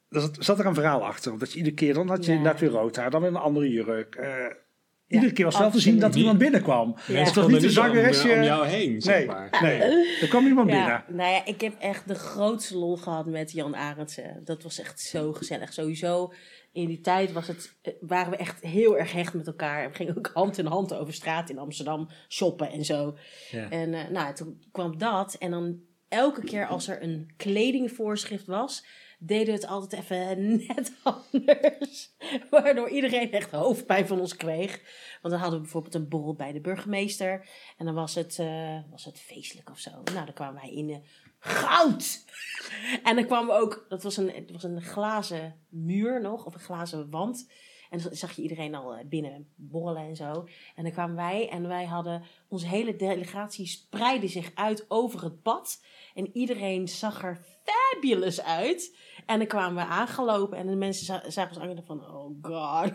Er 0.09 0.21
zat, 0.21 0.37
zat 0.39 0.59
er 0.59 0.65
een 0.65 0.73
verhaal 0.73 1.05
achter. 1.05 1.39
Dat 1.39 1.51
je 1.51 1.57
iedere 1.57 1.75
keer, 1.75 1.93
dan 1.93 2.07
had 2.09 2.25
je 2.25 2.31
Ja. 2.31 2.37
inderdaad 2.37 2.61
weer 2.61 2.69
rood 2.69 2.95
haar, 2.95 3.09
dan 3.11 3.21
weer 3.21 3.29
een 3.29 3.35
andere 3.35 3.69
jurk. 3.69 4.15
Eh, 4.15 4.45
iedere 5.07 5.31
keer 5.31 5.45
was 5.45 5.57
wel 5.57 5.71
te 5.71 5.79
zien 5.79 5.99
dat 5.99 6.13
er 6.13 6.19
iemand 6.19 6.37
binnenkwam. 6.37 6.95
Ja. 7.07 7.13
Het 7.23 7.33
was 7.35 7.47
niet 7.47 7.61
de 7.61 7.69
zangeresje. 7.69 8.29
om, 8.31 8.37
om 8.37 8.43
jou 8.43 8.65
heen, 8.67 9.01
zeg 9.01 9.17
nee, 9.17 9.25
maar. 9.25 9.57
nee, 9.61 9.79
er 10.21 10.27
kwam 10.27 10.45
iemand 10.47 10.69
Ja, 10.69 10.75
binnen. 10.75 11.03
nou 11.23 11.31
ja, 11.33 11.45
ik 11.45 11.61
heb 11.61 11.73
echt 11.79 12.07
de 12.07 12.15
grootste 12.15 12.77
lol 12.77 12.97
gehad 12.97 13.25
met 13.25 13.51
Jan 13.51 13.75
Arendsen. 13.75 14.41
Dat 14.43 14.63
was 14.63 14.79
echt 14.79 14.99
zo 14.99 15.33
gezellig. 15.33 15.73
Sowieso 15.73 16.33
in 16.75 16.87
die 16.87 17.01
tijd 17.01 17.31
was 17.31 17.47
het, 17.47 17.77
eh, 17.81 17.93
waren 17.99 18.31
we 18.31 18.37
echt 18.37 18.61
heel 18.61 18.97
erg 18.97 19.11
hecht 19.11 19.33
met 19.33 19.47
elkaar. 19.47 19.89
We 19.89 19.95
gingen 19.95 20.17
ook 20.17 20.31
hand 20.33 20.57
in 20.57 20.65
hand 20.65 20.93
over 20.93 21.13
straat 21.13 21.49
in 21.49 21.57
Amsterdam 21.57 22.09
shoppen 22.27 22.71
en 22.71 22.85
zo. 22.85 23.17
Ja. 23.51 23.69
En 23.69 23.93
eh, 23.93 24.09
nou, 24.09 24.35
toen 24.35 24.63
kwam 24.71 24.97
dat. 24.97 25.33
En 25.33 25.51
dan 25.51 25.79
elke 26.07 26.43
keer 26.43 26.67
als 26.67 26.87
er 26.87 27.03
een 27.03 27.33
kledingvoorschrift 27.37 28.45
was, 28.45 28.85
deden 29.19 29.45
we 29.45 29.51
het 29.51 29.67
altijd 29.67 30.01
even 30.01 30.47
net 30.67 30.93
anders. 31.03 32.15
Waardoor 32.49 32.89
iedereen 32.89 33.31
echt 33.31 33.51
hoofdpijn 33.51 34.07
van 34.07 34.19
ons 34.19 34.35
kreeg. 34.35 34.81
Want 35.21 35.33
dan 35.33 35.41
hadden 35.41 35.57
we 35.57 35.63
bijvoorbeeld 35.63 35.95
een 35.95 36.09
borrel 36.09 36.33
bij 36.33 36.51
de 36.51 36.61
burgemeester. 36.61 37.47
En 37.77 37.85
dan 37.85 37.95
was 37.95 38.15
het, 38.15 38.39
eh, 38.39 38.79
was 38.91 39.05
het 39.05 39.19
feestelijk 39.19 39.69
of 39.69 39.79
zo. 39.79 39.91
Nou, 39.91 40.25
dan 40.25 40.33
kwamen 40.33 40.61
wij 40.61 40.71
in 40.71 41.03
goud. 41.45 42.23
En 43.03 43.15
dan 43.15 43.25
kwamen 43.25 43.55
we 43.55 43.61
ook, 43.61 43.85
dat 43.89 44.03
was 44.03 44.17
een, 44.17 44.29
het 44.31 44.51
was 44.51 44.63
een 44.63 44.81
glazen 44.81 45.55
muur 45.69 46.21
nog, 46.21 46.45
of 46.45 46.53
een 46.53 46.59
glazen 46.59 47.09
wand. 47.09 47.51
En 47.89 47.99
dan 48.01 48.15
zag 48.15 48.31
je 48.35 48.41
iedereen 48.41 48.75
al 48.75 48.95
eh, 48.95 49.05
binnen 49.05 49.47
borrelen 49.55 50.01
en 50.07 50.15
zo. 50.15 50.47
En 50.75 50.83
dan 50.83 50.91
kwamen 50.91 51.15
wij 51.15 51.49
en 51.49 51.67
wij 51.67 51.85
hadden, 51.85 52.23
onze 52.47 52.67
hele 52.67 52.95
delegatie 52.95 53.67
spreidde 53.67 54.27
zich 54.27 54.51
uit 54.55 54.85
over 54.87 55.23
het 55.23 55.41
pad. 55.41 55.83
En 56.13 56.29
iedereen 56.37 56.87
zag 56.87 57.23
er 57.23 57.39
fabulous 57.63 58.41
uit. 58.41 58.97
En 59.25 59.37
dan 59.37 59.47
kwamen 59.47 59.83
we 59.85 59.89
aangelopen 59.91 60.57
en 60.57 60.67
de 60.67 60.75
mensen 60.75 61.05
za- 61.05 61.29
zagen 61.29 61.61
ons 61.61 61.77
aan 61.79 61.85
van, 61.85 61.99
oh 62.15 62.37
god. 62.41 62.91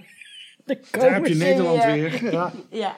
Daar 0.90 1.12
heb 1.12 1.26
je 1.26 1.34
Nederland 1.34 1.84
weer. 1.84 2.32
Ja. 2.32 2.52
Ja, 2.70 2.96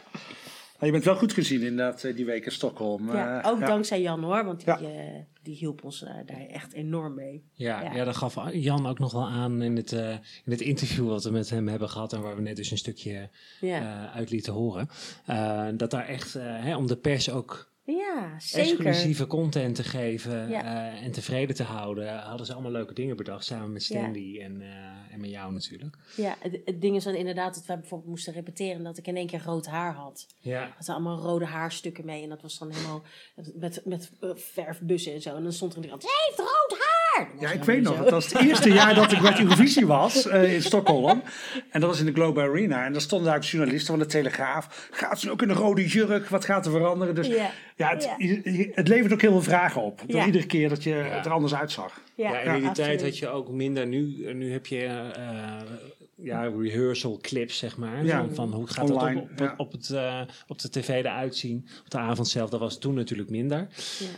je 0.86 0.90
bent 0.92 1.04
wel 1.04 1.16
goed 1.16 1.32
gezien 1.32 1.60
inderdaad 1.62 2.04
eh, 2.04 2.16
die 2.16 2.24
week 2.24 2.44
in 2.44 2.52
Stockholm. 2.52 3.12
ja, 3.12 3.40
Eh, 3.42 3.50
ook 3.50 3.58
ja. 3.60 3.66
dankzij 3.66 4.00
Jan 4.02 4.22
hoor, 4.22 4.44
want 4.44 4.58
die, 4.64 4.68
Ja. 4.68 4.78
eh, 4.80 5.20
die 5.42 5.54
hielp 5.56 5.84
ons 5.84 6.00
daar 6.26 6.46
echt 6.48 6.72
enorm 6.72 7.14
mee. 7.14 7.44
Ja, 7.52 7.82
Ja. 7.82 7.94
ja. 7.94 8.04
dat 8.04 8.16
gaf 8.16 8.36
Jan 8.52 8.86
ook 8.86 8.98
nog 8.98 9.12
wel 9.12 9.28
aan 9.28 9.62
in 9.62 9.76
het, 9.76 9.92
eh, 9.92 10.10
in 10.44 10.50
het 10.52 10.60
interview 10.60 11.08
wat 11.08 11.24
we 11.24 11.30
met 11.30 11.50
hem 11.50 11.68
hebben 11.68 11.88
gehad. 11.88 12.12
En 12.12 12.20
waar 12.20 12.36
we 12.36 12.42
net 12.42 12.56
dus 12.56 12.70
een 12.70 12.78
stukje 12.78 13.28
Ja, 13.60 13.80
eh, 13.80 14.16
uit 14.16 14.30
lieten 14.30 14.52
horen. 14.52 14.88
Eh, 15.26 15.66
dat 15.74 15.90
daar 15.90 16.06
echt, 16.06 16.32
hè, 16.38 16.76
om 16.76 16.86
de 16.86 16.96
pers 16.96 17.30
ook 17.30 17.70
ja 17.84 18.34
zeker. 18.38 18.70
exclusieve 18.70 19.26
content 19.26 19.74
te 19.74 19.82
geven 19.82 20.48
Ja. 20.48 20.92
eh, 20.92 21.04
en 21.04 21.12
tevreden 21.12 21.54
te 21.54 21.62
houden, 21.62 22.18
hadden 22.18 22.46
ze 22.46 22.52
allemaal 22.52 22.70
leuke 22.70 22.94
dingen 22.94 23.16
bedacht. 23.16 23.44
Samen 23.44 23.72
met 23.72 23.82
Stanley 23.82 24.40
en, 24.42 24.60
eh, 24.62 24.68
en 25.12 25.20
met 25.20 25.30
jou 25.30 25.52
natuurlijk. 25.52 25.96
Ja, 26.16 26.36
het, 26.38 26.58
het 26.64 26.80
ding 26.80 26.96
is 26.96 27.04
dan 27.04 27.14
inderdaad 27.14 27.54
dat 27.54 27.66
wij 27.66 27.78
bijvoorbeeld 27.78 28.10
moesten 28.10 28.32
repeteren 28.32 28.82
dat 28.82 28.98
ik 28.98 29.06
in 29.06 29.16
één 29.16 29.26
keer 29.26 29.42
rood 29.44 29.66
haar 29.66 29.94
had. 29.94 30.26
Ja. 30.38 30.60
had 30.76 30.84
ze 30.84 30.92
allemaal 30.92 31.18
rode 31.18 31.44
haarstukken 31.46 32.04
mee 32.04 32.22
en 32.22 32.28
dat 32.28 32.42
was 32.42 32.58
dan 32.58 32.70
helemaal 32.72 33.02
met, 33.54 33.80
met 33.84 34.10
eh, 34.20 34.30
verfbussen 34.34 35.12
en 35.12 35.20
zo. 35.22 35.36
En 35.36 35.42
dan 35.42 35.52
stond 35.52 35.74
er 35.76 35.82
iemand, 35.82 36.02
ze 36.02 36.08
heeft 36.26 36.38
rood 36.38 36.78
haar! 36.78 36.90
Ja, 37.40 37.50
ik 37.50 37.64
weet 37.64 37.82
nog, 37.82 37.96
zo. 37.96 38.02
dat 38.02 38.10
was 38.10 38.32
het 38.32 38.42
eerste 38.42 38.72
jaar 38.72 38.94
dat 38.94 39.12
ik 39.12 39.20
met 39.20 39.38
Eurovisie 39.40 39.86
was 39.86 40.26
eh, 40.26 40.54
in 40.54 40.62
Stockholm. 40.72 41.22
En 41.70 41.80
dat 41.80 41.90
was 41.90 42.00
in 42.00 42.06
de 42.06 42.12
Globe 42.12 42.40
Arena. 42.40 42.84
En 42.84 42.92
daar 42.92 43.00
stonden 43.00 43.28
daar 43.28 43.36
ook 43.36 43.42
journalisten 43.44 43.86
van 43.86 43.98
de 43.98 44.06
Telegraaf. 44.10 44.88
Gaat 44.90 45.20
ze 45.20 45.30
ook 45.30 45.42
in 45.42 45.48
een 45.50 45.56
rode 45.56 45.86
jurk? 45.86 46.28
Wat 46.28 46.44
gaat 46.44 46.66
er 46.66 46.72
veranderen? 46.72 47.14
Dus 47.14 47.26
ja, 47.26 47.50
Ja. 47.76 47.88
het, 47.90 48.04
Ja. 48.04 48.14
je- 48.18 48.40
je- 48.56 48.70
het 48.74 48.88
levert 48.88 49.12
ook 49.12 49.20
heel 49.20 49.30
veel 49.30 49.42
vragen 49.42 49.82
op. 49.82 50.02
Door 50.06 50.16
Ja. 50.20 50.26
iedere 50.26 50.46
keer 50.46 50.68
dat 50.68 50.82
je 50.82 50.92
het 50.92 51.26
er 51.26 51.32
anders 51.32 51.54
uitzag. 51.54 52.00
Ja, 52.22 52.40
en 52.40 52.54
in 52.56 52.62
die 52.62 52.72
tijd 52.72 53.02
had 53.02 53.18
je 53.18 53.28
ook 53.28 53.50
minder. 53.50 53.86
Nu, 53.86 54.32
nu 54.34 54.52
heb 54.52 54.66
je 54.66 54.84
eh, 54.84 55.60
ja, 56.14 56.42
rehearsal 56.58 57.18
clips, 57.20 57.58
zeg 57.58 57.76
maar. 57.76 58.04
Ja. 58.04 58.18
Van, 58.18 58.34
van 58.34 58.52
hoe 58.52 58.66
gaat 58.66 58.90
Online, 58.90 59.14
dat 59.14 59.22
op, 59.22 59.30
op, 59.30 59.38
ja. 59.38 59.54
op, 59.56 59.72
het, 59.72 59.90
eh, 59.90 60.20
op 60.46 60.58
de 60.58 60.70
tv 60.70 60.88
eruit 60.88 61.36
zien. 61.36 61.66
Op 61.84 61.90
de 61.90 61.98
avond 61.98 62.28
zelf, 62.28 62.50
dat 62.50 62.60
was 62.60 62.78
toen 62.78 62.94
natuurlijk 62.94 63.30
minder. 63.30 63.68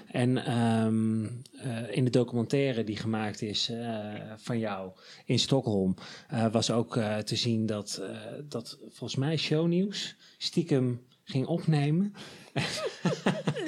En 0.07 0.45
ehm, 0.45 1.25
eh, 1.25 1.97
in 1.97 2.05
de 2.05 2.11
documentaire 2.11 2.85
die 2.85 2.97
gemaakt 2.97 3.43
is 3.43 3.69
eh, 3.71 3.99
van 4.37 4.59
jou 4.59 4.91
in 5.25 5.39
Stockholm... 5.39 5.95
eh, 6.29 6.47
was 6.53 6.71
ook 6.71 6.97
eh, 6.97 7.17
te 7.19 7.37
zien 7.37 7.67
dat, 7.67 8.01
eh, 8.03 8.17
dat 8.49 8.79
volgens 8.89 9.17
mij 9.17 9.37
shownieuws 9.37 10.17
stiekem 10.39 11.01
ging 11.25 11.47
opnemen. 11.47 12.15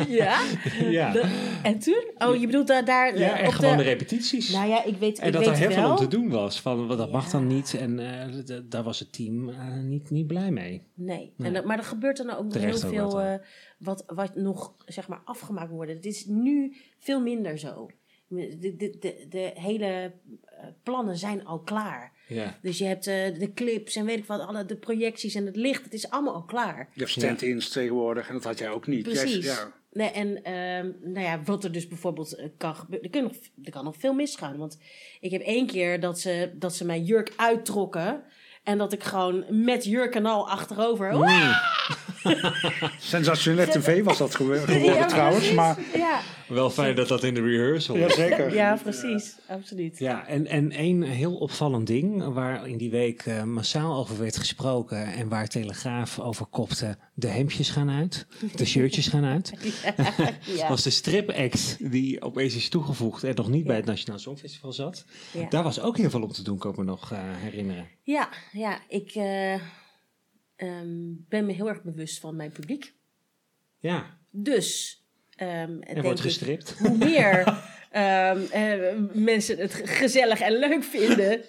Ja? 0.09 0.41
Ja, 0.91 1.13
De- 1.13 1.59
en 1.63 1.79
toen? 1.79 2.05
Oh, 2.19 2.37
je 2.37 2.47
bedoelt 2.47 2.67
daar... 2.67 2.85
daar 2.85 3.09
eh, 3.13 3.19
ja 3.21 3.31
op 3.33 3.37
echt 3.39 3.55
gewoon 3.55 3.77
de 3.77 3.83
repetities. 3.83 4.51
Nou 4.51 4.69
ja, 4.69 4.85
ik 4.85 4.97
weet, 4.97 5.19
En 5.19 5.27
ik 5.27 5.33
dat 5.33 5.41
weet 5.45 5.51
er 5.51 5.57
heel 5.59 5.71
veel 5.71 5.91
om 5.91 5.97
te 5.97 6.09
doen 6.09 6.29
was. 6.31 6.61
Van, 6.61 6.87
wat 6.87 6.99
dat 6.99 7.13
mag 7.13 7.31
dan 7.31 7.47
niet. 7.47 7.75
En 7.75 7.99
eh, 7.99 8.29
d- 8.39 8.71
daar 8.71 8.83
was 8.83 8.99
het 8.99 9.13
team 9.13 9.49
eh, 9.49 9.75
niet, 9.77 10.11
niet 10.11 10.27
blij 10.27 10.51
mee. 10.51 10.83
Nee, 10.95 11.33
Nee. 11.37 11.49
En 11.49 11.55
dat, 11.55 11.65
maar 11.65 11.79
er 11.79 11.85
gebeurt 11.85 12.17
dan 12.17 12.31
ook 12.31 12.43
nog 12.45 12.53
Terecht 12.53 12.83
heel 12.83 12.91
veel 12.91 13.11
wat, 13.11 13.23
eh, 13.25 13.35
wat, 13.79 14.05
wat 14.07 14.35
nog 14.35 14.75
zeg 14.87 15.09
maar 15.09 15.21
afgemaakt 15.25 15.69
moet 15.69 15.77
worden. 15.77 15.97
Het 15.97 16.05
is 16.07 16.25
nu 16.27 16.77
veel 16.99 17.21
minder 17.21 17.59
zo. 17.59 17.91
De, 18.29 18.57
de, 18.59 18.77
de, 19.01 19.27
de 19.29 19.51
hele 19.55 19.87
eh, 20.45 20.67
plannen 20.83 21.17
zijn 21.17 21.45
al 21.45 21.61
klaar. 21.61 22.13
Ja. 22.27 22.59
Dus 22.63 22.79
je 22.79 22.85
hebt 22.85 23.07
eh, 23.07 23.39
de 23.39 23.53
clips 23.55 23.97
en 23.97 24.05
weet 24.05 24.19
ik 24.19 24.25
wat, 24.25 24.41
alle, 24.41 24.65
de 24.65 24.77
projecties 24.77 25.35
en 25.35 25.47
het 25.47 25.57
licht. 25.57 25.85
Het 25.85 25.95
is 25.95 26.11
allemaal 26.11 26.35
al 26.35 26.45
klaar. 26.45 26.89
Je 26.93 27.01
hebt 27.01 27.11
stand-ins 27.11 27.69
tegenwoordig 27.69 28.29
en 28.29 28.35
dat 28.35 28.45
had 28.45 28.59
jij 28.59 28.71
ook 28.71 28.87
niet. 28.87 29.05
Jij- 29.07 29.15
Precies. 29.15 29.45
ja. 29.45 29.73
Nee, 29.93 30.11
en 30.11 30.43
ehm, 30.43 30.91
nou 31.13 31.27
ja, 31.27 31.43
wat 31.45 31.65
er 31.65 31.73
dus 31.73 31.89
bijvoorbeeld 31.89 32.33
eh, 32.35 32.47
kan 32.57 32.77
gebeuren, 32.77 33.05
er, 33.13 33.15
kan 33.15 33.23
nog, 33.23 33.33
er 33.65 33.71
kan 33.71 33.85
nog 33.85 33.97
veel 33.99 34.13
misgaan. 34.15 34.57
Want 34.57 34.79
ik 35.21 35.31
heb 35.31 35.41
één 35.43 35.67
keer 35.67 36.01
dat 36.01 36.21
ze, 36.21 36.51
dat 36.55 36.75
ze 36.77 36.85
mijn 36.85 37.05
jurk 37.05 37.33
uittrokken. 37.37 38.23
En 38.63 38.79
dat 38.79 38.93
ik 38.93 39.03
gewoon 39.05 39.45
met 39.65 39.85
jurk 39.85 40.15
en 40.15 40.27
al 40.27 40.49
achterover. 40.51 41.13
Sensationeel 42.99 43.67
tv 43.67 44.03
was 44.05 44.19
dat 44.19 44.35
geworden 44.35 44.83
Ja, 44.83 45.05
trouwens. 45.07 45.53
Maar 45.53 45.79
Ja, 45.95 46.21
Wel 46.49 46.71
fijn 46.71 46.95
dat 46.95 47.09
dat 47.09 47.25
in 47.25 47.35
de 47.35 47.41
rehearsal 47.41 47.97
ja, 47.97 48.07
is. 48.07 48.15
zeker. 48.15 48.55
ja 48.55 48.79
precies. 48.83 49.37
Absoluut. 49.49 49.99
Ja, 49.99 50.27
en, 50.27 50.47
en 50.47 50.71
één 50.73 51.03
heel 51.03 51.35
opvallend 51.35 51.87
ding 51.87 52.25
waar 52.33 52.69
in 52.69 52.77
die 52.79 52.91
week 52.91 53.23
eh, 53.27 53.43
massaal 53.43 53.97
over 53.97 54.19
werd 54.19 54.37
gesproken 54.37 55.05
en 55.13 55.29
waar 55.29 55.49
Telegraaf 55.49 56.19
over 56.19 56.47
kopte, 56.47 56.97
de 57.15 57.29
hemdjes 57.29 57.71
gaan 57.71 57.91
uit, 57.91 58.27
de 58.55 58.65
shirtjes 58.67 59.09
gaan 59.09 59.25
uit, 59.25 59.53
Ja. 60.57 60.69
was 60.69 60.83
de 60.83 60.91
stripact 60.91 61.77
die 61.91 62.23
opeens 62.23 62.55
is 62.57 62.69
toegevoegd 62.69 63.25
en 63.25 63.35
nog 63.35 63.49
niet 63.49 63.65
bij 63.67 63.77
het 63.77 63.85
Nationaal 63.85 64.19
Songfestival 64.19 64.73
zat. 64.73 65.05
Ja. 65.33 65.49
Daar 65.49 65.63
was 65.63 65.81
ook 65.81 65.97
heel 65.97 66.11
veel 66.11 66.23
om 66.23 66.33
te 66.33 66.43
doen, 66.43 66.59
kan 66.59 66.71
ik 66.71 66.77
me 66.77 66.85
nog 66.85 67.13
eh, 67.13 67.19
herinneren. 67.23 67.87
Ja, 68.03 68.29
ja 68.53 68.79
ik 68.89 69.11
eh, 69.15 69.55
ehm, 70.57 71.13
ben 71.29 71.47
me 71.47 71.53
heel 71.53 71.69
erg 71.69 71.83
bewust 71.83 72.21
van 72.21 72.37
mijn 72.37 72.51
publiek. 72.53 72.95
Ja, 73.79 74.19
Dus, 74.31 75.01
ehm, 75.37 75.49
er 75.81 75.81
denk 75.95 76.03
wordt 76.03 76.19
ik, 76.19 76.25
gestript. 76.25 76.79
hoe 76.79 76.97
meer 76.97 77.45
ehm, 77.91 78.41
eh, 78.51 78.95
mensen 79.13 79.59
het 79.59 79.75
gezellig 79.75 80.41
en 80.41 80.59
leuk 80.59 80.83
vinden, 80.85 81.41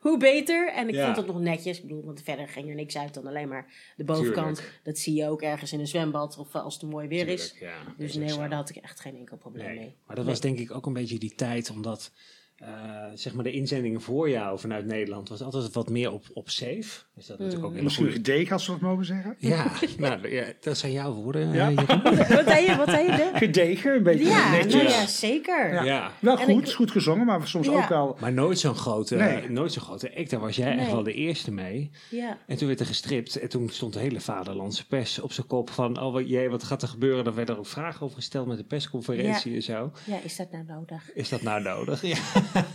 hoe 0.00 0.16
beter. 0.18 0.72
En 0.72 0.88
ik 0.88 0.94
Ja. 0.94 1.04
vond 1.04 1.16
het 1.16 1.26
nog 1.26 1.40
netjes. 1.40 1.76
Ik 1.76 1.82
bedoel, 1.82 2.04
want 2.04 2.22
verder 2.22 2.48
ging 2.48 2.68
er 2.68 2.74
niks 2.74 2.96
uit 2.96 3.14
dan 3.14 3.26
alleen 3.26 3.48
maar 3.48 3.72
de 3.96 4.04
bovenkant. 4.04 4.56
Tuurlijk. 4.56 4.80
Dat 4.82 4.98
zie 4.98 5.14
je 5.14 5.28
ook 5.28 5.42
ergens 5.42 5.72
in 5.72 5.80
een 5.80 5.86
zwembad 5.86 6.38
of 6.38 6.54
eh, 6.54 6.62
als 6.62 6.74
het 6.80 6.90
mooi 6.90 7.08
weer 7.08 7.28
is. 7.28 7.54
Ja, 7.60 7.74
Dus 7.96 8.14
nee 8.14 8.32
hoor, 8.32 8.48
daar 8.48 8.58
had 8.58 8.70
ik 8.70 8.76
echt 8.76 9.00
geen 9.00 9.16
enkel 9.16 9.36
probleem 9.36 9.66
Nee. 9.66 9.78
mee. 9.78 9.96
Maar 10.06 10.16
dat 10.16 10.24
was 10.24 10.40
denk 10.40 10.58
ik 10.58 10.70
ook 10.74 10.86
een 10.86 10.92
beetje 10.92 11.18
die 11.18 11.34
tijd, 11.34 11.70
omdat 11.70 12.12
eh, 12.60 12.68
zeg 13.14 13.34
maar 13.34 13.44
de 13.44 13.50
inzendingen 13.52 14.00
voor 14.00 14.30
jou 14.30 14.58
vanuit 14.58 14.86
Nederland 14.86 15.28
was 15.28 15.42
altijd 15.42 15.72
wat 15.74 15.88
meer 15.88 16.12
op, 16.12 16.24
op 16.32 16.50
safe. 16.50 17.04
Is 17.16 17.26
dat 17.26 17.38
natuurlijk 17.38 17.56
ook 17.56 17.64
een 17.64 17.70
hele 17.70 17.82
Misschien 17.82 18.06
goede... 18.06 18.20
gedegen, 18.20 18.52
als 18.52 18.66
we 18.66 18.72
dat 18.72 18.80
mogen 18.80 19.04
zeggen. 19.04 19.34
Ja, 19.38 19.66
nou, 19.98 20.28
ja, 20.34 20.44
dat 20.60 20.78
zijn 20.78 20.92
jouw 20.92 21.12
woorden. 21.12 21.52
Ja. 21.52 21.70
eh. 21.70 22.28
Wat 22.38 22.46
zei 22.46 22.66
je? 22.66 22.76
Wat 22.76 22.88
zei 22.90 23.06
je? 23.06 23.30
Gedegen, 23.34 23.94
een 23.94 24.02
beetje 24.02 24.24
Ja, 24.24 24.50
netjes. 24.50 24.74
nou 24.74 24.88
ja, 24.88 25.06
zeker. 25.06 25.72
Ja. 25.72 25.82
Ja. 25.84 26.12
Wel 26.20 26.38
En 26.38 26.44
goed, 26.44 26.68
ik- 26.68 26.74
goed 26.74 26.90
gezongen, 26.90 27.26
maar 27.26 27.46
soms 27.48 27.66
Ja. 27.66 27.72
ook 27.72 27.88
wel... 27.88 28.16
Maar 28.20 28.32
nooit 28.32 28.58
zo'n 28.58 28.74
grote, 28.74 29.16
Nee. 29.16 29.50
nooit 29.50 29.72
zo'n 29.72 29.82
grote 29.82 30.16
act. 30.16 30.30
Daar 30.30 30.40
was 30.40 30.56
jij 30.56 30.78
echt 30.78 30.90
wel 30.90 31.02
de 31.02 31.14
eerste 31.14 31.52
mee. 31.52 31.90
Ja. 32.10 32.38
En 32.46 32.56
toen 32.56 32.66
werd 32.68 32.80
er 32.80 32.86
gestript. 32.86 33.36
En 33.38 33.48
toen 33.48 33.68
stond 33.68 33.92
de 33.92 33.98
hele 33.98 34.20
vaderlandse 34.20 34.86
pers 34.86 35.20
op 35.20 35.32
zijn 35.32 35.46
kop 35.46 35.70
van... 35.70 36.00
Oh, 36.02 36.12
wat, 36.12 36.28
jee, 36.28 36.48
wat 36.50 36.62
gaat 36.62 36.82
er 36.82 36.88
gebeuren? 36.88 37.24
Dan 37.24 37.34
werden 37.34 37.54
er 37.54 37.60
ook 37.60 37.66
vragen 37.66 38.02
over 38.02 38.16
gesteld 38.16 38.46
met 38.46 38.56
de 38.56 38.64
persconferentie 38.64 39.54
en 39.54 39.62
zo. 39.62 39.92
ja, 40.06 40.16
is 40.24 40.36
dat 40.36 40.50
nou 40.50 40.64
nodig? 40.64 41.10
Is 41.14 41.28
dat 41.28 41.42
nou 41.42 41.62
nodig? 41.62 42.02
Ja. 42.10 42.16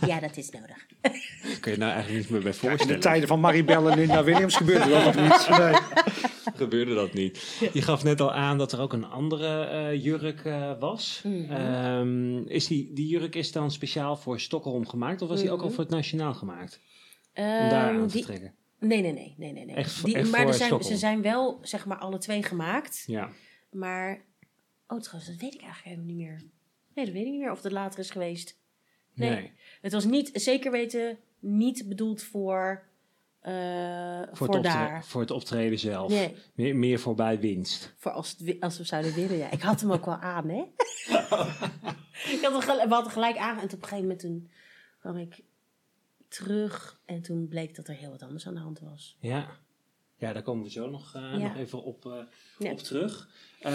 Ja, 0.06 0.20
dat 0.20 0.36
is 0.36 0.50
nodig. 0.50 0.86
Kun 1.60 1.72
je 1.72 1.78
nou 1.78 1.92
eigenlijk 1.92 2.22
niet 2.22 2.30
meer 2.30 2.42
bij 2.42 2.52
Ja, 2.52 2.62
in 2.62 2.68
voorstellen. 2.68 2.94
de 2.94 3.00
tijden 3.00 3.28
van 3.28 3.40
Maribel 3.40 3.90
en 3.90 3.98
Linda 3.98 4.24
Williams 4.24 4.56
gebeurde 4.56 4.90
dat 4.90 5.04
nog 5.04 5.14
niet. 5.22 5.48
Nee. 5.58 5.74
gebeurde 6.54 6.94
dat 6.94 7.12
niet. 7.12 7.58
Je 7.72 7.82
gaf 7.82 8.04
net 8.04 8.20
al 8.20 8.32
aan 8.32 8.58
dat 8.58 8.72
er 8.72 8.80
ook 8.80 8.92
een 8.92 9.04
andere 9.04 9.64
eh, 9.64 10.02
jurk 10.04 10.44
eh, 10.44 10.78
was. 10.78 11.20
Mhm. 11.24 11.52
Ehm, 11.52 12.36
is 12.38 12.66
die, 12.66 12.92
die 12.92 13.06
jurk 13.08 13.34
is 13.34 13.52
dan 13.52 13.70
speciaal 13.70 14.16
voor 14.16 14.40
Stockholm 14.40 14.86
gemaakt? 14.86 15.22
Of 15.22 15.28
was 15.28 15.40
die 15.40 15.50
ook 15.50 15.62
al 15.62 15.70
voor 15.70 15.84
het 15.84 15.92
nationaal 15.92 16.34
gemaakt? 16.34 16.80
Om 17.34 17.44
daar 17.44 17.88
Ehm, 17.90 18.00
aan 18.00 18.08
te 18.08 18.20
trekken? 18.20 18.54
Nee, 18.78 19.02
nee, 19.02 19.12
nee, 19.12 19.34
nee, 19.36 19.52
nee. 19.52 19.64
nee. 19.64 19.74
Echt- 19.74 20.04
Die- 20.04 20.14
echt 20.16 20.30
maar 20.30 20.40
voor 20.40 20.48
er 20.50 20.54
zijn, 20.54 20.68
Stockholm? 20.68 20.92
ze 20.92 20.98
zijn 20.98 21.22
wel, 21.22 21.58
zeg 21.62 21.86
maar, 21.86 21.98
alle 21.98 22.18
twee 22.18 22.42
gemaakt. 22.42 23.02
Ja. 23.06 23.28
Maar, 23.70 24.24
oh 24.86 25.00
trouwens, 25.00 25.30
dat 25.30 25.40
weet 25.40 25.54
ik 25.54 25.60
eigenlijk 25.62 25.84
helemaal 25.84 26.06
niet 26.06 26.16
meer. 26.26 26.42
Nee, 26.94 27.04
dat 27.04 27.14
weet 27.14 27.24
ik 27.24 27.30
niet 27.30 27.40
meer 27.40 27.50
of 27.50 27.62
het 27.62 27.72
later 27.72 27.98
is 27.98 28.10
geweest. 28.10 28.58
Nee. 29.16 29.30
Nee. 29.30 29.52
Het 29.80 29.92
was 29.92 30.04
niet, 30.04 30.30
zeker 30.32 30.70
weten, 30.70 31.18
niet 31.38 31.88
bedoeld 31.88 32.22
voor, 32.22 32.82
eh, 33.40 33.52
Voor, 34.22 34.36
voor, 34.36 34.54
het 34.54 34.62
daar. 34.62 35.04
voor 35.04 35.20
het 35.20 35.30
optreden 35.30 35.78
zelf. 35.78 36.10
Nee. 36.10 36.34
Meer, 36.54 36.76
meer 36.76 36.98
voor 36.98 37.14
bij 37.14 37.40
winst. 37.40 37.94
Voor 37.96 38.12
als, 38.12 38.36
het 38.44 38.60
als 38.60 38.78
we 38.78 38.84
zouden 38.84 39.14
winnen, 39.14 39.36
ja. 39.36 39.50
Ik 39.50 39.60
had 39.62 39.80
hem 39.80 39.92
ook 39.92 40.04
wel 40.04 40.14
aan, 40.16 40.48
hè. 40.48 40.62
ik 42.34 42.38
had 42.42 42.66
hem 42.66 42.88
we 42.88 42.94
hadden 42.94 43.12
gelijk 43.12 43.36
aan. 43.36 43.58
En 43.58 43.64
op 43.64 43.72
een 43.72 43.78
gegeven 43.78 44.00
moment 44.00 44.18
toen 44.20 44.50
kwam 44.98 45.16
ik 45.16 45.42
terug. 46.28 47.00
En 47.04 47.22
toen 47.22 47.48
bleek 47.48 47.74
dat 47.76 47.88
er 47.88 47.94
heel 47.94 48.10
wat 48.10 48.22
anders 48.22 48.46
aan 48.46 48.54
de 48.54 48.60
hand 48.60 48.80
was. 48.80 49.16
Ja. 49.20 49.48
Ja, 50.18 50.32
daar 50.32 50.42
komen 50.42 50.64
we 50.64 50.70
zo 50.70 50.90
nog, 50.90 51.14
eh, 51.14 51.22
Ja. 51.22 51.36
nog 51.36 51.56
even 51.56 51.82
op, 51.82 52.06
eh, 52.06 52.18
Ja. 52.58 52.70
op 52.70 52.78
terug. 52.78 53.28
Eh, 53.60 53.72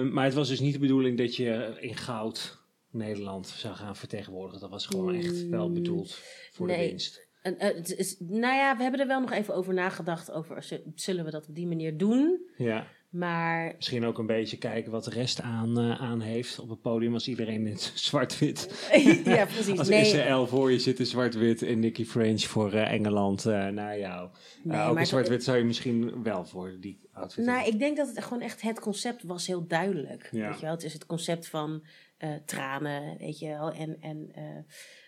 maar 0.00 0.24
het 0.24 0.34
was 0.34 0.48
dus 0.48 0.60
niet 0.60 0.72
de 0.72 0.78
bedoeling 0.78 1.18
dat 1.18 1.36
je 1.36 1.76
in 1.80 1.96
goud 1.96 2.57
Nederland 2.98 3.46
zou 3.46 3.74
gaan 3.74 3.96
vertegenwoordigen. 3.96 4.60
Dat 4.60 4.70
was 4.70 4.86
gewoon 4.86 5.14
echt 5.14 5.48
wel 5.48 5.72
bedoeld 5.72 6.18
voor 6.52 6.66
de 6.66 6.76
winst. 6.76 7.26
En, 7.42 7.58
eh, 7.58 7.74
het 7.74 7.96
is, 7.96 8.16
nou 8.18 8.54
ja, 8.54 8.76
we 8.76 8.82
hebben 8.82 9.00
er 9.00 9.06
wel 9.06 9.20
nog 9.20 9.32
even 9.32 9.54
over 9.54 9.74
nagedacht. 9.74 10.30
Over, 10.30 10.82
zullen 10.94 11.24
we 11.24 11.30
dat 11.30 11.48
op 11.48 11.54
die 11.54 11.66
manier 11.66 11.96
doen? 11.96 12.40
Ja. 12.56 12.86
Maar 13.08 13.72
Misschien 13.76 14.04
ook 14.04 14.18
een 14.18 14.26
beetje 14.26 14.56
kijken 14.56 14.92
wat 14.92 15.04
de 15.04 15.10
rest 15.10 15.40
aan, 15.40 15.78
eh, 15.78 16.00
aan 16.00 16.20
heeft 16.20 16.58
op 16.58 16.68
het 16.68 16.80
podium 16.80 17.14
als 17.14 17.28
iedereen 17.28 17.66
in 17.66 17.78
zwart-wit. 18.08 18.88
ja, 19.24 19.44
precies. 19.44 19.78
Als 19.78 19.88
Nee, 19.88 20.46
voor 20.46 20.72
je 20.72 20.78
zit 20.78 20.98
in 20.98 21.06
zwart-wit 21.06 21.62
en 21.62 21.78
Nicky 21.78 22.04
French 22.04 22.42
voor 22.42 22.72
eh, 22.72 22.92
Engeland 22.92 23.46
eh, 23.46 23.68
naar 23.68 23.98
jou. 23.98 24.28
Nee, 24.62 24.80
ook 24.80 24.98
in 24.98 25.06
zwart-wit 25.06 25.44
zou 25.44 25.58
je 25.58 25.64
misschien 25.64 26.22
wel 26.22 26.44
voor 26.44 26.76
die 26.80 27.08
outfit 27.12 27.44
nou, 27.44 27.56
hebben. 27.56 27.74
ik 27.74 27.78
denk 27.80 27.96
dat 27.96 28.08
het 28.08 28.24
gewoon 28.24 28.42
echt 28.42 28.62
het 28.62 28.80
concept 28.80 29.22
was 29.22 29.46
heel 29.46 29.66
duidelijk. 29.66 30.28
Ja. 30.30 30.48
Weet 30.48 30.58
je 30.58 30.64
wel? 30.64 30.74
Het 30.74 30.84
is 30.84 30.92
het 30.92 31.06
concept 31.06 31.48
van 31.48 31.82
eh, 32.18 32.34
tranen, 32.44 33.18
weet 33.18 33.38
je 33.38 33.46
wel. 33.48 33.72
En, 33.72 34.00
en 34.00 34.30
eh 34.34 34.56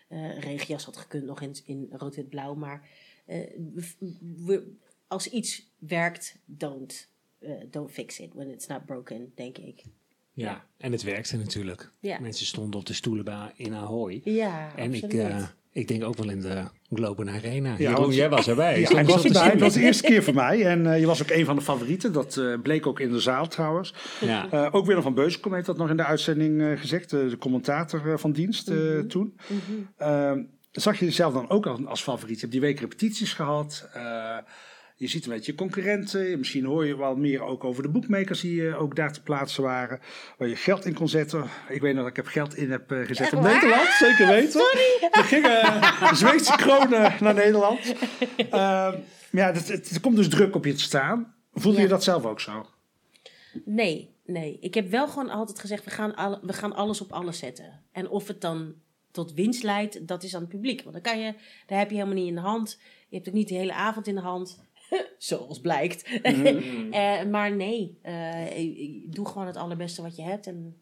eh, 0.08 0.38
regenjas 0.38 0.84
had 0.84 0.96
gekund 0.96 1.24
nog 1.24 1.40
in, 1.40 1.54
in 1.64 1.88
rood-wit-blauw. 1.92 2.54
Maar 2.54 2.88
we- 4.44 4.72
als 5.06 5.26
iets 5.26 5.66
werkt, 5.78 6.38
don't, 6.44 7.08
don't 7.70 7.90
fix 7.90 8.18
it 8.18 8.34
when 8.34 8.50
it's 8.50 8.66
not 8.66 8.84
broken, 8.84 9.32
denk 9.34 9.58
ik. 9.58 9.82
Ja, 10.32 10.66
en 10.76 10.92
het 10.92 11.02
werkte 11.02 11.36
natuurlijk. 11.36 11.90
Ja. 12.00 12.20
Mensen 12.20 12.46
stonden 12.46 12.80
op 12.80 12.86
de 12.86 12.92
stoelen 12.92 13.52
in 13.56 13.74
Ahoy. 13.74 14.20
Ja, 14.24 14.76
en 14.76 14.94
ik, 14.94 15.04
absoluut. 15.04 15.54
Ik 15.72 15.88
denk 15.88 16.04
ook 16.04 16.16
wel 16.16 16.30
in 16.30 16.40
de 16.40 16.62
Globen 16.94 17.28
Arena. 17.28 17.74
Ja, 17.78 18.06
jij 18.08 18.28
was 18.28 18.48
erbij. 18.48 18.80
Ja, 18.80 18.98
ik 18.98 19.06
was 19.06 19.24
erbij. 19.24 19.50
Het 19.50 19.60
was 19.60 19.72
de 19.74 19.80
eerste 19.80 20.02
keer 20.02 20.22
voor 20.22 20.34
mij. 20.34 20.64
En 20.66 20.92
eh, 20.92 21.00
je 21.00 21.06
was 21.06 21.22
ook 21.22 21.30
een 21.30 21.44
van 21.44 21.56
de 21.56 21.62
favorieten. 21.62 22.12
Dat 22.12 22.36
eh, 22.36 22.54
bleek 22.62 22.86
ook 22.86 23.00
in 23.00 23.10
de 23.12 23.20
zaal 23.20 23.48
trouwens. 23.48 23.94
Ja. 24.20 24.50
Eh, 24.50 24.68
ook 24.70 24.86
Willem 24.86 25.02
van 25.02 25.14
Beuzenkom 25.14 25.54
heeft 25.54 25.66
dat 25.66 25.76
nog 25.76 25.90
in 25.90 25.96
de 25.96 26.04
uitzending 26.04 26.62
eh, 26.62 26.78
gezegd. 26.80 27.10
de 27.10 27.36
commentator 27.38 28.10
eh, 28.12 28.16
van 28.18 28.32
dienst 28.32 28.68
eh, 28.68 28.76
Mhm. 28.76 29.06
toen. 29.06 29.36
Ehm, 29.96 30.42
zag 30.72 30.98
je 30.98 31.04
jezelf 31.04 31.32
dan 31.32 31.50
ook 31.50 31.66
als, 31.66 31.86
als 31.86 32.02
favoriet? 32.02 32.34
Je 32.34 32.40
hebt 32.40 32.52
die 32.52 32.60
week 32.60 32.80
repetities 32.80 33.32
gehad. 33.32 33.88
Je 35.00 35.06
ziet 35.08 35.24
een 35.26 35.32
beetje 35.32 35.52
je 35.52 35.58
concurrenten. 35.58 36.38
Misschien 36.38 36.64
hoor 36.64 36.86
je 36.86 36.96
wel 36.96 37.16
meer 37.16 37.42
ook 37.42 37.64
over 37.64 37.82
de 37.82 37.88
boekmakers 37.88 38.40
die 38.40 38.68
eh, 38.68 38.80
ook 38.82 38.96
daar 38.96 39.12
te 39.12 39.22
plaatsen 39.22 39.62
waren. 39.62 40.00
Waar 40.38 40.48
je 40.48 40.56
geld 40.56 40.84
in 40.84 40.94
kon 40.94 41.08
zetten. 41.08 41.44
Ik 41.68 41.80
weet 41.80 41.92
nog 41.94 42.00
dat 42.02 42.10
ik 42.10 42.16
heb 42.16 42.26
geld 42.26 42.56
in 42.56 42.70
heb 42.70 42.92
eh, 42.92 43.06
gezet 43.06 43.32
op 43.32 43.42
waar? 43.42 43.52
Nederland. 43.52 43.88
Zeker 43.88 44.26
weten. 44.36 44.60
We 44.60 45.22
gingen 45.22 45.60
eh, 45.62 46.12
Zweedse 46.12 46.56
kronen 46.56 47.12
naar 47.20 47.34
Nederland. 47.34 47.80
Ehm, 48.36 48.50
maar 49.30 49.42
ja, 49.42 49.52
het, 49.52 49.68
het- 49.68 49.90
er 49.90 50.00
komt 50.00 50.16
dus 50.16 50.28
druk 50.28 50.54
op 50.54 50.64
je 50.64 50.72
te 50.74 50.80
staan. 50.82 51.34
Voelde 51.52 51.76
Ja. 51.78 51.82
je 51.84 51.88
dat 51.90 52.04
zelf 52.04 52.24
ook 52.24 52.40
zo? 52.40 52.66
Nee, 53.64 54.14
nee. 54.26 54.58
Ik 54.60 54.74
heb 54.74 54.90
wel 54.90 55.08
gewoon 55.08 55.30
altijd 55.30 55.60
gezegd, 55.60 55.84
we 55.84 55.90
gaan, 55.90 56.14
alle, 56.14 56.38
we 56.42 56.52
gaan 56.52 56.74
alles 56.74 57.00
op 57.00 57.12
alles 57.12 57.38
zetten. 57.38 57.82
En 57.92 58.08
of 58.08 58.26
het 58.28 58.40
dan 58.40 58.74
tot 59.10 59.32
winst 59.34 59.62
leidt, 59.62 60.06
dat 60.08 60.22
is 60.22 60.34
aan 60.34 60.40
het 60.40 60.50
publiek. 60.50 60.80
Want 60.82 60.92
dan 60.92 61.02
kan 61.02 61.20
je, 61.20 61.34
daar 61.66 61.78
heb 61.78 61.88
je 61.90 61.94
helemaal 61.96 62.16
niet 62.16 62.28
in 62.28 62.34
de 62.34 62.40
hand. 62.40 62.78
Je 63.08 63.16
hebt 63.16 63.28
ook 63.28 63.34
niet 63.34 63.48
de 63.48 63.54
hele 63.54 63.72
avond 63.72 64.06
in 64.06 64.14
de 64.14 64.20
hand. 64.20 64.68
Zoals 65.18 65.60
blijkt. 65.60 66.08
Eh, 66.90 67.24
maar 67.30 67.56
nee, 67.56 67.98
eh, 68.02 69.04
doe 69.06 69.26
gewoon 69.26 69.46
het 69.46 69.56
allerbeste 69.56 70.02
wat 70.02 70.16
je 70.16 70.22
hebt. 70.22 70.46
En 70.46 70.76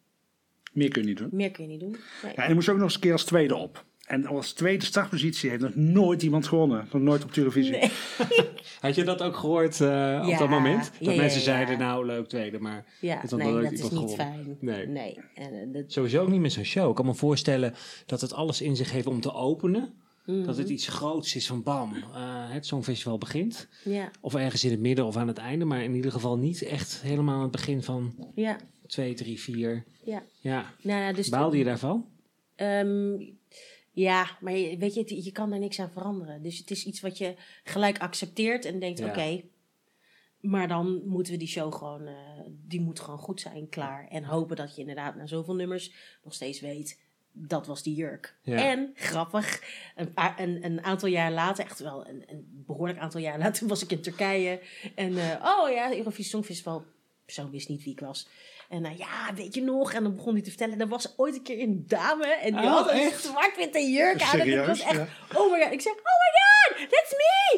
Meer 0.72 0.88
kun 0.88 1.02
je 1.02 1.08
niet 1.08 1.16
doen. 1.18 1.28
meer 1.32 1.50
kun 1.50 1.64
je 1.64 1.70
niet 1.70 1.80
doen. 1.80 1.90
Nee. 2.22 2.32
Ja, 2.34 2.40
en 2.40 2.44
dan 2.46 2.54
moest 2.54 2.66
je 2.66 2.72
ook 2.72 2.78
nog 2.78 2.86
eens 2.86 2.94
een 2.94 3.00
keer 3.00 3.12
als 3.12 3.24
tweede 3.24 3.56
op. 3.56 3.84
En 4.06 4.26
als 4.26 4.52
tweede 4.52 4.84
startpositie 4.84 5.50
heeft 5.50 5.62
nog 5.62 5.74
nooit 5.74 6.22
iemand 6.22 6.46
gewonnen. 6.46 6.88
Nog 6.92 7.02
nooit 7.02 7.24
op 7.24 7.32
televisie. 7.32 7.78
Had 8.80 8.94
je 8.94 9.04
dat 9.04 9.22
ook 9.22 9.36
gehoord 9.36 9.80
eh, 9.80 9.86
op 10.22 10.28
Ja, 10.28 10.38
dat 10.38 10.48
moment? 10.48 10.90
Dat 10.98 11.08
ja, 11.14 11.20
mensen 11.20 11.38
ja. 11.38 11.44
zeiden, 11.44 11.78
nou 11.78 12.06
leuk 12.06 12.28
tweede, 12.28 12.58
maar 12.58 12.84
Ja, 13.00 13.20
het 13.20 13.30
nee, 13.30 13.52
dat 13.52 13.62
is 13.62 13.70
niet 13.70 13.80
gewonnen. 13.88 14.14
fijn. 14.16 14.56
Nee. 14.60 14.86
Nee. 14.86 15.20
En, 15.34 15.72
dat, 15.72 15.84
Sowieso 15.92 16.22
ook 16.22 16.28
niet 16.28 16.40
met 16.40 16.52
zo'n 16.52 16.64
show. 16.64 16.88
Ik 16.90 16.94
kan 16.96 17.06
me 17.06 17.14
voorstellen 17.14 17.74
dat 18.06 18.20
het 18.20 18.32
alles 18.32 18.60
in 18.60 18.76
zich 18.76 18.92
heeft 18.92 19.06
om 19.06 19.20
te 19.20 19.32
openen. 19.32 19.94
Mhm. 20.36 20.42
Dat 20.44 20.56
het 20.56 20.68
iets 20.68 20.86
groots 20.88 21.34
is 21.36 21.46
van 21.46 21.62
bam, 21.62 21.94
eh, 21.94 22.02
het 22.50 22.66
Songfestival 22.66 23.18
begint. 23.18 23.68
ja, 23.84 24.10
Of 24.20 24.34
ergens 24.34 24.64
in 24.64 24.70
het 24.70 24.80
midden 24.80 25.06
of 25.06 25.16
aan 25.16 25.28
het 25.28 25.38
einde. 25.38 25.64
Maar 25.64 25.82
in 25.82 25.94
ieder 25.94 26.12
geval 26.12 26.38
niet 26.38 26.62
echt 26.62 27.00
helemaal 27.02 27.34
aan 27.36 27.42
het 27.42 27.50
begin 27.50 27.82
van 27.82 28.14
ja, 28.34 28.56
2, 28.86 29.14
3, 29.14 29.40
4. 29.40 29.84
ja. 30.04 30.22
Ja. 30.40 30.74
Nou, 30.82 31.14
dus 31.14 31.28
Baalde 31.28 31.58
je 31.58 31.64
daarvan? 31.64 32.06
Ehm, 32.56 33.22
ja, 33.92 34.36
maar 34.40 34.56
je, 34.56 34.76
weet 34.76 34.94
je, 34.94 35.24
je 35.24 35.32
kan 35.32 35.50
daar 35.50 35.58
niks 35.58 35.80
aan 35.80 35.90
veranderen. 35.90 36.42
Dus 36.42 36.58
het 36.58 36.70
is 36.70 36.84
iets 36.84 37.00
wat 37.00 37.18
je 37.18 37.34
gelijk 37.64 37.98
accepteert 37.98 38.64
en 38.64 38.78
denkt, 38.78 38.98
Ja. 38.98 39.06
oké, 39.08 39.42
maar 40.40 40.68
dan 40.68 41.02
moeten 41.06 41.32
we 41.32 41.38
die 41.38 41.48
show 41.48 41.74
gewoon, 41.74 42.06
eh, 42.06 42.14
die 42.66 42.80
moet 42.80 43.00
gewoon 43.00 43.18
goed 43.18 43.40
zijn, 43.40 43.68
klaar. 43.68 44.08
En 44.08 44.24
hopen 44.24 44.56
dat 44.56 44.74
je 44.74 44.80
inderdaad 44.80 45.16
na 45.16 45.26
zoveel 45.26 45.54
nummers 45.54 45.92
nog 46.24 46.34
steeds 46.34 46.60
weet, 46.60 46.98
dat 47.46 47.66
was 47.66 47.82
die 47.82 47.94
jurk. 47.94 48.34
Ja. 48.42 48.56
En, 48.56 48.92
grappig, 48.94 49.62
een, 49.96 50.12
een, 50.36 50.64
een 50.64 50.84
aantal 50.84 51.08
jaar 51.08 51.32
later, 51.32 51.64
echt 51.64 51.78
wel 51.78 52.06
een, 52.08 52.24
een 52.26 52.62
behoorlijk 52.66 52.98
aantal 52.98 53.20
jaar 53.20 53.38
later, 53.38 53.66
was 53.68 53.82
ik 53.82 53.90
in 53.90 54.00
Turkije. 54.02 54.60
En, 54.94 55.18
eh, 55.18 55.44
oh 55.44 55.70
ja, 55.70 55.92
Eurovisie 55.96 56.24
Songfestival, 56.24 56.84
persoon 57.24 57.50
wist 57.50 57.68
niet 57.68 57.82
wie 57.84 57.92
ik 57.92 58.00
was. 58.00 58.28
En 58.68 58.82
nou 58.82 58.96
ja, 58.96 59.34
weet 59.34 59.54
je 59.54 59.62
nog? 59.62 59.92
En 59.92 60.02
dan 60.02 60.16
begon 60.16 60.32
hij 60.32 60.42
te 60.42 60.48
vertellen. 60.48 60.80
Er 60.80 60.88
was 60.88 61.14
ooit 61.16 61.34
een 61.34 61.42
keer 61.42 61.60
een 61.60 61.84
dame. 61.86 62.26
En 62.26 62.56
die 62.56 62.64
Oh, 62.64 62.70
had 62.72 62.90
een 62.92 63.10
zwart-witte 63.18 63.80
jurk 63.80 64.22
aan. 64.22 64.32
En 64.32 64.38
Serieus? 64.38 64.58
het 64.58 64.66
was 64.66 64.80
echt, 64.80 64.96
Ja. 64.96 65.38
oh 65.40 65.52
my 65.52 65.62
god. 65.62 65.72
Ik 65.72 65.80
zeg, 65.80 65.92
oh 65.92 65.98
my 65.98 66.30
god, 66.38 66.90
that's 66.90 67.14
me! 67.18 67.56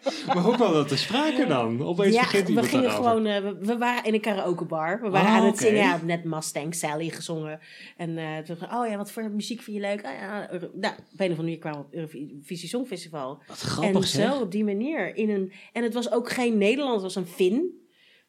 Maar 0.33 0.43
hoe 0.43 0.55
kwam 0.55 0.73
dat 0.73 0.87
te 0.87 0.97
sprake 0.97 1.45
dan? 1.47 1.83
Opeens 1.83 2.15
ja, 2.15 2.21
begint 2.21 2.47
we 2.49 2.63
gingen 2.63 2.91
gewoon, 2.91 3.25
eh, 3.25 3.41
we, 3.43 3.57
we 3.59 3.77
waren 3.77 4.03
in 4.03 4.13
een 4.13 4.21
karaokebar. 4.21 5.01
We 5.01 5.09
waren 5.09 5.27
Oh, 5.29 5.35
aan 5.35 5.45
het 5.45 5.53
oké. 5.53 5.63
zingen. 5.63 5.79
Ja, 5.81 5.99
net 6.03 6.23
Mustang 6.23 6.75
Sally 6.75 7.09
gezongen. 7.09 7.59
En 7.97 8.17
eh 8.17 8.37
toen 8.37 8.57
oh 8.73 8.87
ja, 8.87 8.97
wat 8.97 9.11
voor 9.11 9.29
muziek 9.31 9.61
vind 9.61 9.75
je 9.77 9.81
leuk? 9.81 10.05
Ah, 10.05 10.13
ja, 10.13 10.47
nou, 10.49 10.61
op 10.63 10.71
een 10.73 10.91
of 10.91 11.19
andere 11.19 11.35
manier 11.41 11.57
kwamen 11.57 11.79
we 11.79 11.85
op 11.85 11.93
Eurovisie 12.13 12.69
Songfestival. 12.69 13.41
Wat 13.47 13.57
grappig 13.59 13.95
en 14.01 14.07
zeg. 14.07 14.31
zo 14.33 14.39
op 14.41 14.51
die 14.51 14.63
manier. 14.63 15.15
In 15.15 15.29
een, 15.29 15.51
en 15.73 15.83
het 15.83 15.93
was 15.93 16.11
ook 16.11 16.29
geen 16.31 16.57
Nederland, 16.57 16.93
het 16.93 17.13
was 17.13 17.15
een 17.15 17.27
Fin. 17.27 17.79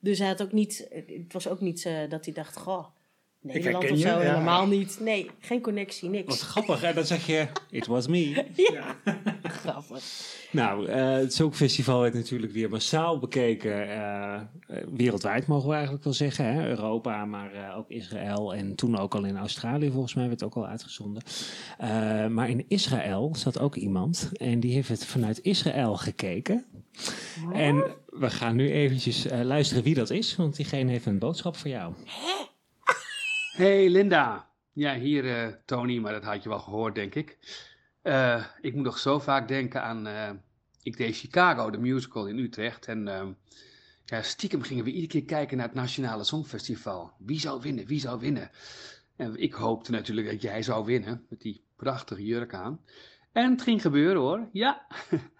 Dus 0.00 0.18
hij 0.18 0.28
had 0.28 0.42
ook 0.42 0.52
niet, 0.52 0.88
het 1.06 1.32
was 1.32 1.48
ook 1.48 1.60
niet 1.60 1.84
eh, 1.84 1.94
dat 2.08 2.24
hij 2.24 2.34
dacht, 2.34 2.56
goh, 2.56 2.84
Nederland 3.40 3.90
of 3.90 3.98
zo. 3.98 4.08
ja. 4.08 4.18
Helemaal 4.18 4.66
niet. 4.66 4.96
Nee, 5.00 5.30
geen 5.40 5.60
connectie, 5.60 6.08
Wat 6.10 6.18
niks. 6.26 6.42
grappig. 6.42 6.82
En 6.82 6.94
dan 6.94 7.04
zeg 7.06 7.26
je, 7.26 7.46
it 7.70 7.86
was 7.86 8.06
me. 8.06 8.44
Ja, 8.72 8.96
grappig. 9.62 10.02
Nou, 10.50 10.86
eh, 10.86 11.12
het 11.12 11.34
Songfestival 11.34 12.00
werd 12.00 12.14
natuurlijk 12.14 12.52
weer 12.52 12.68
massaal 12.70 13.18
bekeken. 13.18 13.88
eh, 13.88 14.34
eh, 14.34 14.42
wereldwijd 14.92 15.46
mogen 15.46 15.68
we 15.68 15.74
eigenlijk 15.74 16.04
wel 16.04 16.12
zeggen. 16.12 16.44
Hè? 16.54 16.68
Europa, 16.68 17.24
maar 17.24 17.52
eh, 17.52 17.78
ook 17.78 17.88
Israël. 17.90 18.54
En 18.54 18.74
toen 18.74 18.98
ook 18.98 19.14
al 19.14 19.24
in 19.24 19.36
Australië 19.36 19.90
volgens 19.90 20.14
mij 20.14 20.28
werd 20.28 20.42
ook 20.44 20.54
al 20.54 20.66
uitgezonden. 20.66 21.22
Eh, 21.78 22.26
maar 22.26 22.48
in 22.50 22.64
Israël 22.68 23.34
zat 23.36 23.58
ook 23.58 23.74
iemand. 23.76 24.30
En 24.34 24.60
die 24.60 24.72
heeft 24.74 24.88
het 24.88 25.06
vanuit 25.06 25.40
Israël 25.42 25.96
gekeken. 25.96 26.64
En 27.52 27.84
we 28.06 28.30
gaan 28.30 28.56
nu 28.56 28.70
eventjes 28.70 29.26
eh, 29.26 29.40
luisteren 29.40 29.82
wie 29.82 29.94
dat 29.94 30.10
is. 30.10 30.36
Want 30.36 30.56
diegene 30.56 30.90
heeft 30.90 31.06
een 31.06 31.18
boodschap 31.18 31.56
voor 31.56 31.70
jou. 31.70 31.94
Hey 33.56 33.88
Linda. 33.88 34.50
Ja, 34.72 34.94
hier 34.98 35.36
eh, 35.38 35.52
Tony, 35.64 35.98
maar 35.98 36.12
dat 36.12 36.24
had 36.24 36.42
je 36.42 36.48
wel 36.48 36.58
gehoord, 36.58 36.94
denk 36.94 37.14
ik. 37.14 37.38
Eh, 38.02 38.44
ik 38.60 38.74
moet 38.74 38.84
nog 38.84 38.98
zo 38.98 39.18
vaak 39.18 39.48
denken 39.48 39.82
aan. 39.82 40.06
eh, 40.06 40.30
ik 40.82 40.96
deed 40.96 41.16
Chicago, 41.16 41.70
de 41.70 41.78
musical 41.78 42.26
in 42.26 42.38
Utrecht. 42.38 42.86
En 42.86 43.08
ehm, 43.08 43.32
ja, 44.04 44.22
stiekem 44.22 44.62
gingen 44.62 44.84
we 44.84 44.90
iedere 44.90 45.06
keer 45.12 45.24
kijken 45.24 45.56
naar 45.56 45.66
het 45.66 45.74
Nationale 45.74 46.24
Songfestival. 46.24 47.12
Wie 47.18 47.40
zou 47.40 47.60
winnen? 47.60 47.86
Wie 47.86 48.00
zou 48.00 48.20
winnen? 48.20 48.50
En 49.16 49.36
ik 49.36 49.52
hoopte 49.52 49.90
natuurlijk 49.90 50.30
dat 50.30 50.42
jij 50.42 50.62
zou 50.62 50.84
winnen, 50.84 51.26
met 51.28 51.40
die 51.40 51.64
prachtige 51.76 52.24
jurk 52.24 52.54
aan. 52.54 52.80
En 53.32 53.50
het 53.50 53.62
ging 53.62 53.82
gebeuren 53.82 54.22
hoor. 54.22 54.48
Ja. 54.52 54.86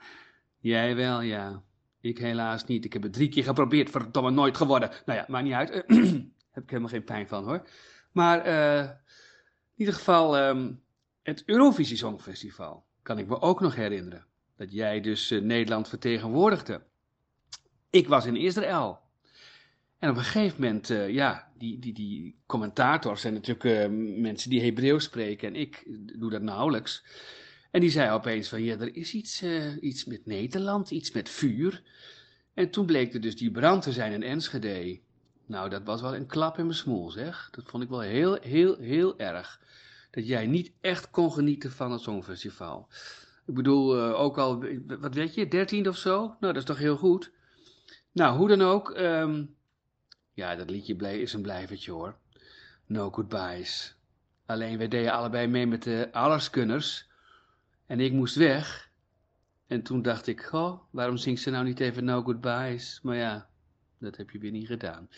jij 0.59 0.97
wel, 0.97 1.21
ja. 1.21 1.63
Ik 2.01 2.19
helaas 2.19 2.65
niet. 2.65 2.85
Ik 2.85 2.93
heb 2.93 3.03
het 3.03 3.13
drie 3.13 3.29
keer 3.29 3.45
geprobeerd, 3.45 3.91
verdomme 3.91 4.31
nooit 4.31 4.57
geworden. 4.57 4.91
Nou 5.07 5.19
ja, 5.19 5.25
maakt 5.29 5.45
niet 5.45 5.53
uit. 5.53 5.71
heb 6.53 6.63
ik 6.63 6.71
helemaal 6.71 6.89
geen 6.89 7.05
pijn 7.05 7.29
van 7.29 7.45
hoor. 7.45 7.69
Maar 8.13 8.41
eh, 8.41 8.81
in 8.81 9.77
ieder 9.77 9.95
geval, 9.95 10.37
ehm, 10.37 10.73
het 11.23 11.43
Eurovisie 11.47 11.97
Songfestival 11.97 12.85
kan 13.03 13.19
ik 13.19 13.27
me 13.27 13.41
ook 13.41 13.61
nog 13.61 13.75
herinneren. 13.75 14.27
Dat 14.57 14.73
jij 14.73 15.01
dus 15.01 15.31
eh, 15.31 15.41
Nederland 15.41 15.89
vertegenwoordigde. 15.89 16.83
Ik 17.91 18.09
was 18.09 18.27
in 18.27 18.37
Israël. 18.37 19.01
En 19.99 20.11
op 20.11 20.17
een 20.17 20.23
gegeven 20.23 20.61
moment, 20.61 20.91
eh, 20.91 21.09
ja, 21.09 21.53
die, 21.59 21.79
die, 21.79 21.93
die 21.93 22.37
commentators 22.47 23.21
zijn 23.21 23.35
natuurlijk 23.35 23.65
eh, 23.65 23.89
mensen 24.21 24.51
die 24.51 24.63
Hebreeuws 24.63 25.05
spreken. 25.05 25.49
En 25.49 25.57
ik 25.57 25.83
doe 26.19 26.31
dat 26.31 26.43
nauwelijks. 26.43 27.05
En 27.71 27.81
die 27.81 27.91
zei 27.91 28.11
opeens 28.11 28.49
van, 28.49 28.63
ja, 28.63 28.79
er 28.79 28.97
is 28.97 29.15
iets, 29.15 29.43
iets 29.81 30.05
met 30.05 30.27
Nederland, 30.27 30.91
iets 30.91 31.13
met 31.13 31.29
vuur. 31.29 31.83
En 32.55 32.71
toen 32.71 32.87
bleek 32.87 33.15
er 33.15 33.21
dus 33.21 33.37
die 33.37 33.51
brand 33.51 33.83
te 33.83 33.93
zijn 33.93 34.13
in 34.13 34.23
Enschede. 34.23 35.01
Nou, 35.47 35.71
dat 35.71 35.83
was 35.83 36.01
wel 36.01 36.15
een 36.15 36.27
klap 36.27 36.59
in 36.59 36.65
mijn 36.65 36.77
smoel, 36.77 37.11
zeg. 37.11 37.49
Dat 37.51 37.65
vond 37.69 37.83
ik 37.83 37.89
wel 37.89 38.01
heel, 38.01 38.39
heel, 38.41 38.77
heel 38.77 39.19
erg. 39.19 39.61
Dat 40.13 40.27
jij 40.27 40.47
niet 40.47 40.73
echt 40.81 41.11
kon 41.11 41.33
genieten 41.33 41.73
van 41.73 41.93
het 41.93 42.01
Songfestival. 42.01 42.89
Ik 43.47 43.55
bedoel, 43.55 43.97
eh, 43.97 44.21
ook 44.21 44.39
al, 44.39 44.65
wat 44.87 45.15
weet 45.15 45.35
je, 45.35 45.49
dertiende 45.49 45.89
of 45.89 45.97
zo? 45.97 46.19
Nou, 46.19 46.37
dat 46.41 46.57
is 46.57 46.65
toch 46.65 46.79
heel 46.79 46.97
goed. 46.97 47.33
Nou, 48.13 48.37
hoe 48.39 48.49
dan 48.49 48.63
ook. 48.63 48.91
ehm, 48.91 49.45
ja, 50.33 50.57
dat 50.57 50.71
liedje 50.71 51.21
is 51.21 51.33
een 51.33 51.43
blijvertje 51.43 51.91
hoor. 51.93 52.17
No 52.87 53.11
Goodbyes. 53.11 53.97
Alleen, 54.47 54.79
wij 54.79 54.89
deden 54.89 55.13
allebei 55.13 55.47
mee 55.47 55.67
met 55.67 55.83
de 55.83 56.09
Allerskunners. 56.13 57.09
En 57.87 58.01
ik 58.01 58.13
moest 58.13 58.35
weg. 58.35 58.91
En 59.67 59.83
toen 59.83 60.03
dacht 60.03 60.27
ik, 60.27 60.43
goh, 60.43 60.83
waarom 60.91 61.17
zingt 61.17 61.43
ze 61.43 61.51
nou 61.51 61.65
niet 61.65 61.81
even 61.81 62.05
No 62.05 62.23
Goodbyes? 62.23 63.01
Maar 63.03 63.17
ja, 63.17 63.49
dat 63.99 64.17
heb 64.17 64.31
je 64.31 64.39
weer 64.39 64.51
niet 64.51 64.67
gedaan. 64.67 65.09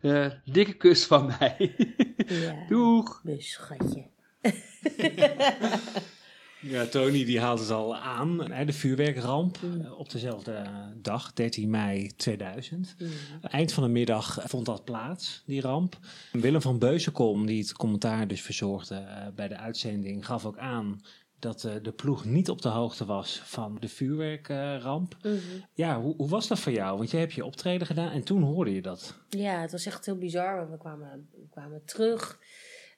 Eh, 0.00 0.30
dikke 0.44 0.74
kus 0.74 1.06
van 1.06 1.26
mij. 1.26 1.74
Ja, 2.26 2.66
Doeg! 2.68 3.20
mijn 3.24 3.42
schatje. 3.42 4.14
Ja, 6.60 6.86
Tony 6.86 7.24
die 7.24 7.40
haalt 7.40 7.58
het 7.58 7.70
al 7.70 7.96
aan. 7.96 8.52
Hè, 8.52 8.64
De 8.64 8.72
vuurwerkramp 8.72 9.58
eh, 9.62 9.98
op 9.98 10.10
dezelfde 10.10 10.66
dag, 11.02 11.32
13 11.32 11.70
mei 11.70 12.10
2000. 12.16 12.96
Eind 13.40 13.72
van 13.72 13.82
de 13.82 13.88
middag 13.88 14.38
vond 14.44 14.66
dat 14.66 14.84
plaats, 14.84 15.42
die 15.46 15.60
ramp. 15.60 15.98
Willem 16.32 16.60
van 16.60 16.78
Beuzenkom, 16.78 17.46
die 17.46 17.60
het 17.60 17.72
commentaar 17.72 18.28
dus 18.28 18.40
verzorgde 18.42 18.94
eh, 18.94 19.26
bij 19.34 19.48
de 19.48 19.56
uitzending, 19.56 20.26
gaf 20.26 20.44
ook 20.46 20.58
aan 20.58 21.00
dat 21.38 21.64
eh, 21.64 21.72
de 21.82 21.92
ploeg 21.92 22.24
niet 22.24 22.50
op 22.50 22.62
de 22.62 22.68
hoogte 22.68 23.04
was 23.04 23.40
van 23.44 23.76
de 23.80 23.88
vuurwerkramp. 23.88 25.16
Mhm. 25.22 25.36
Ja, 25.72 26.00
hoe, 26.00 26.14
hoe 26.16 26.28
was 26.28 26.48
dat 26.48 26.58
voor 26.58 26.72
jou? 26.72 26.98
Want 26.98 27.10
jij 27.10 27.20
hebt 27.20 27.32
je 27.32 27.44
optreden 27.44 27.86
gedaan 27.86 28.10
en 28.10 28.22
toen 28.22 28.42
hoorde 28.42 28.74
je 28.74 28.82
dat. 28.82 29.18
Ja, 29.28 29.60
het 29.60 29.72
was 29.72 29.86
echt 29.86 30.06
heel 30.06 30.18
bizar. 30.18 30.56
want 30.56 30.70
We 30.70 30.78
kwamen, 30.78 31.28
we 31.32 31.46
kwamen 31.50 31.82
terug 31.84 32.38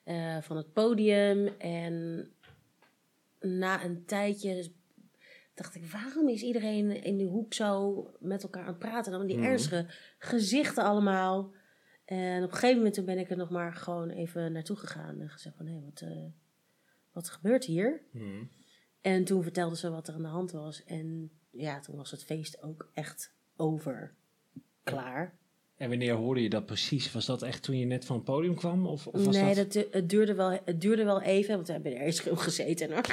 eh, 0.09 0.41
van 0.41 0.57
het 0.57 0.73
podium. 0.73 1.47
En 1.57 2.27
na 3.39 3.83
een 3.83 4.05
tijdje 4.05 4.71
dacht 5.53 5.75
ik, 5.75 5.85
waarom 5.85 6.29
is 6.29 6.41
iedereen 6.41 7.03
in 7.03 7.17
die 7.17 7.27
hoek 7.27 7.53
zo 7.53 8.03
met 8.19 8.43
elkaar 8.43 8.61
aan 8.61 8.67
het 8.69 8.79
praten? 8.79 9.11
Dan 9.11 9.25
die 9.27 9.37
Mhm. 9.37 9.45
ernstige 9.45 9.85
gezichten 10.17 10.83
allemaal. 10.83 11.53
En 12.05 12.43
op 12.43 12.49
een 12.49 12.53
gegeven 12.55 12.77
moment 12.77 12.93
toen 12.93 13.05
ben 13.05 13.17
ik 13.17 13.29
er 13.29 13.37
nog 13.37 13.49
maar 13.49 13.73
gewoon 13.73 14.09
even 14.09 14.51
naartoe 14.51 14.75
gegaan. 14.75 15.19
En 15.19 15.29
gezegd 15.29 15.55
van, 15.55 15.67
hé, 15.67 15.79
wat, 15.85 16.01
eh, 16.01 16.25
wat 17.11 17.29
gebeurt 17.29 17.65
hier? 17.65 18.01
En 19.01 19.23
toen 19.23 19.43
vertelde 19.43 19.75
ze 19.75 19.89
wat 19.89 20.07
er 20.07 20.13
aan 20.13 20.21
de 20.21 20.27
hand 20.27 20.51
was. 20.51 20.83
En 20.83 21.31
ja, 21.51 21.79
toen 21.79 21.95
was 21.95 22.11
het 22.11 22.23
feest 22.23 22.63
ook 22.63 22.89
echt 22.93 23.33
over. 23.55 24.13
Klaar. 24.83 25.37
En 25.79 25.89
wanneer 25.89 26.13
hoorde 26.13 26.41
je 26.41 26.49
dat 26.49 26.65
precies? 26.65 27.11
Was 27.11 27.25
dat 27.25 27.41
echt 27.41 27.63
toen 27.63 27.77
je 27.77 27.85
net 27.85 28.05
van 28.05 28.15
het 28.15 28.25
podium 28.25 28.55
kwam? 28.55 28.85
Of, 28.87 29.07
of 29.07 29.25
was 29.25 29.35
nee, 29.35 29.55
dat... 29.55 29.73
het, 29.73 30.09
duurde 30.09 30.33
wel, 30.33 30.59
het 30.65 30.81
duurde 30.81 31.03
wel 31.03 31.21
even, 31.21 31.55
want 31.55 31.67
we 31.67 31.73
hebben 31.73 31.95
er 31.95 32.01
eerst 32.01 32.19
gezeten. 32.19 32.87
En 32.87 32.93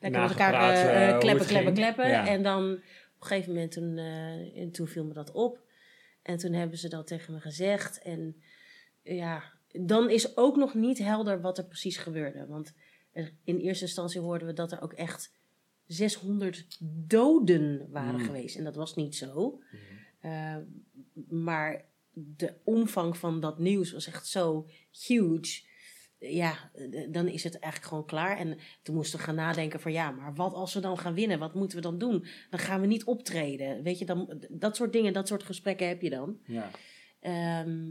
lekker 0.00 0.20
met 0.20 0.30
elkaar 0.30 0.52
Nagepraat, 0.52 0.72
eh, 0.72 0.84
eh, 0.84 1.08
eh, 1.08 1.18
kleppen, 1.18 1.46
kleppen, 1.46 1.74
kleppen. 1.74 2.08
Ja. 2.08 2.26
En 2.26 2.42
dan 2.42 2.72
op 2.72 3.20
een 3.20 3.26
gegeven 3.26 3.52
moment 3.52 3.72
toen, 3.72 3.98
eh, 3.98 4.62
en 4.62 4.70
toen 4.70 4.86
viel 4.86 5.04
me 5.04 5.12
dat 5.12 5.32
op. 5.32 5.60
En 6.22 6.36
toen 6.36 6.52
hebben 6.52 6.78
ze 6.78 6.88
dat 6.88 7.06
tegen 7.06 7.32
me 7.32 7.40
gezegd. 7.40 8.02
En 8.02 8.42
ja, 9.02 9.42
dan 9.68 10.10
is 10.10 10.36
ook 10.36 10.56
nog 10.56 10.74
niet 10.74 10.98
helder 10.98 11.40
wat 11.40 11.58
er 11.58 11.64
precies 11.64 11.96
gebeurde. 11.96 12.46
Want 12.46 12.74
in 13.44 13.58
eerste 13.58 13.84
instantie 13.84 14.20
hoorden 14.20 14.46
we 14.46 14.52
dat 14.54 14.72
er 14.72 14.82
ook 14.82 14.92
echt 14.92 15.32
600 15.86 16.66
doden 17.06 17.86
waren 17.90 18.20
Mm. 18.20 18.26
geweest. 18.26 18.56
En 18.56 18.64
dat 18.64 18.76
was 18.76 18.94
niet 18.94 19.16
zo. 19.16 19.60
Eh, 20.20 20.56
maar 21.28 21.84
de 22.12 22.54
omvang 22.64 23.16
van 23.16 23.40
dat 23.40 23.58
nieuws 23.58 23.92
was 23.92 24.06
echt 24.06 24.26
zo 24.26 24.68
huge. 25.06 25.62
Ja, 26.18 26.70
dan 27.10 27.28
is 27.28 27.44
het 27.44 27.58
eigenlijk 27.58 27.92
gewoon 27.92 28.06
klaar. 28.06 28.38
En 28.38 28.58
toen 28.82 28.94
moesten 28.94 29.18
we 29.18 29.24
gaan 29.24 29.34
nadenken 29.34 29.80
van 29.80 29.92
ja, 29.92 30.10
maar 30.10 30.34
wat 30.34 30.52
als 30.52 30.74
we 30.74 30.80
dan 30.80 30.98
gaan 30.98 31.14
winnen? 31.14 31.38
Wat 31.38 31.54
moeten 31.54 31.76
we 31.76 31.82
dan 31.82 31.98
doen? 31.98 32.26
Dan 32.50 32.60
gaan 32.60 32.80
we 32.80 32.86
niet 32.86 33.04
optreden. 33.04 33.82
Weet 33.82 33.98
je, 33.98 34.04
dan, 34.04 34.42
dat 34.50 34.76
soort 34.76 34.92
dingen, 34.92 35.12
dat 35.12 35.28
soort 35.28 35.42
gesprekken 35.42 35.88
heb 35.88 36.02
je 36.02 36.10
dan. 36.10 36.38
Ja. 36.44 36.70
Ehm, 37.20 37.90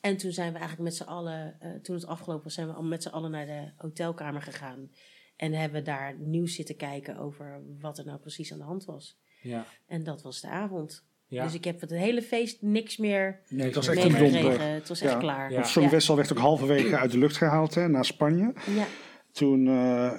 en 0.00 0.16
toen 0.16 0.32
zijn 0.32 0.52
we 0.52 0.58
eigenlijk 0.58 0.88
met 0.88 0.96
z'n 0.96 1.10
allen, 1.10 1.60
eh, 1.60 1.74
toen 1.74 1.94
het 1.94 2.06
afgelopen 2.06 2.44
was, 2.44 2.54
zijn 2.54 2.66
we 2.66 2.72
al 2.72 2.82
met 2.82 3.02
z'n 3.02 3.08
allen 3.08 3.30
naar 3.30 3.46
de 3.46 3.72
hotelkamer 3.76 4.42
gegaan. 4.42 4.90
En 5.36 5.52
hebben 5.52 5.84
daar 5.84 6.18
nieuws 6.18 6.54
zitten 6.54 6.76
kijken 6.76 7.16
over 7.16 7.62
wat 7.80 7.98
er 7.98 8.04
nou 8.04 8.18
precies 8.18 8.52
aan 8.52 8.58
de 8.58 8.64
hand 8.64 8.84
was. 8.84 9.18
Ja. 9.42 9.66
En 9.86 10.04
dat 10.04 10.22
was 10.22 10.40
de 10.40 10.48
avond. 10.48 11.05
Ja. 11.28 11.44
Dus 11.44 11.54
ik 11.54 11.64
heb 11.64 11.80
het 11.80 11.90
hele 11.90 12.22
feest 12.22 12.62
niks 12.62 12.96
meer 12.96 13.40
Nee, 13.48 13.66
het 13.66 13.74
was 13.74 13.88
echt 13.88 14.04
een 14.04 14.32
domper. 14.32 14.60
Het 14.60 14.88
was 14.88 15.00
echt 15.00 15.12
Ja. 15.12 15.18
klaar. 15.18 15.50
Ja. 15.50 15.56
Het 15.56 15.66
Songfestival 15.68 16.16
werd 16.16 16.32
ook 16.32 16.38
halverwege 16.38 16.96
uit 16.96 17.10
de 17.10 17.18
lucht 17.18 17.36
gehaald 17.36 17.74
hè, 17.74 17.88
naar 17.88 18.04
Spanje. 18.04 18.52
Ja. 18.74 18.84
Toen, 19.32 19.66
eh, 19.66 19.72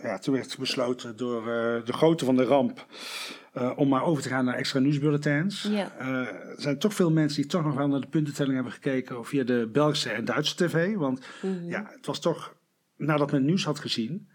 ja, 0.03 0.17
toen 0.19 0.33
werd 0.33 0.57
besloten 0.59 1.17
door 1.17 1.39
eh, 1.41 1.85
de 1.85 1.93
grootte 1.93 2.25
van 2.25 2.35
de 2.35 2.43
ramp 2.43 2.85
eh, 3.53 3.71
om 3.75 3.87
maar 3.87 4.03
over 4.03 4.23
te 4.23 4.29
gaan 4.29 4.45
naar 4.45 4.55
extra 4.55 4.79
nieuwsbulletins. 4.79 5.61
Ja. 5.71 5.91
Eh, 5.99 6.07
er 6.27 6.55
zijn 6.57 6.79
toch 6.79 6.93
veel 6.93 7.11
mensen 7.11 7.41
die 7.41 7.51
toch 7.51 7.63
nog 7.63 7.75
wel 7.75 7.87
naar 7.87 8.01
de 8.01 8.07
puntentelling 8.07 8.53
hebben 8.55 8.73
gekeken 8.73 9.25
via 9.25 9.43
de 9.43 9.69
Belgische 9.71 10.09
en 10.09 10.25
Duitse 10.25 10.55
tv. 10.55 10.95
Want 10.95 11.25
Mhm. 11.41 11.69
ja, 11.69 11.91
het 11.95 12.05
was 12.05 12.19
toch, 12.19 12.55
nadat 12.97 13.31
men 13.31 13.45
nieuws 13.45 13.63
had 13.65 13.79
gezien, 13.79 14.29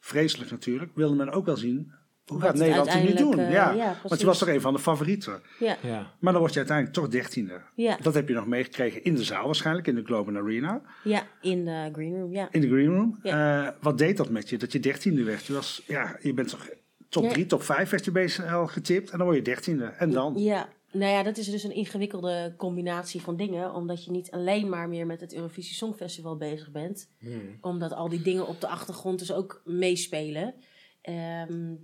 vreselijk 0.00 0.50
natuurlijk, 0.50 0.90
wilde 0.94 1.14
men 1.16 1.30
ook 1.30 1.46
wel 1.46 1.56
zien 1.56 1.92
hoe 2.32 2.40
gaat 2.40 2.54
Nederland 2.56 2.92
het 2.92 3.02
nu 3.02 3.14
doen? 3.14 3.36
ja, 3.36 3.70
eh, 3.70 3.76
ja, 3.76 3.96
want 4.08 4.20
je 4.20 4.26
was 4.26 4.38
toch 4.38 4.48
een 4.48 4.60
van 4.60 4.72
de 4.72 4.78
favorieten. 4.78 5.42
Ja, 5.58 5.76
Ja. 5.82 6.12
Maar 6.18 6.32
dan 6.32 6.40
word 6.40 6.52
je 6.52 6.58
uiteindelijk 6.58 6.96
toch 6.98 7.08
dertiende. 7.08 7.60
ja, 7.74 7.98
Dat 8.02 8.14
heb 8.14 8.28
je 8.28 8.34
nog 8.34 8.46
meegekregen 8.46 9.04
in 9.04 9.14
de 9.14 9.24
zaal 9.24 9.44
waarschijnlijk, 9.46 9.86
in 9.86 9.94
de 9.94 10.04
Globen 10.04 10.36
Arena. 10.36 10.82
ja, 11.04 11.22
in 11.40 11.64
de 11.64 11.88
green 11.92 12.16
room, 12.18 12.32
ja. 12.32 12.48
In 12.50 12.60
de 12.60 12.68
green 12.68 12.86
room. 12.94 13.18
Eh, 13.22 13.68
wat 13.80 13.98
deed 13.98 14.16
dat 14.16 14.28
met 14.28 14.48
je, 14.48 14.56
dat 14.56 14.72
je 14.72 14.80
dertiende 14.80 15.22
werd? 15.22 15.44
Je, 15.46 15.52
was, 15.52 15.82
ja, 15.86 16.16
je 16.20 16.34
bent 16.34 16.48
toch 16.48 16.68
top 17.08 17.22
Ja. 17.24 17.30
drie, 17.30 17.46
top 17.46 17.62
vijf 17.62 17.90
werd 17.90 18.04
je 18.04 18.10
bezig 18.10 18.52
al 18.52 18.66
getipt. 18.66 19.10
En 19.10 19.16
dan 19.18 19.26
word 19.26 19.38
je 19.38 19.44
dertiende. 19.44 19.84
En 19.84 20.10
dan? 20.10 20.34
Ja, 20.36 20.68
nou 20.92 21.12
ja, 21.12 21.22
dat 21.22 21.36
is 21.36 21.50
dus 21.50 21.62
een 21.62 21.74
ingewikkelde 21.74 22.54
combinatie 22.56 23.20
van 23.20 23.36
dingen. 23.36 23.74
Omdat 23.74 24.04
je 24.04 24.10
niet 24.10 24.30
alleen 24.30 24.68
maar 24.68 24.88
meer 24.88 25.06
met 25.06 25.20
het 25.20 25.34
Eurovisie 25.34 25.74
Songfestival 25.74 26.36
bezig 26.36 26.70
bent. 26.70 27.08
Hmm. 27.18 27.58
Omdat 27.60 27.92
al 27.92 28.08
die 28.08 28.22
dingen 28.22 28.46
op 28.46 28.60
de 28.60 28.68
achtergrond 28.68 29.18
dus 29.18 29.32
ook 29.32 29.62
meespelen. 29.64 30.54
Ehm, 31.02 31.74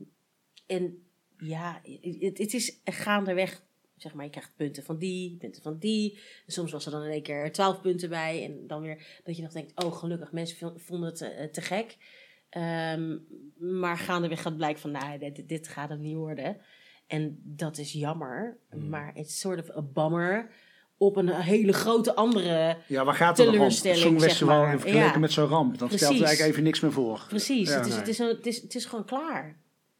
en 0.68 1.02
ja, 1.38 1.80
het, 2.20 2.38
het 2.38 2.54
is 2.54 2.80
gaandeweg, 2.84 3.62
zeg 3.96 4.14
maar, 4.14 4.24
je 4.24 4.30
krijgt 4.30 4.52
punten 4.56 4.82
van 4.82 4.98
die, 4.98 5.36
punten 5.36 5.62
van 5.62 5.78
die. 5.78 6.18
En 6.46 6.52
soms 6.52 6.72
was 6.72 6.86
er 6.86 6.92
dan 6.92 7.02
in 7.04 7.10
één 7.10 7.22
keer 7.22 7.52
twaalf 7.52 7.80
punten 7.80 8.08
bij. 8.08 8.44
En 8.44 8.66
dan 8.66 8.80
weer 8.82 9.20
dat 9.24 9.36
je 9.36 9.42
nog 9.42 9.52
denkt, 9.52 9.84
oh 9.84 9.92
gelukkig, 9.96 10.32
mensen 10.32 10.56
vo- 10.56 10.74
vonden 10.76 11.08
het 11.08 11.20
eh, 11.20 11.44
te 11.44 11.60
gek. 11.60 11.96
Ehm, 12.50 13.16
maar 13.58 13.98
gaandeweg 13.98 14.42
gaat 14.42 14.56
blijken 14.56 14.80
van, 14.80 14.90
nou, 14.90 15.18
dit, 15.18 15.48
dit 15.48 15.68
gaat 15.68 15.88
hem 15.88 16.00
niet 16.00 16.14
worden. 16.16 16.56
En 17.06 17.40
dat 17.44 17.78
is 17.78 17.92
jammer. 17.92 18.58
Mm. 18.70 18.88
Maar 18.88 19.12
het 19.14 19.26
is 19.26 19.40
soort 19.40 19.60
of 19.60 19.76
een 19.76 19.92
bammer 19.92 20.50
op 20.96 21.16
een 21.16 21.28
hele 21.28 21.72
grote 21.72 22.14
andere... 22.14 22.76
Ja, 22.86 23.04
waar 23.04 23.14
gaat 23.14 23.38
het 23.38 23.48
om? 23.58 23.70
Songfestival 23.70 24.64
in 24.64 24.70
vergelijking 24.80 25.14
Ja. 25.14 25.18
met 25.20 25.32
zo'n 25.32 25.46
ramp. 25.46 25.78
Dan 25.78 25.88
stelt 25.90 26.10
eigenlijk 26.22 26.40
even 26.50 26.62
niks 26.62 26.80
meer 26.80 26.92
voor. 26.92 27.24
Precies, 27.28 27.68
Ja, 27.68 27.76
het, 27.76 27.86
is, 27.86 27.90
nee. 27.90 27.98
het, 28.00 28.08
is 28.08 28.18
een, 28.18 28.28
het, 28.28 28.46
is, 28.46 28.62
het 28.62 28.74
is 28.74 28.84
gewoon 28.84 29.04
klaar, 29.04 29.56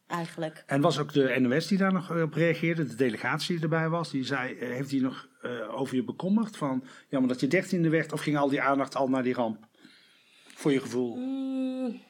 eigenlijk. 0.09 0.63
En 0.65 0.81
was 0.81 0.99
ook 0.99 1.13
de 1.13 1.35
NOS 1.39 1.67
die 1.67 1.77
daar 1.77 1.93
nog 1.93 2.11
eh, 2.11 2.21
op 2.21 2.33
reageerde, 2.33 2.87
de 2.87 2.95
delegatie 2.95 3.53
die 3.53 3.63
erbij 3.63 3.89
was, 3.89 4.11
die 4.11 4.23
zei, 4.23 4.53
eh, 4.53 4.69
heeft 4.69 4.89
die 4.89 5.01
nog 5.01 5.27
eh, 5.41 5.79
over 5.79 5.95
je 5.95 6.03
bekommerd? 6.03 6.57
Van, 6.57 6.83
ja, 7.09 7.19
maar 7.19 7.27
dat 7.27 7.39
je 7.39 7.47
dertiende 7.47 7.89
werd, 7.89 8.13
of 8.13 8.21
ging 8.21 8.37
al 8.37 8.49
die 8.49 8.61
aandacht 8.61 8.95
al 8.95 9.07
naar 9.07 9.23
die 9.23 9.33
ramp? 9.33 9.67
Voor 10.55 10.71
je 10.71 10.79
gevoel? 10.79 11.15
Mm, 11.15 12.01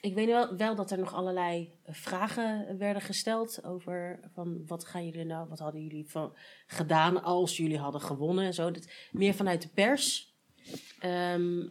ik 0.00 0.14
weet 0.14 0.26
wel, 0.26 0.56
wel 0.56 0.74
dat 0.74 0.90
er 0.90 0.98
nog 0.98 1.14
allerlei 1.14 1.70
vragen 1.86 2.78
werden 2.78 3.02
gesteld 3.02 3.64
over 3.64 4.20
van 4.34 4.66
wat 4.66 4.84
gaan 4.84 5.04
jullie 5.06 5.24
nou, 5.24 5.48
wat 5.48 5.58
hadden 5.58 5.82
jullie 5.82 6.08
van 6.08 6.36
gedaan 6.66 7.22
als 7.22 7.56
jullie 7.56 7.78
hadden 7.78 8.00
gewonnen 8.00 8.44
en 8.44 8.54
zo. 8.54 8.70
Dat, 8.70 8.88
meer 9.10 9.34
vanuit 9.34 9.62
de 9.62 9.68
pers. 9.68 10.34
Ehm, 10.98 11.68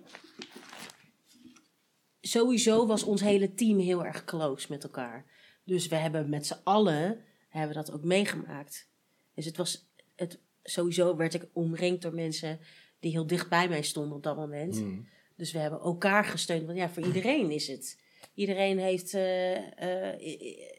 sowieso 2.22 2.86
was 2.86 3.04
ons 3.04 3.22
hele 3.22 3.54
team 3.54 3.80
heel 3.80 4.06
erg 4.06 4.24
close 4.24 4.68
met 4.70 4.84
elkaar. 4.84 5.26
Dus 5.66 5.88
we 5.88 5.96
hebben 5.96 6.30
met 6.30 6.46
z'n 6.46 6.62
allen 6.64 7.24
hebben 7.50 7.76
dat 7.76 7.92
ook 7.92 8.04
meegemaakt. 8.04 8.90
Dus 9.34 9.46
het 9.46 9.58
was 9.58 9.90
het, 10.16 10.40
sowieso 10.64 11.16
werd 11.16 11.34
ik 11.34 11.48
omringd 11.54 12.02
door 12.02 12.14
mensen 12.14 12.60
die 13.00 13.12
heel 13.12 13.28
dicht 13.28 13.50
bij 13.50 13.70
mij 13.70 13.82
stonden 13.82 14.18
op 14.18 14.24
dat 14.24 14.36
moment. 14.36 14.76
Hmm. 14.76 15.08
Dus 15.36 15.52
we 15.52 15.60
hebben 15.60 15.80
elkaar 15.80 16.26
gesteund. 16.26 16.66
Want 16.66 16.78
ja, 16.78 16.90
voor 16.90 17.04
iedereen 17.04 17.52
is 17.52 17.68
het. 17.68 18.00
Iedereen 18.34 18.80
heeft, 18.80 19.14
eh, 19.14 20.12
eh, 20.14 20.20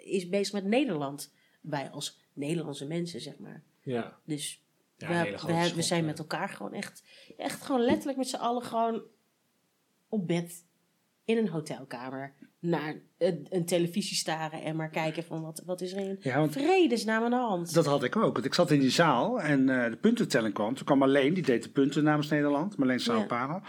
is 0.04 0.28
bezig 0.28 0.52
met 0.52 0.64
Nederland. 0.64 1.32
Wij 1.60 1.90
als 1.90 2.20
Nederlandse 2.32 2.86
mensen, 2.86 3.20
zeg 3.20 3.38
maar. 3.38 3.62
Ja. 3.82 4.18
Dus 4.24 4.64
Ja, 4.96 5.24
we, 5.24 5.72
we, 5.74 5.82
zijn 5.82 6.00
ja. 6.00 6.06
met 6.06 6.18
elkaar 6.18 6.48
gewoon 6.48 6.72
echt, 6.72 7.02
echt 7.36 7.62
gewoon 7.62 7.80
letterlijk 7.80 8.18
met 8.18 8.28
z'n 8.28 8.36
allen 8.36 8.62
gewoon 8.62 9.02
op 10.08 10.26
bed 10.26 10.64
in 11.24 11.36
een 11.36 11.48
hotelkamer 11.48 12.34
naar 12.68 12.94
een, 13.18 13.46
een 13.50 13.64
televisie 13.64 14.16
staren 14.16 14.62
en 14.62 14.76
maar 14.76 14.90
kijken 14.90 15.24
van 15.24 15.42
wat, 15.42 15.62
wat 15.66 15.80
is 15.80 15.92
er 15.92 15.98
in 15.98 16.16
Ja, 16.20 16.38
want 16.38 16.52
vredesnaam 16.52 17.22
aan 17.24 17.30
de 17.30 17.36
hand. 17.36 17.74
dat 17.74 17.86
had 17.86 18.04
ik 18.04 18.16
ook. 18.16 18.32
Want 18.32 18.44
ik 18.44 18.54
zat 18.54 18.70
in 18.70 18.80
die 18.80 18.90
zaal 18.90 19.40
en 19.40 19.68
eh, 19.68 19.90
de 19.90 19.96
puntentelling 19.96 20.54
kwam. 20.54 20.74
Toen 20.74 20.84
kwam 20.84 20.98
Marleen, 20.98 21.34
die 21.34 21.42
deed 21.42 21.62
de 21.62 21.70
punten 21.70 22.04
namens 22.04 22.28
Nederland, 22.28 22.76
Marleen 22.76 23.00
Saupara. 23.00 23.62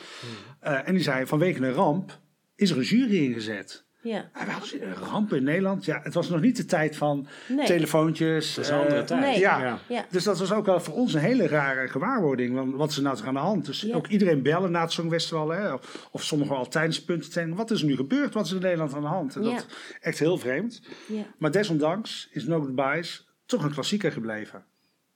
Eh, 0.59 0.87
en 0.87 0.93
die 0.93 1.03
zei, 1.03 1.25
vanwege 1.25 1.63
een 1.65 1.73
ramp 1.73 2.19
is 2.55 2.69
er 2.69 2.77
een 2.77 2.83
jury 2.83 3.17
ingezet. 3.17 3.86
Ja, 4.07 4.29
En 4.33 4.45
we 4.45 4.51
hadden 4.51 4.87
een 4.87 4.93
ramp 4.95 5.33
in 5.33 5.43
Nederland. 5.43 5.85
Ja, 5.85 5.99
het 6.03 6.13
was 6.13 6.29
nog 6.29 6.41
niet 6.41 6.57
de 6.57 6.65
tijd 6.65 6.95
van 6.95 7.27
nee. 7.47 7.65
telefoontjes. 7.65 8.53
Dat 8.55 8.63
is 8.63 8.69
een 8.71 8.75
eh, 8.77 8.81
andere 8.83 9.03
tijd. 9.03 9.21
nee. 9.21 9.39
Ja. 9.39 9.59
ja. 9.63 9.79
Ja, 9.87 10.05
Dus 10.09 10.23
dat 10.23 10.39
was 10.39 10.51
ook 10.51 10.65
wel 10.65 10.79
voor 10.79 10.93
ons 10.93 11.13
een 11.13 11.19
hele 11.19 11.47
rare 11.47 11.87
gewaarwording. 11.87 12.55
Want 12.55 12.75
wat 12.75 12.89
is 12.89 12.97
er 12.97 13.03
nou 13.03 13.17
aan 13.25 13.33
de 13.33 13.39
hand? 13.39 13.65
Dus 13.65 13.81
Ja. 13.81 13.95
ook 13.95 14.07
iedereen 14.07 14.41
bellen 14.41 14.71
na 14.71 14.81
het 14.81 14.91
Songfestival. 14.91 15.49
Hè? 15.49 15.73
Of, 15.73 16.07
of 16.11 16.23
sommigen 16.23 16.55
al 16.55 16.67
tijdens 16.67 17.03
punten. 17.03 17.55
Wat 17.55 17.71
is 17.71 17.79
er 17.81 17.87
nu 17.87 17.95
gebeurd? 17.95 18.33
Wat 18.33 18.45
is 18.45 18.49
er 18.51 18.57
in 18.57 18.63
Nederland 18.63 18.93
aan 18.93 19.01
de 19.01 19.07
hand? 19.07 19.35
En 19.35 19.43
Ja. 19.43 19.53
dat 19.53 19.65
echt 20.01 20.19
heel 20.19 20.37
vreemd. 20.37 20.81
ja, 21.07 21.23
Maar 21.37 21.51
desondanks 21.51 22.27
is 22.31 22.45
No 22.45 22.59
Goodbyes 22.61 23.27
toch 23.45 23.63
een 23.63 23.73
klassieker 23.73 24.11
gebleven. 24.11 24.63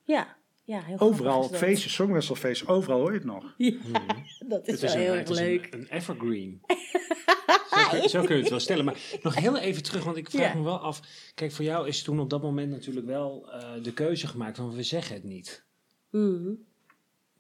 ja. 0.04 0.28
ja 0.64 0.82
heel 0.82 1.00
Overal 1.00 1.42
op 1.44 1.56
feestjes, 1.56 1.94
Songfestivalfeest, 1.94 2.68
overal 2.68 3.00
hoor 3.00 3.12
je 3.12 3.18
het 3.18 3.26
nog. 3.28 3.54
Ja, 3.58 3.72
dat 4.48 4.68
is 4.68 4.82
Het 4.82 4.82
wel 4.82 4.90
is, 4.90 4.96
een, 4.96 5.00
heel 5.02 5.14
het 5.14 5.20
erg 5.20 5.30
is 5.30 5.38
een- 5.40 5.46
leuk. 5.46 5.68
Een, 5.72 5.88
evergreen. 5.90 6.62
zo, 7.92 8.00
kun, 8.00 8.10
zo 8.10 8.24
kun 8.24 8.36
je 8.36 8.42
het 8.42 8.50
wel 8.50 8.60
stellen. 8.70 8.86
Maar 8.86 9.00
nog 9.22 9.36
heel 9.36 9.58
even 9.58 9.84
terug, 9.84 10.04
want 10.04 10.18
ik 10.18 10.30
vraag 10.30 10.52
Ja. 10.54 10.58
me 10.58 10.64
wel 10.64 10.80
af. 10.80 11.02
Kijk, 11.36 11.52
voor 11.52 11.66
jou 11.66 11.88
is 11.88 12.04
toen 12.04 12.20
op 12.20 12.30
dat 12.30 12.42
moment 12.42 12.70
natuurlijk 12.72 13.06
wel 13.06 13.52
eh, 13.52 13.84
de 13.84 13.94
keuze 13.94 14.28
gemaakt 14.28 14.58
van 14.58 14.74
we 14.76 14.84
zeggen 14.84 15.16
het 15.16 15.24
niet. 15.24 15.66
Mhm. 16.10 16.54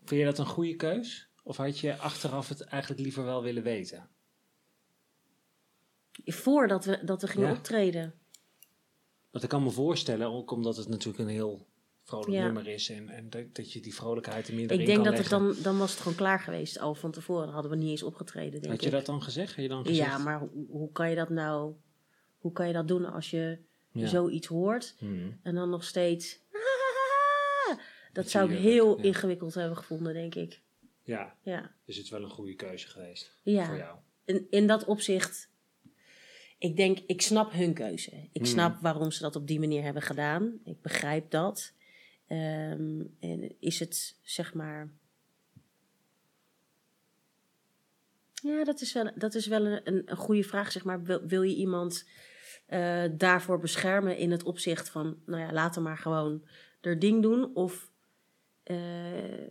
Vind 0.05 0.19
je 0.19 0.25
dat 0.25 0.37
een 0.39 0.45
goede 0.45 0.75
keus? 0.75 1.29
Of 1.43 1.57
had 1.57 1.79
je 1.79 1.97
achteraf 1.97 2.49
het 2.49 2.61
eigenlijk 2.61 3.01
liever 3.01 3.23
wel 3.23 3.43
willen 3.43 3.63
weten? 3.63 4.09
Voordat 6.25 6.85
we, 6.85 6.99
dat 7.03 7.21
we 7.21 7.27
gingen 7.27 7.47
Ja. 7.47 7.53
optreden. 7.55 8.13
Want 9.31 9.43
ik 9.43 9.49
kan 9.49 9.63
me 9.63 9.69
voorstellen, 9.69 10.27
ook 10.27 10.51
omdat 10.51 10.77
het 10.77 10.87
natuurlijk 10.87 11.19
een 11.19 11.27
heel 11.35 11.67
vrolijk 12.12 12.32
Ja. 12.32 12.43
nummer 12.43 12.68
is. 12.68 12.89
En, 12.89 13.09
en 13.09 13.30
dat, 13.30 13.43
dat 13.55 13.72
je 13.74 13.80
die 13.80 13.93
vrolijkheid 13.93 14.47
er 14.47 14.53
meer 14.53 14.72
Ik 14.72 14.80
in 14.80 14.86
denk 14.86 14.97
kan 15.03 15.05
dat 15.07 15.18
het 15.18 15.30
dan, 15.30 15.55
dan 15.64 15.78
was 15.78 15.91
het 15.91 15.99
gewoon 15.99 16.18
klaar 16.18 16.39
geweest 16.39 16.80
al 16.80 16.95
van 16.95 17.12
tevoren. 17.12 17.43
Dan 17.45 17.53
hadden 17.53 17.72
we 17.72 17.78
niet 17.78 17.89
eens 17.89 18.03
opgetreden, 18.03 18.51
denk 18.62 18.66
Had 18.74 18.80
je 18.82 18.86
ik. 18.86 18.91
dat 18.91 19.05
dan 19.05 19.24
gezegd? 19.24 19.53
Had 19.55 19.64
je 19.64 19.70
dan 19.70 19.86
gezegd? 19.86 20.09
ja, 20.09 20.18
maar 20.18 20.39
hoe, 20.39 20.49
hoe 20.70 20.91
kan 20.91 21.09
je 21.09 21.16
dat 21.16 21.30
nou... 21.30 21.74
Hoe 22.39 22.51
kan 22.51 22.68
je 22.68 22.74
dat 22.74 22.88
doen 22.88 23.05
als 23.05 23.30
je 23.30 23.57
Ja. 23.91 24.07
zoiets 24.07 24.47
hoort 24.47 24.95
Hmm. 24.97 25.39
en 25.43 25.55
dan 25.55 25.70
nog 25.70 25.84
steeds... 25.84 26.39
Dat 28.14 28.30
zou 28.30 28.51
ik 28.51 28.57
heel 28.59 28.97
ja. 28.97 29.03
ingewikkeld 29.03 29.53
hebben 29.53 29.78
gevonden, 29.78 30.14
denk 30.14 30.36
ik. 30.36 30.62
Ja, 31.03 31.36
Ja, 31.43 31.72
dus 31.86 31.95
het 31.95 32.05
is 32.05 32.12
wel 32.12 32.22
een 32.24 32.30
goede 32.30 32.55
keuze 32.55 32.88
geweest 32.88 33.32
Ja. 33.43 33.66
voor 33.66 33.78
jou. 33.78 33.97
in, 34.26 34.47
in 34.49 34.68
dat 34.68 34.86
opzicht... 34.86 35.49
Ik 36.57 36.76
denk, 36.76 36.99
ik 37.07 37.22
snap 37.22 37.51
hun 37.51 37.74
keuze. 37.74 38.12
Ik 38.12 38.30
Hmm. 38.41 38.45
snap 38.45 38.82
waarom 38.82 39.12
ze 39.12 39.22
dat 39.22 39.36
op 39.36 39.47
die 39.47 39.59
manier 39.59 39.84
hebben 39.84 40.01
gedaan. 40.01 40.59
Ik 40.66 40.82
begrijp 40.82 41.32
dat. 41.32 41.74
Ehm, 42.32 43.01
en 43.19 43.59
is 43.59 43.79
het, 43.79 44.17
zeg 44.21 44.53
maar... 44.53 44.91
Ja, 48.34 48.63
dat 48.63 48.82
is 48.82 48.93
wel, 48.93 49.11
dat 49.15 49.34
is 49.34 49.47
wel 49.47 49.65
een, 49.65 49.82
een, 49.84 50.01
een 50.05 50.17
goede 50.17 50.43
vraag. 50.43 50.71
Zeg 50.71 50.84
maar, 50.84 51.03
wil, 51.03 51.25
wil 51.25 51.41
je 51.41 51.55
iemand 51.55 52.09
eh, 52.65 53.03
daarvoor 53.11 53.59
beschermen 53.59 54.17
in 54.17 54.32
het 54.32 54.43
opzicht 54.43 54.89
van, 54.89 55.21
nou 55.25 55.41
ja, 55.41 55.53
laat 55.53 55.75
hem 55.75 55.84
maar 55.84 55.97
gewoon 55.97 56.45
er 56.82 56.99
ding 56.99 57.21
doen? 57.21 57.55
Of, 57.55 57.91
eh, 58.63 59.43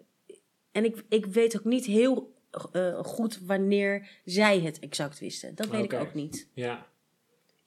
en 0.73 0.85
ik, 0.85 1.05
ik 1.09 1.27
weet 1.27 1.59
ook 1.59 1.65
niet 1.65 1.85
heel 1.85 2.35
eh, 2.73 3.05
goed 3.05 3.39
wanneer 3.39 4.21
zij 4.25 4.61
het 4.61 4.79
exact 4.79 5.19
wisten. 5.19 5.55
Dat 5.55 5.69
weet 5.69 5.93
ik 5.93 5.93
ook 5.93 6.15
niet. 6.15 6.49
Ja. 6.53 6.87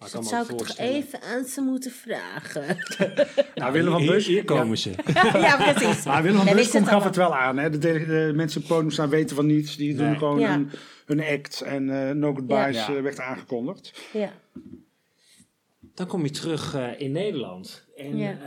Maar 0.04 0.12
Dus 0.22 0.30
dat 0.30 0.48
zou 0.48 0.60
ik 0.62 0.68
toch 0.68 0.78
even 0.78 1.22
aan 1.22 1.46
ze 1.46 1.62
moeten 1.62 1.92
vragen. 1.92 2.78
Nou, 3.56 3.72
Willem 3.74 3.92
van 3.92 4.06
Beus, 4.06 4.26
hier 4.28 4.46
komen 4.46 4.78
ze. 4.78 4.90
ja, 5.34 5.74
precies. 5.74 6.06
Maar 6.06 6.22
Willem 6.22 6.38
van 6.38 6.46
Wij 6.46 6.54
Beuskom 6.56 6.86
gaf 6.86 6.96
het 6.96 7.04
het 7.04 7.16
wel 7.16 7.36
aan. 7.36 7.58
Hè? 7.58 7.70
De, 7.70 7.78
de, 7.78 8.06
de 8.06 8.32
mensen 8.36 8.62
op 8.62 8.68
het 8.68 8.74
podium 8.76 8.92
staan 8.92 9.10
weten 9.10 9.36
van 9.36 9.46
niets. 9.46 9.76
Die 9.78 9.96
doen 9.96 10.18
gewoon 10.18 10.40
Ja. 10.40 10.50
hun, 10.52 10.70
hun 11.06 11.20
act. 11.22 11.62
En 11.62 12.08
eh 12.08 12.16
No 12.16 12.34
Goodbyes 12.34 12.76
Ja. 12.86 12.96
eh, 12.96 13.02
werd 13.02 13.20
aangekondigd. 13.20 13.94
Ja. 14.14 14.32
Dan 15.96 16.08
kom 16.08 16.24
je 16.24 16.30
terug 16.32 16.76
eh, 16.76 16.88
in 17.00 17.12
Nederland. 17.12 17.86
En, 17.96 18.18
Ja. 18.18 18.38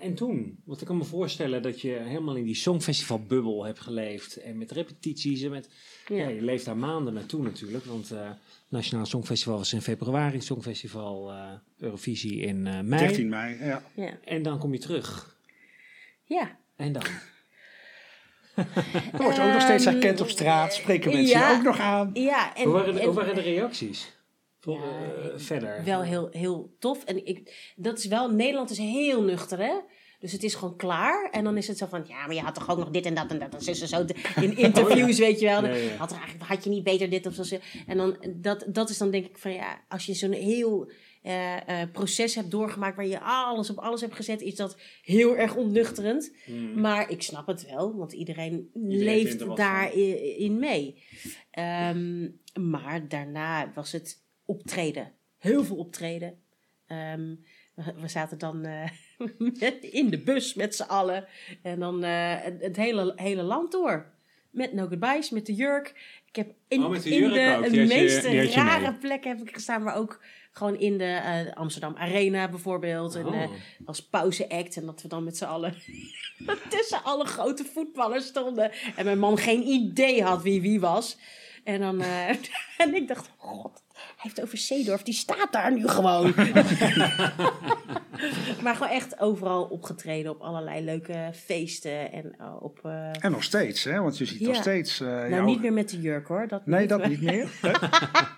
En 0.00 0.14
toen? 0.14 0.60
Want 0.64 0.80
ik 0.80 0.86
kan 0.86 0.96
me 0.96 1.04
voorstellen 1.04 1.62
dat 1.62 1.80
je 1.80 1.90
helemaal 1.90 2.36
in 2.36 2.44
die 2.44 2.54
songfestivalbubbel 2.54 3.64
hebt 3.64 3.80
geleefd. 3.80 4.36
En 4.36 4.58
met 4.58 4.70
repetities 4.70 5.42
en 5.42 5.50
met... 5.50 5.68
Ja. 6.08 6.16
Ja. 6.16 6.28
je 6.28 6.42
leeft 6.42 6.64
daar 6.64 6.76
maanden 6.76 7.14
naartoe 7.14 7.42
natuurlijk. 7.42 7.84
Want 7.84 8.10
eh 8.10 8.30
Nationaal 8.68 9.06
Songfestival 9.06 9.56
was 9.56 9.72
in 9.72 9.82
februari. 9.82 10.40
Songfestival 10.40 11.30
eh, 11.32 11.50
Eurovisie 11.78 12.40
in 12.40 12.66
eh, 12.66 12.80
mei. 12.80 13.06
13 13.06 13.28
mei. 13.28 13.64
Ja. 13.64 13.82
Ja. 13.94 14.18
En 14.24 14.42
dan 14.42 14.58
kom 14.58 14.72
je 14.72 14.78
terug. 14.78 15.36
ja. 16.24 16.56
En 16.76 16.92
dan? 16.92 17.02
Je 19.18 19.42
ook 19.42 19.52
nog 19.52 19.62
steeds 19.62 19.84
herkend 19.84 20.20
op 20.20 20.28
straat. 20.28 20.74
Spreken 20.74 21.12
mensen 21.12 21.38
ja. 21.38 21.50
je 21.50 21.56
ook 21.56 21.62
nog 21.62 21.78
aan. 21.78 22.10
Ja, 22.14 22.56
en, 22.56 22.64
hoe, 22.64 22.72
waren 22.72 22.94
de, 22.94 23.00
en- 23.00 23.06
hoe 23.06 23.14
waren 23.14 23.34
de 23.34 23.40
reacties? 23.40 24.12
Voor, 24.60 24.80
Ja, 24.80 25.30
eh, 25.30 25.38
verder. 25.38 25.84
wel 25.84 26.02
heel, 26.02 26.28
heel 26.30 26.76
tof. 26.78 27.04
En 27.04 27.26
ik, 27.26 27.72
dat 27.76 27.98
is 27.98 28.04
wel, 28.04 28.30
Nederland 28.30 28.70
is 28.70 28.78
heel 28.78 29.22
nuchter, 29.22 29.58
hè? 29.58 29.74
Dus 30.20 30.32
het 30.32 30.42
is 30.42 30.54
gewoon 30.54 30.76
klaar. 30.76 31.30
En 31.30 31.44
dan 31.44 31.56
is 31.56 31.68
het 31.68 31.78
zo 31.78 31.86
van, 31.86 32.04
ja, 32.08 32.26
maar 32.26 32.34
je 32.34 32.40
had 32.40 32.54
toch 32.54 32.70
ook 32.70 32.78
nog 32.78 32.90
dit 32.90 33.06
en 33.06 33.14
dat 33.14 33.30
en 33.30 33.38
dat. 33.38 33.54
En 33.54 33.62
zo, 33.62 33.72
zo, 33.72 33.86
zo. 33.86 34.04
In 34.40 34.56
interviews, 34.66 35.18
weet 35.18 35.40
je 35.40 35.46
wel. 35.46 35.66
Ja. 35.66 35.96
Had, 35.96 36.10
er 36.10 36.16
eigenlijk, 36.16 36.48
had 36.48 36.64
je 36.64 36.70
niet 36.70 36.84
beter 36.84 37.10
dit 37.10 37.26
of 37.26 37.34
zo. 37.34 37.56
En 37.86 37.96
dan, 37.96 38.16
dat, 38.36 38.64
dat 38.68 38.90
is 38.90 38.98
dan 38.98 39.10
denk 39.10 39.26
ik 39.26 39.38
van, 39.38 39.52
ja, 39.52 39.84
als 39.88 40.06
je 40.06 40.14
zo'n 40.14 40.32
heel, 40.32 40.90
eh, 41.22 41.82
eh, 41.82 41.90
proces 41.92 42.34
hebt 42.34 42.50
doorgemaakt 42.50 42.96
waar 42.96 43.06
je 43.06 43.20
alles 43.20 43.70
op 43.70 43.78
alles 43.78 44.00
hebt 44.00 44.14
gezet, 44.14 44.40
is 44.40 44.54
dat 44.54 44.76
heel 45.02 45.36
erg 45.36 45.54
ontnuchterend. 45.54 46.32
Maar 46.74 47.10
ik 47.10 47.22
snap 47.22 47.46
het 47.46 47.66
wel, 47.66 47.96
want 47.96 48.12
iedereen, 48.12 48.70
er 48.74 48.80
leeft 48.80 49.56
daarin 49.56 50.58
mee. 50.58 51.02
Ehm, 51.50 52.28
maar 52.60 53.08
daarna 53.08 53.72
was 53.74 53.92
het 53.92 54.26
optreden. 54.48 55.12
Heel 55.38 55.64
veel 55.64 55.76
optreden. 55.76 56.38
Ehm, 56.86 57.34
we, 57.74 58.08
zaten 58.08 58.38
dan 58.38 58.64
eh, 58.64 58.90
in 60.00 60.10
de 60.10 60.22
bus 60.24 60.54
met 60.54 60.74
z'n 60.74 60.82
allen. 60.82 61.26
En 61.62 61.78
dan 61.78 62.04
eh, 62.04 62.34
het, 62.60 62.76
hele, 62.76 63.12
hele 63.16 63.42
land 63.42 63.72
door. 63.72 64.06
Met 64.50 64.72
No 64.72 64.86
Goodbyes, 64.86 65.30
met 65.30 65.46
de 65.46 65.54
jurk. 65.54 66.18
Ik 66.26 66.36
heb 66.36 66.54
in, 66.68 66.84
Oh, 66.84 67.02
de 67.02 67.10
in 67.10 67.72
de 67.72 67.84
meeste 67.84 68.30
je 68.30 68.50
rare 68.50 68.94
plekken 68.94 69.30
heb 69.36 69.48
ik 69.48 69.54
gestaan. 69.54 69.82
Maar 69.82 69.96
ook 69.96 70.20
gewoon 70.52 70.78
in 70.78 70.98
de 70.98 71.04
eh, 71.04 71.52
Amsterdam 71.54 71.96
Arena 71.96 72.48
bijvoorbeeld. 72.48 73.14
En, 73.14 73.26
Oh. 73.26 73.42
eh, 73.42 73.48
als 73.84 74.08
pauzeact. 74.08 74.76
En 74.76 74.86
dat 74.86 75.02
we 75.02 75.08
dan 75.08 75.24
met 75.24 75.36
z'n 75.36 75.44
allen 75.44 75.74
tussen 76.68 77.04
alle 77.04 77.24
grote 77.24 77.64
voetballers 77.64 78.26
stonden. 78.26 78.70
En 78.96 79.04
mijn 79.04 79.18
man 79.18 79.38
geen 79.38 79.66
idee 79.66 80.22
had 80.22 80.42
wie 80.42 80.60
wie 80.60 80.80
was. 80.80 81.18
En, 81.64 81.80
dan, 81.80 82.02
en 82.78 82.94
ik 82.94 83.08
dacht, 83.08 83.30
god, 83.36 83.82
hij 84.18 84.30
heeft 84.30 84.42
over 84.42 84.58
Zeedorf, 84.58 85.02
die 85.02 85.14
staat 85.14 85.52
daar 85.52 85.72
nu 85.74 85.88
gewoon. 85.88 86.32
maar 88.62 88.74
gewoon 88.76 88.92
echt 88.92 89.20
overal 89.20 89.64
opgetreden 89.64 90.30
op 90.30 90.40
allerlei 90.40 90.84
leuke 90.84 91.30
feesten. 91.34 92.12
En 92.12 92.34
eh, 92.38 92.62
op... 92.62 92.78
eh, 92.84 93.24
En 93.24 93.30
nog 93.30 93.42
steeds, 93.42 93.84
hè? 93.84 94.00
Want 94.00 94.18
je 94.18 94.24
ziet 94.24 94.40
nog 94.40 94.54
Ja. 94.54 94.60
steeds... 94.60 95.00
eh, 95.00 95.06
nou, 95.08 95.30
jou- 95.30 95.44
niet 95.44 95.60
meer 95.60 95.72
met 95.72 95.88
de 95.90 96.00
jurk 96.00 96.26
hoor. 96.26 96.48
Dat 96.48 96.66
Nee, 96.66 96.80
niet. 96.80 96.88
dat 96.88 97.08
niet 97.08 97.22
meer. 97.22 97.50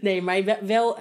Nee, 0.00 0.22
maar 0.22 0.58
wel, 0.66 1.00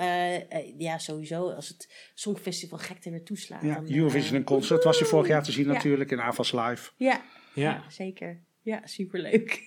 ja, 0.78 0.98
sowieso 0.98 1.50
als 1.52 1.68
het 1.68 2.12
Songfestival 2.14 2.78
gekte 2.80 3.10
weer 3.10 3.24
toeslaat. 3.24 3.62
Ja, 3.62 3.74
dan, 3.76 3.86
eh, 3.88 3.95
Eurovision 3.95 4.43
concert 4.43 4.84
was 4.84 5.00
je 5.00 5.06
vorig 5.06 5.28
jaar 5.28 5.43
te 5.43 5.52
zien 5.52 5.68
Ja. 5.68 5.74
natuurlijk 5.74 6.12
in 6.12 6.22
AVAS 6.22 6.52
Live. 6.52 6.91
Ja, 6.95 7.22
Ja. 7.54 7.56
ja, 7.70 7.84
zeker. 7.89 8.43
Ja, 8.62 8.82
superleuk. 8.84 9.62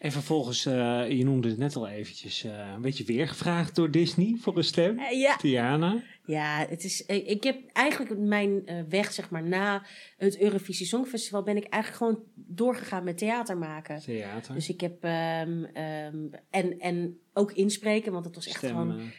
En 0.00 0.12
vervolgens, 0.12 0.66
eh, 0.66 1.10
je 1.10 1.24
noemde 1.24 1.48
het 1.48 1.58
net 1.58 1.76
al 1.76 1.88
eventjes, 1.88 2.44
eh, 2.44 2.72
een 2.74 2.80
beetje 2.80 3.04
weer 3.04 3.28
gevraagd 3.28 3.74
door 3.74 3.90
Disney 3.90 4.36
voor 4.38 4.56
een 4.56 4.64
stem. 4.64 4.98
Eh, 4.98 5.20
ja. 5.20 5.36
Tiana. 5.36 6.02
Ja, 6.24 6.66
het 6.68 6.84
is, 6.84 7.06
ik, 7.06 7.44
heb 7.44 7.56
eigenlijk 7.72 8.18
mijn 8.18 8.64
weg, 8.88 9.12
zeg 9.12 9.30
maar, 9.30 9.42
na 9.42 9.82
het 10.16 10.40
Eurovisie 10.40 10.86
Songfestival 10.86 11.42
ben 11.42 11.56
ik 11.56 11.64
eigenlijk 11.64 12.04
gewoon 12.04 12.24
doorgegaan 12.34 13.04
met 13.04 13.18
theater 13.18 13.58
maken. 13.58 14.00
Theater. 14.00 14.54
Dus 14.54 14.68
ik 14.68 14.80
heb, 14.80 15.04
ehm, 15.04 15.64
ehm, 15.64 16.16
en, 16.50 16.78
en 16.78 17.18
ook 17.40 17.52
inspreken, 17.52 18.12
want 18.12 18.24
dat 18.24 18.34
was 18.34 18.46
echt 18.46 18.66
gewoon 18.66 19.10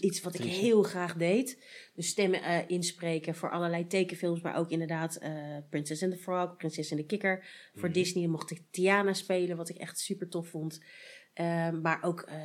iets 0.00 0.20
wat 0.22 0.34
ik 0.34 0.44
heel 0.44 0.82
graag 0.82 1.14
deed. 1.14 1.62
Dus 1.94 2.08
stemmen 2.08 2.42
eh, 2.42 2.58
inspreken 2.66 3.34
voor 3.34 3.50
allerlei 3.50 3.86
tekenfilms, 3.86 4.40
maar 4.40 4.56
ook 4.56 4.70
inderdaad 4.70 5.16
eh 5.16 5.32
Princess 5.70 6.02
and 6.02 6.12
the 6.12 6.18
Frog, 6.18 6.56
Prinses 6.56 6.90
en 6.90 6.96
de 6.96 7.06
Kikker. 7.06 7.44
Voor 7.74 7.88
Mhm. 7.88 7.92
Disney 7.98 8.26
mocht 8.26 8.50
ik 8.50 8.60
Tiana 8.70 9.12
spelen, 9.12 9.56
wat 9.56 9.68
ik 9.68 9.76
echt 9.76 9.98
super 9.98 10.28
tof 10.28 10.48
vond. 10.48 10.80
Ehm, 11.34 11.80
maar 11.80 11.98
ook 12.02 12.20
eh, 12.20 12.36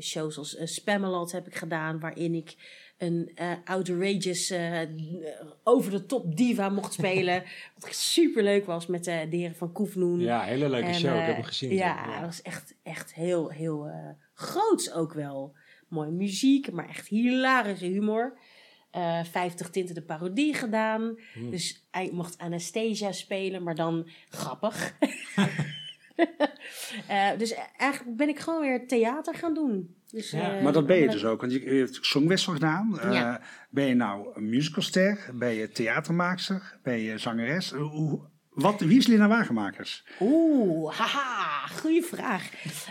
shows 0.00 0.38
als 0.38 0.58
Spamalot 0.74 1.32
heb 1.32 1.46
ik 1.46 1.54
gedaan, 1.54 2.00
waarin 2.00 2.34
ik 2.34 2.54
een 2.98 3.30
outrageous, 3.64 4.52
over 5.64 5.90
de 5.90 6.06
top 6.06 6.36
diva 6.36 6.68
mocht 6.68 6.92
spelen. 6.92 7.42
wat 7.78 7.94
super 7.94 8.42
leuk 8.42 8.66
was 8.66 8.86
met 8.86 9.04
de 9.04 9.26
heren 9.30 9.56
van 9.56 9.72
Koefnoen. 9.72 10.20
Ja, 10.20 10.42
hele 10.42 10.68
leuke 10.68 10.86
En, 10.86 10.94
show. 10.94 11.16
ik 11.18 11.24
heb 11.26 11.34
hem 11.34 11.44
gezien. 11.44 11.74
Ja, 11.74 12.02
toen. 12.04 12.12
dat 12.12 12.22
was 12.22 12.42
echt, 12.42 12.74
echt 12.82 13.14
heel, 13.14 13.50
heel 13.50 13.86
groots 14.40 14.92
ook 14.92 15.12
wel. 15.12 15.54
Mooie 15.88 16.10
muziek, 16.10 16.72
maar 16.72 16.88
echt 16.88 17.08
hilarische 17.08 17.86
humor. 17.86 18.38
Eh 18.90 19.24
50 19.24 19.70
tinten 19.70 19.94
de 19.94 20.02
parodie 20.02 20.54
gedaan. 20.54 21.18
Hmm. 21.32 21.50
Dus 21.50 21.88
ik 22.00 22.12
mocht 22.12 22.38
Anastasia 22.38 23.12
spelen, 23.12 23.62
maar 23.62 23.74
dan 23.74 24.08
grappig. 24.28 24.92
Eh, 27.08 27.28
dus 27.38 27.54
eigenlijk 27.76 28.16
ben 28.16 28.28
ik 28.28 28.38
gewoon 28.38 28.60
weer 28.60 28.86
theater 28.86 29.34
gaan 29.34 29.54
doen. 29.54 29.94
Dus, 30.10 30.30
Ja, 30.30 30.56
eh, 30.56 30.62
Maar 30.62 30.72
dat 30.72 30.86
ben 30.86 30.96
je 30.96 31.08
dus 31.08 31.24
ook, 31.24 31.40
want 31.40 31.52
je, 31.52 31.74
je 31.74 31.80
hebt 31.80 31.98
Songwissel 32.00 32.52
gedaan. 32.52 33.00
Eh, 33.00 33.12
Ja. 33.12 33.40
Ben 33.70 33.86
je 33.86 33.94
nou 33.94 34.28
een 34.34 34.48
musicalster? 34.48 35.30
Ben 35.34 35.52
je 35.52 35.70
theatermaakster? 35.70 36.78
Ben 36.82 36.98
je 36.98 37.18
zangeres? 37.18 37.70
Hoe, 37.72 38.20
wat, 38.50 38.80
wie 38.80 38.98
is 38.98 39.06
Lina 39.06 39.28
Wagenmakers? 39.28 40.04
Oeh, 40.20 40.92
haha, 40.94 41.66
goede 41.80 42.02
vraag. 42.02 42.42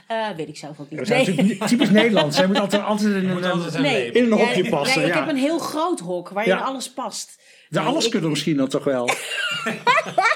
Eh, 0.08 0.30
weet 0.36 0.48
ik 0.48 0.58
zelf 0.58 0.80
ook 0.80 0.90
niet. 0.90 1.00
Dat 1.00 1.08
natuurlijk 1.18 1.66
typisch 1.68 1.90
Nederlands. 1.90 2.36
Zij 2.38 2.48
moet 2.48 2.60
altijd, 2.60 2.84
altijd 2.84 3.10
in 3.16 3.30
een, 3.30 3.44
altijd 3.46 3.74
een- 3.76 3.82
nee. 3.82 4.12
in 4.12 4.24
een 4.32 4.38
Ja, 4.38 4.46
hokje 4.46 4.70
passen. 4.70 4.98
nee, 5.00 5.08
ik 5.10 5.14
ja. 5.16 5.20
heb 5.20 5.30
een 5.30 5.38
heel 5.40 5.60
groot 5.60 6.00
hok 6.00 6.30
waarin 6.30 6.54
Ja. 6.54 6.60
alles 6.60 6.92
past. 6.94 7.36
De 7.70 7.80
Nee, 7.80 7.88
alles 7.88 8.06
ik- 8.06 8.12
kunnen 8.12 8.30
misschien 8.30 8.58
dan 8.58 8.68
toch 8.68 8.84
wel. 8.84 9.10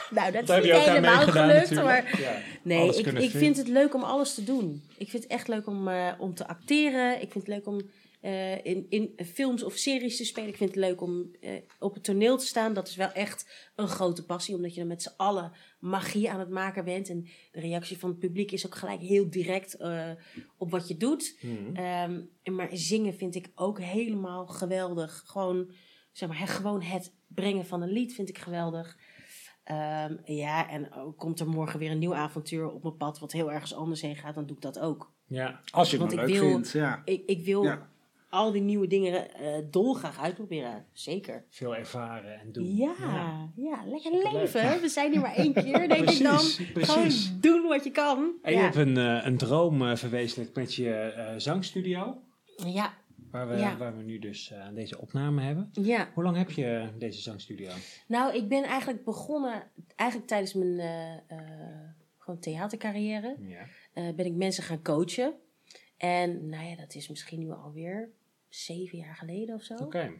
Nou, 0.09 0.31
dat 0.31 0.49
is 0.49 0.55
je 0.65 0.73
niet 0.73 0.81
helemaal 0.81 1.21
gelukt, 1.27 1.69
natuurlijk. 1.69 1.83
maar... 2.11 2.21
Ja, 2.21 2.31
Nee, 2.61 2.97
ik, 2.97 3.05
ik 3.05 3.31
vind 3.31 3.57
het 3.57 3.67
leuk 3.67 3.93
om 3.95 4.03
alles 4.03 4.33
te 4.33 4.43
doen. 4.43 4.83
Ik 4.97 5.09
vind 5.09 5.23
het 5.23 5.31
echt 5.31 5.47
leuk 5.47 5.67
om, 5.67 5.87
eh, 5.87 6.07
om 6.17 6.33
te 6.35 6.47
acteren. 6.47 7.13
Ik 7.21 7.31
vind 7.31 7.33
het 7.33 7.47
leuk 7.47 7.67
om 7.67 7.81
eh, 8.23 8.65
in, 8.65 8.85
in 8.89 9.13
films 9.25 9.63
of 9.63 9.75
series 9.75 10.17
te 10.17 10.25
spelen. 10.25 10.49
Ik 10.49 10.57
vind 10.57 10.69
het 10.69 10.79
leuk 10.79 11.01
om 11.01 11.31
eh, 11.41 11.51
op 11.79 11.93
het 11.93 12.03
toneel 12.03 12.37
te 12.37 12.45
staan. 12.45 12.73
Dat 12.73 12.87
is 12.87 12.95
wel 12.95 13.11
echt 13.11 13.69
een 13.75 13.87
grote 13.87 14.25
passie, 14.25 14.55
omdat 14.55 14.73
je 14.73 14.79
dan 14.79 14.87
met 14.89 15.01
z'n 15.01 15.13
allen 15.17 15.51
magie 15.79 16.29
aan 16.31 16.39
het 16.39 16.49
maken 16.49 16.85
bent. 16.85 17.09
En 17.09 17.23
de 17.51 17.59
reactie 17.59 17.97
van 17.97 18.09
het 18.09 18.19
publiek 18.19 18.51
is 18.51 18.65
ook 18.65 18.75
gelijk 18.75 19.01
heel 19.01 19.29
direct 19.29 19.73
eh, 19.75 20.09
op 20.57 20.71
wat 20.71 20.87
je 20.87 20.97
doet. 20.97 21.37
Mhm. 21.41 21.75
Ehm, 21.75 22.21
maar 22.55 22.69
zingen 22.71 23.13
vind 23.13 23.35
ik 23.35 23.51
ook 23.55 23.79
helemaal 23.79 24.47
geweldig. 24.47 25.23
Gewoon, 25.25 25.71
zeg 26.11 26.29
maar, 26.29 26.37
gewoon 26.47 26.81
het 26.81 27.13
brengen 27.27 27.65
van 27.65 27.81
een 27.81 27.91
lied 27.91 28.13
vind 28.13 28.29
ik 28.29 28.37
geweldig. 28.37 28.97
Ehm, 29.63 30.15
ja, 30.25 30.69
en 30.69 30.93
ook 30.93 31.17
komt 31.17 31.39
er 31.39 31.47
morgen 31.47 31.79
weer 31.79 31.91
een 31.91 31.99
nieuw 31.99 32.15
avontuur 32.15 32.71
op 32.71 32.83
mijn 32.83 32.97
pad, 32.97 33.19
wat 33.19 33.31
heel 33.31 33.51
ergens 33.51 33.73
anders 33.73 34.01
heen 34.01 34.15
gaat, 34.15 34.35
dan 34.35 34.45
doe 34.45 34.55
ik 34.55 34.61
dat 34.61 34.79
ook. 34.79 35.13
Ja. 35.27 35.59
Als 35.71 35.91
je 35.91 35.97
het 35.97 36.05
Want 36.05 36.15
maar 36.15 36.25
ik 36.25 36.31
leuk 36.31 36.41
wil- 36.41 36.51
vindt. 36.51 36.71
Ja. 36.71 37.01
Ik, 37.05 37.23
ik 37.25 37.45
wil 37.45 37.63
Ja. 37.63 37.91
Al 38.33 38.51
die 38.51 38.61
nieuwe 38.61 38.87
dingen 38.87 39.33
eh 39.35 39.53
dolgraag 39.69 40.19
uitproberen, 40.19 40.85
zeker. 40.91 41.45
Veel 41.49 41.75
ervaren 41.75 42.39
en 42.39 42.51
doen. 42.51 42.75
Ja, 42.75 42.93
ja, 43.55 43.83
lekker 43.85 44.31
leven. 44.33 44.81
We 44.81 44.87
zijn 44.89 45.11
hier 45.11 45.21
maar 45.21 45.35
één 45.35 45.53
keer, 45.53 45.87
denk 45.87 46.09
ik 46.09 46.23
dan. 46.23 46.35
Precies, 46.35 46.71
precies. 46.71 47.25
Gewoon 47.25 47.41
doen 47.41 47.67
wat 47.67 47.83
je 47.83 47.91
kan. 47.91 48.31
En 48.41 48.53
je 48.53 48.59
hebt 48.59 48.75
een, 48.75 48.97
eh, 48.97 49.25
een 49.25 49.37
droom 49.37 49.81
eh, 49.87 49.95
verwezenlijkt 49.95 50.55
met 50.55 50.73
je 50.75 51.33
zangstudio. 51.37 52.21
ja, 52.55 52.93
Waar 53.31 53.47
we, 53.47 53.55
Ja. 53.57 53.77
waar 53.77 53.97
we 53.97 54.03
nu 54.03 54.19
dus 54.19 54.53
deze 54.73 54.99
opname 55.01 55.41
hebben. 55.41 55.69
ja. 55.71 56.09
Hoe 56.13 56.23
lang 56.23 56.37
heb 56.37 56.51
je 56.51 56.89
deze 56.97 57.21
zangstudio? 57.21 57.71
Nou, 58.07 58.35
ik 58.35 58.47
ben 58.47 58.63
eigenlijk 58.63 59.03
begonnen, 59.03 59.63
eigenlijk 59.95 60.29
tijdens 60.29 60.53
mijn 60.53 60.79
gewoon 62.17 62.39
theatercarrière, 62.39 63.35
Ja. 63.39 64.11
ben 64.13 64.25
ik 64.25 64.33
mensen 64.33 64.63
gaan 64.63 64.81
coachen. 64.81 65.33
En 65.97 66.49
nou 66.49 66.65
ja, 66.65 66.75
dat 66.75 66.95
is 66.95 67.09
misschien 67.09 67.39
nu 67.39 67.51
alweer 67.51 68.09
zeven 68.55 68.97
jaar 68.97 69.15
geleden 69.15 69.55
of 69.55 69.63
zo. 69.63 69.75
Oké. 69.75 70.13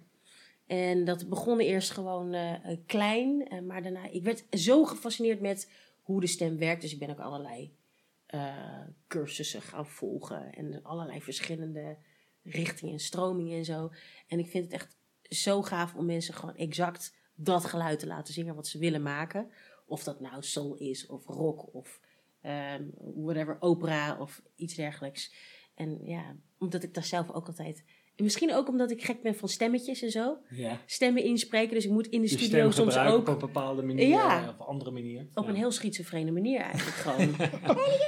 En 0.66 1.06
dat 1.06 1.30
begon 1.30 1.60
eerst 1.60 1.92
gewoon 1.92 2.34
eh, 2.34 2.72
eh, 2.72 2.78
klein, 2.86 3.48
eh, 3.48 3.62
maar 3.62 3.84
daarna, 3.84 4.10
ik 4.10 4.24
werd 4.24 4.46
zo 4.52 4.84
gefascineerd 4.84 5.42
met 5.42 5.72
hoe 6.02 6.22
de 6.22 6.28
stem 6.28 6.58
werkt. 6.58 6.82
Dus 6.82 6.94
ik 6.94 7.00
ben 7.00 7.10
ook 7.10 7.20
allerlei 7.20 7.76
cursussen 9.08 9.62
gaan 9.62 9.88
volgen 9.88 10.54
en 10.54 10.84
allerlei 10.84 11.22
verschillende 11.22 11.98
richtingen 12.44 12.94
en 12.94 13.00
stromingen 13.00 13.58
en 13.58 13.66
zo. 13.66 13.92
En 14.28 14.40
ik 14.40 14.48
vind 14.48 14.64
het 14.64 14.74
echt 14.74 14.98
zo 15.22 15.62
gaaf 15.62 15.96
om 15.96 16.06
mensen 16.06 16.34
gewoon 16.34 16.56
exact 16.56 17.16
dat 17.36 17.66
geluid 17.66 18.00
te 18.00 18.08
laten 18.08 18.34
zingen 18.34 18.56
wat 18.56 18.68
ze 18.68 18.78
willen 18.78 19.02
maken. 19.02 19.52
Of 19.86 20.04
dat 20.04 20.20
nou 20.20 20.44
soul 20.44 20.76
is, 20.76 21.06
of 21.06 21.26
rock, 21.26 21.74
of 21.74 22.00
ehm, 22.42 22.84
whatever, 22.98 23.58
opera 23.60 24.20
of 24.20 24.42
iets 24.56 24.76
dergelijks. 24.76 25.34
En 25.76 26.06
ja, 26.06 26.36
omdat 26.64 26.84
ik 26.84 26.93
daar 26.93 27.03
zelf 27.03 27.32
ook 27.32 27.47
altijd... 27.47 27.84
en 28.16 28.24
Misschien 28.24 28.53
ook 28.53 28.68
omdat 28.68 28.91
ik 28.91 29.03
gek 29.03 29.22
ben 29.22 29.36
van 29.36 29.49
stemmetjes 29.49 30.01
en 30.01 30.11
zo. 30.11 30.38
Ja. 30.49 30.80
Stemmen 30.86 31.24
inspreken, 31.24 31.74
dus 31.76 31.86
ik 31.86 31.91
moet 31.91 32.07
in 32.07 32.22
de 32.22 32.30
Je 32.30 32.38
studio 32.38 32.72
soms 32.72 32.97
ook 32.97 33.28
op 33.28 33.28
een 33.28 33.38
bepaalde 33.39 33.84
manier. 33.84 34.07
Ja. 34.07 34.49
Op 34.49 34.59
een 34.59 34.66
andere 34.66 34.91
manier. 34.91 35.28
op 35.34 35.43
Ja. 35.43 35.49
een 35.49 35.55
heel 35.55 35.72
schizofrene 35.72 36.32
manier 36.32 36.59
eigenlijk 36.59 36.97
gewoon. 37.05 37.34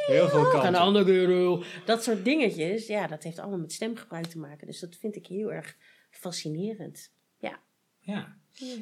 Heel 0.05 0.27
veel 0.27 0.49
kanten. 0.49 0.75
andere. 0.75 1.63
Dat 1.85 2.03
soort 2.03 2.25
dingetjes, 2.25 2.87
ja, 2.87 3.07
dat 3.07 3.23
heeft 3.23 3.39
allemaal 3.39 3.59
met 3.59 3.73
stemgebruik 3.73 4.25
te 4.25 4.37
maken. 4.39 4.67
Dus 4.67 4.79
dat 4.79 4.95
vind 4.95 5.15
ik 5.15 5.27
heel 5.27 5.51
erg 5.53 5.77
fascinerend. 6.09 7.11
Ja. 7.37 7.59
Ja. 7.99 8.37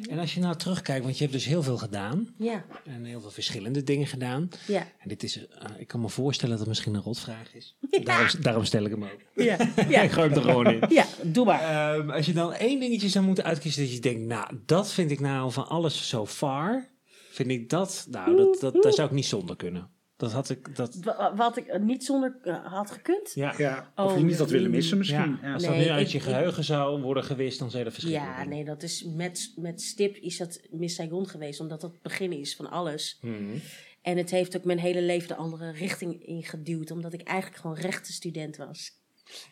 En 0.09 0.19
als 0.19 0.33
je 0.33 0.39
nou 0.39 0.55
terugkijkt, 0.55 1.03
want 1.03 1.17
je 1.17 1.21
hebt 1.23 1.35
dus 1.35 1.45
heel 1.45 1.63
veel 1.63 1.77
gedaan. 1.77 2.33
Ja, 2.37 2.65
En 2.85 3.03
heel 3.05 3.21
veel 3.21 3.31
verschillende 3.31 3.83
dingen 3.83 4.07
gedaan. 4.07 4.49
ja, 4.67 4.87
En 4.99 5.09
dit 5.09 5.23
is, 5.23 5.47
eh, 5.47 5.69
ik 5.77 5.87
kan 5.87 6.01
me 6.01 6.09
voorstellen 6.09 6.49
dat 6.51 6.59
het 6.59 6.69
misschien 6.69 6.93
een 6.93 7.01
rotvraag 7.01 7.55
is. 7.55 7.75
Daarom, 8.03 8.41
daarom 8.41 8.65
stel 8.65 8.83
ik 8.83 8.91
hem 8.91 9.03
ook. 9.03 9.19
ja, 9.35 9.59
Ik 9.75 9.89
ja. 9.89 10.07
gooi 10.07 10.29
hem 10.29 10.37
er 10.37 10.43
gewoon 10.43 10.71
in. 10.71 10.83
Ja, 10.95 11.05
doe 11.21 11.45
maar. 11.45 11.61
Ehm, 11.61 12.09
als 12.09 12.25
je 12.25 12.33
dan 12.33 12.53
één 12.53 12.79
dingetje 12.79 13.09
zou 13.09 13.25
moeten 13.25 13.43
uitkiezen 13.43 13.83
dat 13.83 13.93
je 13.93 13.99
denkt, 13.99 14.21
nou, 14.27 14.59
dat 14.65 14.91
vind 14.91 15.11
ik 15.11 15.19
nou 15.19 15.51
van 15.51 15.67
alles 15.67 16.07
so 16.07 16.25
far, 16.25 16.89
vind 17.31 17.49
ik 17.49 17.69
dat, 17.69 18.07
nou, 18.09 18.35
dat, 18.37 18.57
dat, 18.59 18.83
daar 18.83 18.93
zou 18.93 19.07
ik 19.07 19.13
niet 19.13 19.25
zonder 19.25 19.55
kunnen. 19.55 19.89
Dat 20.17 20.31
had 20.31 20.49
ik... 20.49 20.75
Dat, 20.75 20.95
Wa- 20.95 21.35
Wat 21.35 21.57
ik 21.57 21.67
eh, 21.67 21.79
niet 21.79 22.03
zonder 22.05 22.37
eh, 22.43 22.65
had 22.73 22.91
gekund. 22.91 23.31
ja. 23.33 23.53
Ja, 23.57 23.91
of 23.95 24.11
Oh, 24.11 24.17
je 24.17 24.23
niet 24.23 24.37
had 24.37 24.49
willen 24.49 24.69
nee. 24.69 24.75
missen 24.79 24.97
misschien. 24.97 25.37
Ja, 25.41 25.47
Ja. 25.47 25.53
als 25.53 25.61
Nee, 25.63 25.71
dat 25.77 25.85
nu 25.85 25.91
uit 25.91 26.05
ik- 26.05 26.11
je 26.11 26.17
ik- 26.17 26.23
geheugen 26.23 26.63
zou 26.63 27.01
worden 27.01 27.23
gewist, 27.23 27.59
dan 27.59 27.71
zou 27.71 27.83
je 27.83 27.89
dat 27.89 28.01
Ja, 28.01 28.43
nee, 28.43 28.65
dat 28.65 28.83
is 28.83 29.03
met, 29.03 29.53
met 29.55 29.81
stip 29.81 30.15
is 30.15 30.37
dat 30.37 30.59
Miss 30.71 30.95
Saigon 30.95 31.27
geweest, 31.27 31.59
omdat 31.59 31.81
dat 31.81 31.91
het 31.91 32.01
begin 32.01 32.31
is 32.31 32.55
van 32.55 32.69
alles. 32.69 33.17
Mhm. 33.21 33.57
En 34.01 34.17
het 34.17 34.29
heeft 34.31 34.57
ook 34.57 34.63
mijn 34.63 34.79
hele 34.79 35.01
leven 35.01 35.27
de 35.27 35.35
andere 35.35 35.71
richting 35.71 36.25
ingeduwd, 36.25 36.91
omdat 36.91 37.13
ik 37.13 37.21
eigenlijk 37.21 37.61
gewoon 37.61 37.75
rechtenstudent 37.77 38.57
was. 38.57 38.91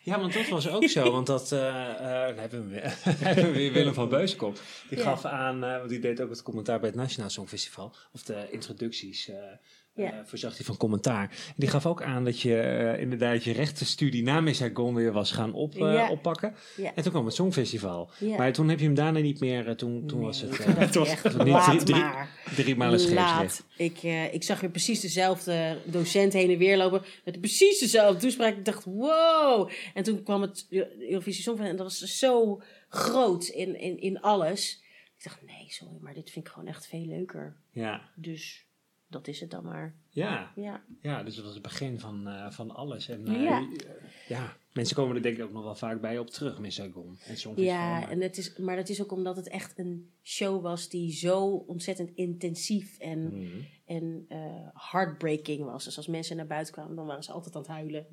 Ja, 0.02 0.20
want 0.20 0.32
dat 0.32 0.48
was 0.48 0.68
ook 0.68 0.88
zo. 0.88 1.10
Want 1.10 1.26
dat, 1.26 1.52
eh 1.52 1.68
eh, 1.90 2.26
dan 2.28 2.38
hebben 2.38 2.62
we, 2.62 2.68
weer- 2.74 2.94
hebben 3.26 3.44
we 3.44 3.52
weer 3.52 3.72
Willem 3.72 3.94
van 3.94 4.08
Beuzenkom. 4.08 4.54
Die 4.88 4.98
Ja. 4.98 5.04
gaf 5.04 5.24
aan, 5.24 5.64
eh, 5.64 5.76
want 5.76 5.88
die 5.88 5.98
deed 5.98 6.20
ook 6.20 6.30
het 6.30 6.42
commentaar 6.42 6.78
bij 6.80 6.88
het 6.88 6.98
Nationaal 6.98 7.30
Songfestival. 7.30 7.94
Of 8.12 8.22
de 8.22 8.46
introducties. 8.50 9.30
Eh 9.94 10.04
Ja. 10.04 10.12
eh, 10.12 10.18
voorzag 10.24 10.56
hij 10.56 10.64
van 10.66 10.76
commentaar. 10.76 11.22
En 11.30 11.54
die 11.56 11.68
gaf 11.68 11.86
ook 11.86 12.02
aan 12.02 12.24
dat 12.24 12.40
je 12.40 12.60
eh, 12.60 13.00
inderdaad 13.00 13.44
je 13.44 13.52
rechtenstudie 13.52 14.22
na 14.22 14.40
Miss 14.40 14.58
Saigon 14.58 14.94
weer 14.94 15.12
was 15.12 15.30
gaan 15.32 15.52
op, 15.52 15.74
eh, 15.74 15.80
Ja. 15.80 16.10
oppakken. 16.10 16.54
Ja. 16.76 16.94
En 16.94 17.02
toen 17.02 17.12
kwam 17.12 17.24
het 17.24 17.34
Songfestival. 17.34 18.10
Maar 18.36 18.52
toen 18.52 18.68
heb 18.68 18.78
je 18.78 18.84
hem 18.84 18.94
daarna 18.94 19.18
niet 19.18 19.40
meer, 19.40 19.68
eh, 19.68 19.74
toen, 19.74 20.06
toen 20.06 20.18
Nee, 20.18 20.26
was 20.26 20.40
het 20.40 20.58
eh, 20.58 20.80
ik 20.82 20.92
was- 20.92 21.08
echt, 21.08 21.24
niet 21.38 21.46
laat 21.46 21.64
drie- 21.86 21.94
drie- 22.54 22.74
drie 22.74 22.76
scheepsrecht. 22.98 23.14
Laat. 23.14 23.64
Ik, 23.76 23.98
eh, 24.02 24.34
ik 24.34 24.42
zag 24.42 24.60
weer 24.60 24.70
precies 24.70 25.00
dezelfde 25.00 25.78
docent 25.84 26.32
heen 26.32 26.50
en 26.50 26.58
weer 26.58 26.76
lopen. 26.76 27.02
Met 27.24 27.40
precies 27.40 27.78
dezelfde 27.78 28.20
toespraak. 28.20 28.56
Ik 28.56 28.64
dacht, 28.64 28.84
wow. 28.84 29.70
En 29.94 30.02
toen 30.02 30.22
kwam 30.22 30.42
het 30.42 30.66
Eurovisie 30.70 31.42
Songfestival. 31.42 31.66
En 31.70 31.76
dat 31.76 31.86
was 31.86 32.18
zo 32.18 32.62
groot 32.88 33.44
in, 33.44 33.80
in, 33.80 34.00
in 34.00 34.20
alles. 34.20 34.82
Ik 35.18 35.24
dacht, 35.24 35.42
nee, 35.46 35.66
sorry, 35.68 35.94
maar 36.00 36.14
dit 36.14 36.30
vind 36.30 36.46
ik 36.46 36.52
gewoon 36.52 36.68
echt 36.68 36.86
veel 36.86 37.06
leuker. 37.06 37.56
Ja. 37.70 38.10
Dus 38.14 38.64
dat 39.12 39.28
is 39.28 39.40
het 39.40 39.50
dan 39.50 39.64
maar. 39.64 39.94
Ja. 40.10 40.52
Ja, 40.54 40.82
ja, 41.02 41.22
dus 41.22 41.34
dat 41.34 41.44
was 41.44 41.54
het 41.54 41.62
begin 41.62 42.00
van, 42.00 42.28
eh, 42.28 42.50
van 42.50 42.70
alles. 42.74 43.08
En 43.08 43.26
eh, 43.26 43.42
Ja. 43.42 43.66
ja, 44.28 44.56
mensen 44.72 44.96
komen 44.96 45.16
er 45.16 45.22
denk 45.22 45.36
ik 45.36 45.44
ook 45.44 45.52
nog 45.52 45.64
wel 45.64 45.74
vaak 45.74 46.00
bij 46.00 46.18
op 46.18 46.30
terug, 46.30 46.58
Miss 46.58 46.76
Saigon. 46.76 47.06
En 47.26 47.36
Songfestival. 47.36 47.64
ja 47.80 47.98
maar- 48.00 48.10
en 48.10 48.20
het 48.20 48.38
is, 48.38 48.56
maar 48.56 48.76
dat 48.76 48.88
is 48.88 49.02
ook 49.02 49.12
omdat 49.12 49.36
het 49.36 49.48
echt 49.48 49.78
een 49.78 50.10
show 50.22 50.62
was 50.62 50.88
die 50.88 51.12
zo 51.12 51.44
ontzettend 51.46 52.10
intensief 52.14 52.98
en, 52.98 53.38
Mhm. 53.38 53.46
en 53.86 54.24
eh, 54.28 54.38
heartbreaking 54.90 55.64
was. 55.64 55.84
Dus 55.84 55.96
als 55.96 56.06
mensen 56.06 56.36
naar 56.36 56.46
buiten 56.46 56.72
kwamen, 56.72 56.96
dan 56.96 57.06
waren 57.06 57.22
ze 57.22 57.32
altijd 57.32 57.54
aan 57.54 57.60
het 57.62 57.70
huilen. 57.70 58.06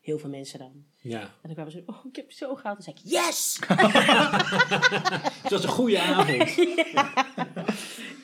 Heel 0.00 0.18
veel 0.18 0.30
mensen 0.30 0.58
dan. 0.58 0.72
Ja. 1.00 1.20
En 1.20 1.28
dan 1.42 1.52
kwamen 1.52 1.72
ze, 1.72 1.82
oh, 1.86 2.04
ik 2.08 2.16
heb 2.16 2.32
zo 2.32 2.54
gehaald. 2.54 2.84
Dan 2.84 2.94
zei 2.94 2.96
ik, 2.96 3.10
yes! 3.10 3.58
Het 5.42 5.50
was 5.50 5.62
een 5.62 5.68
goede 5.68 6.00
avond. 6.00 6.54
Ja. 6.92 7.24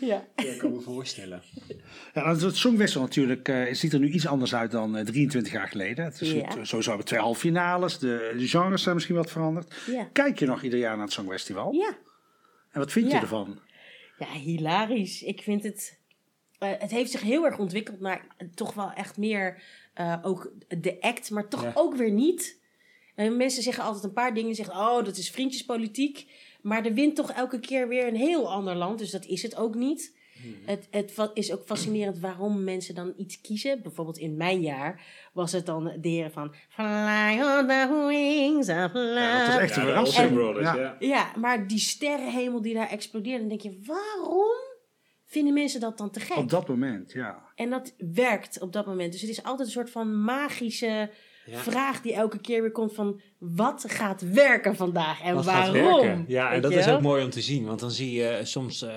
Ja, 0.01 0.27
ik 0.37 0.59
kan 0.59 0.73
me 0.73 0.81
voorstellen. 0.81 1.43
Ja, 2.15 2.37
het 2.37 2.57
Songwissel 2.57 3.01
natuurlijk 3.01 3.49
eh, 3.49 3.75
ziet 3.75 3.93
er 3.93 3.99
nu 3.99 4.11
iets 4.11 4.27
anders 4.27 4.55
uit 4.55 4.71
dan 4.71 4.97
eh, 4.97 5.05
23 5.05 5.53
jaar 5.53 5.69
geleden. 5.69 6.05
Het 6.05 6.21
is 6.21 6.33
Ja. 6.33 6.37
het, 6.41 6.53
sowieso 6.53 6.77
hebben 6.79 6.99
we 6.99 7.05
twee 7.05 7.21
halve 7.21 7.41
finales. 7.41 7.99
De, 7.99 8.35
de 8.39 8.49
genres 8.49 8.83
zijn 8.83 8.95
misschien 8.95 9.17
wat 9.17 9.31
veranderd. 9.31 9.75
Ja. 9.87 10.09
Kijk 10.13 10.39
je 10.39 10.47
nog 10.47 10.63
ieder 10.63 10.79
jaar 10.79 10.97
naar 10.97 11.05
het 11.05 11.13
Songfestival? 11.15 11.73
Ja. 11.73 11.97
En 12.73 12.81
wat 12.81 12.93
vind 12.93 13.07
je 13.07 13.15
Ja. 13.15 13.21
ervan? 13.21 13.59
Ja, 14.19 14.27
hilarisch. 14.33 15.23
Ik 15.23 15.43
vind 15.43 15.63
het... 15.63 15.99
eh, 16.59 16.71
het 16.79 16.91
heeft 16.91 17.11
zich 17.11 17.21
heel 17.23 17.45
erg 17.45 17.59
ontwikkeld 17.59 18.01
naar 18.01 18.27
toch 18.55 18.75
wel 18.75 18.93
echt 18.93 19.17
meer 19.17 19.63
eh, 19.95 20.17
ook 20.23 20.53
de 20.69 21.01
act, 21.01 21.31
maar 21.31 21.49
toch 21.49 21.63
Ja. 21.63 21.73
ook 21.75 21.97
weer 21.97 22.11
niet. 22.11 22.61
Eh, 23.15 23.33
mensen 23.37 23.63
zeggen 23.63 23.85
altijd 23.85 24.05
een 24.05 24.13
paar 24.13 24.35
dingen. 24.35 24.55
Zeggen, 24.55 24.75
oh, 24.75 25.05
dat 25.05 25.17
is 25.17 25.31
vriendjespolitiek. 25.31 26.27
Maar 26.67 26.85
er 26.85 26.95
wint 26.95 27.17
toch 27.17 27.31
elke 27.31 27.61
keer 27.61 27.89
weer 27.89 28.07
een 28.07 28.17
heel 28.17 28.53
ander 28.53 28.75
land. 28.75 28.99
Dus 28.99 29.11
dat 29.11 29.25
is 29.25 29.43
het 29.43 29.57
ook 29.57 29.75
niet. 29.75 30.17
Het, 30.65 30.89
het 30.91 31.13
va- 31.13 31.31
is 31.35 31.53
ook 31.53 31.63
fascinerend 31.65 32.19
waarom 32.19 32.65
mensen 32.65 32.95
dan 32.95 33.13
iets 33.17 33.41
kiezen. 33.41 33.83
Bijvoorbeeld 33.83 34.19
in 34.19 34.37
mijn 34.37 34.61
jaar 34.61 35.05
was 35.33 35.53
het 35.53 35.67
dan 35.67 35.93
de 36.01 36.09
heren 36.09 36.33
van... 36.33 36.55
Fly 36.69 37.41
on 37.41 37.67
the 37.67 38.05
wings 38.07 38.69
of 38.69 38.93
love. 38.93 39.15
Ja, 39.15 39.39
dat 39.39 39.55
was 39.55 39.63
echt 39.63 39.77
een 39.77 39.83
de 39.83 39.89
verrassing. 39.89 40.61
Ja. 40.61 40.75
ja. 40.77 40.97
Ja, 40.99 41.33
maar 41.37 41.67
die 41.67 41.79
sterrenhemel 41.79 42.63
die 42.63 42.75
daar 42.75 42.89
explodeerde, 42.91 43.39
dan 43.39 43.49
denk 43.49 43.61
je, 43.61 43.83
waarom 43.85 44.57
vinden 45.25 45.55
mensen 45.55 45.81
dat 45.81 45.99
dan 45.99 46.11
te 46.11 46.21
gek? 46.21 46.37
Op 46.37 46.51
dat 46.51 46.69
moment, 46.69 47.13
ja. 47.13 47.53
En 47.55 47.71
dat 47.71 47.95
werkt 47.99 48.61
op 48.61 48.73
dat 48.73 48.87
moment. 48.87 49.13
Dus 49.13 49.21
het 49.21 49.31
is 49.31 49.43
altijd 49.43 49.69
een 49.69 49.75
soort 49.75 49.91
van 49.91 50.23
magische 50.23 51.11
Ja. 51.47 51.59
vraag 51.59 52.01
die 52.01 52.15
elke 52.15 52.39
keer 52.41 52.61
weer 52.63 52.71
komt 52.73 52.95
van, 52.95 53.21
wat 53.39 53.85
gaat 53.89 54.21
werken 54.33 54.77
vandaag 54.77 55.21
en 55.23 55.35
Wat 55.35 55.45
waarom? 55.45 56.03
gaat. 56.05 56.19
Ja, 56.27 56.53
en 56.53 56.61
dat 56.63 56.73
je 56.73 56.79
is 56.79 56.89
ook 56.89 57.01
mooi 57.01 57.25
om 57.25 57.31
te 57.31 57.41
zien. 57.41 57.65
Want 57.65 57.81
dan 57.81 57.91
zie 57.91 58.13
je 58.13 58.41
soms 58.43 58.83
eh, 58.83 58.91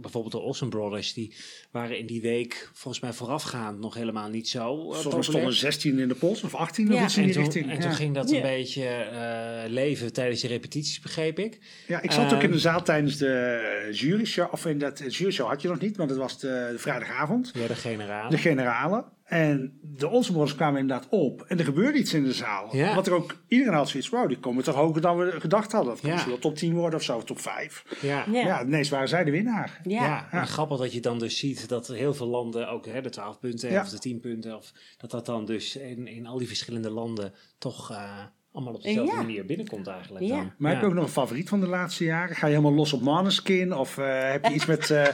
bijvoorbeeld 0.00 0.32
de 0.32 0.38
Olsen 0.40 0.68
Brothers. 0.68 1.12
Die 1.12 1.34
waren 1.70 1.98
in 1.98 2.06
die 2.06 2.20
week 2.20 2.70
volgens 2.72 3.02
mij 3.02 3.12
voorafgaand 3.12 3.78
nog 3.78 3.94
helemaal 3.94 4.28
niet 4.28 4.48
zo 4.48 4.76
uh, 4.76 4.88
mij 4.90 5.02
populair. 5.02 5.24
stonden 5.24 5.52
16 5.52 5.98
in 5.98 6.08
de 6.08 6.14
pols 6.14 6.42
of 6.42 6.54
18 6.54 6.94
of 6.94 7.02
iets 7.02 7.16
in 7.16 7.20
En 7.22 7.26
die 7.28 7.34
toen, 7.34 7.44
richting. 7.44 7.70
en 7.70 7.76
ja. 7.76 7.80
toen 7.82 7.92
ging 7.94 8.14
dat 8.14 8.30
Ja. 8.30 8.36
een 8.36 8.42
beetje 8.42 8.84
eh, 8.88 9.70
leven 9.70 10.12
tijdens 10.12 10.40
de 10.40 10.48
repetities, 10.48 11.00
begreep 11.00 11.38
ik. 11.38 11.58
Ja, 11.86 12.00
ik 12.02 12.10
zat 12.12 12.24
ook 12.24 12.38
in 12.38 12.40
Ehm, 12.44 12.52
de 12.52 12.58
zaal 12.58 12.82
tijdens 12.82 13.16
de 13.16 13.88
juryshow. 13.92 14.52
Of 14.52 14.66
in 14.66 14.78
dat 14.78 15.14
juryshow 15.16 15.48
had 15.48 15.62
je 15.62 15.68
nog 15.68 15.80
niet, 15.80 15.96
want 15.96 16.10
het 16.10 16.18
was 16.18 16.38
de, 16.38 16.68
de 16.72 16.78
vrijdagavond. 16.78 17.50
Ja, 17.54 17.66
de 17.66 17.74
generale. 17.74 18.30
De 18.30 18.38
generale. 18.38 19.04
En 19.28 19.78
de 19.82 20.08
Olsen 20.08 20.32
Brothers 20.32 20.56
kwamen 20.56 20.80
inderdaad 20.80 21.06
op. 21.10 21.42
En 21.48 21.58
er 21.58 21.64
gebeurde 21.64 21.98
iets 21.98 22.14
in 22.14 22.24
de 22.24 22.32
zaal. 22.32 22.76
Ja. 22.76 22.94
Wat 22.94 23.06
er 23.06 23.12
ook, 23.12 23.36
iedereen 23.48 23.74
had 23.74 23.88
zoiets, 23.88 24.08
wow, 24.08 24.28
die 24.28 24.38
komen 24.38 24.64
toch 24.64 24.74
hoger 24.74 25.00
dan 25.00 25.16
we 25.16 25.40
gedacht 25.40 25.72
hadden. 25.72 25.90
Dat 25.92 26.00
kan 26.00 26.08
Ja. 26.08 26.14
misschien 26.14 26.32
wel 26.40 26.42
top 26.42 26.56
10 26.56 26.74
worden 26.74 26.98
of 26.98 27.04
zo, 27.04 27.22
top 27.22 27.40
5. 27.40 27.84
Ja. 28.00 28.24
Ja. 28.32 28.40
Ja, 28.44 28.62
ineens 28.64 28.88
waren 28.88 29.08
zij 29.08 29.24
de 29.24 29.30
winnaar. 29.30 29.80
Ja. 29.84 30.02
Ja, 30.04 30.28
en 30.30 30.46
grappig 30.46 30.78
dat 30.78 30.92
je 30.92 31.00
dan 31.00 31.18
dus 31.18 31.38
ziet 31.38 31.68
dat 31.68 31.86
heel 31.86 32.14
veel 32.14 32.26
landen, 32.26 32.68
ook 32.68 32.86
hè, 32.86 33.00
de 33.00 33.10
12 33.10 33.38
punten 33.38 33.70
Ja. 33.70 33.80
of 33.80 33.88
de 33.88 33.98
10 33.98 34.20
punten, 34.20 34.56
of 34.56 34.72
dat 34.96 35.10
dat 35.10 35.26
dan 35.26 35.44
dus 35.44 35.76
in, 35.76 36.06
in 36.06 36.26
al 36.26 36.38
die 36.38 36.46
verschillende 36.48 36.90
landen 36.90 37.32
toch 37.58 37.90
eh, 37.90 38.20
allemaal 38.52 38.74
op 38.74 38.82
dezelfde 38.82 39.12
Ja. 39.14 39.20
manier 39.22 39.46
binnenkomt 39.46 39.86
eigenlijk. 39.86 40.24
Ja. 40.24 40.36
Dan. 40.36 40.52
Maar 40.58 40.72
heb 40.72 40.80
je 40.80 40.86
ook 40.86 40.94
nog 40.94 41.04
een 41.04 41.10
favoriet 41.10 41.48
van 41.48 41.60
de 41.60 41.66
laatste 41.68 42.04
jaren? 42.04 42.36
Ga 42.36 42.46
je 42.46 42.52
helemaal 42.54 42.74
los 42.76 42.92
op 42.92 43.00
Maneskin? 43.02 43.74
Of 43.74 43.98
eh, 43.98 44.30
heb 44.30 44.44
je 44.44 44.54
iets 44.54 44.66
met 44.66 44.90
eh 44.90 45.06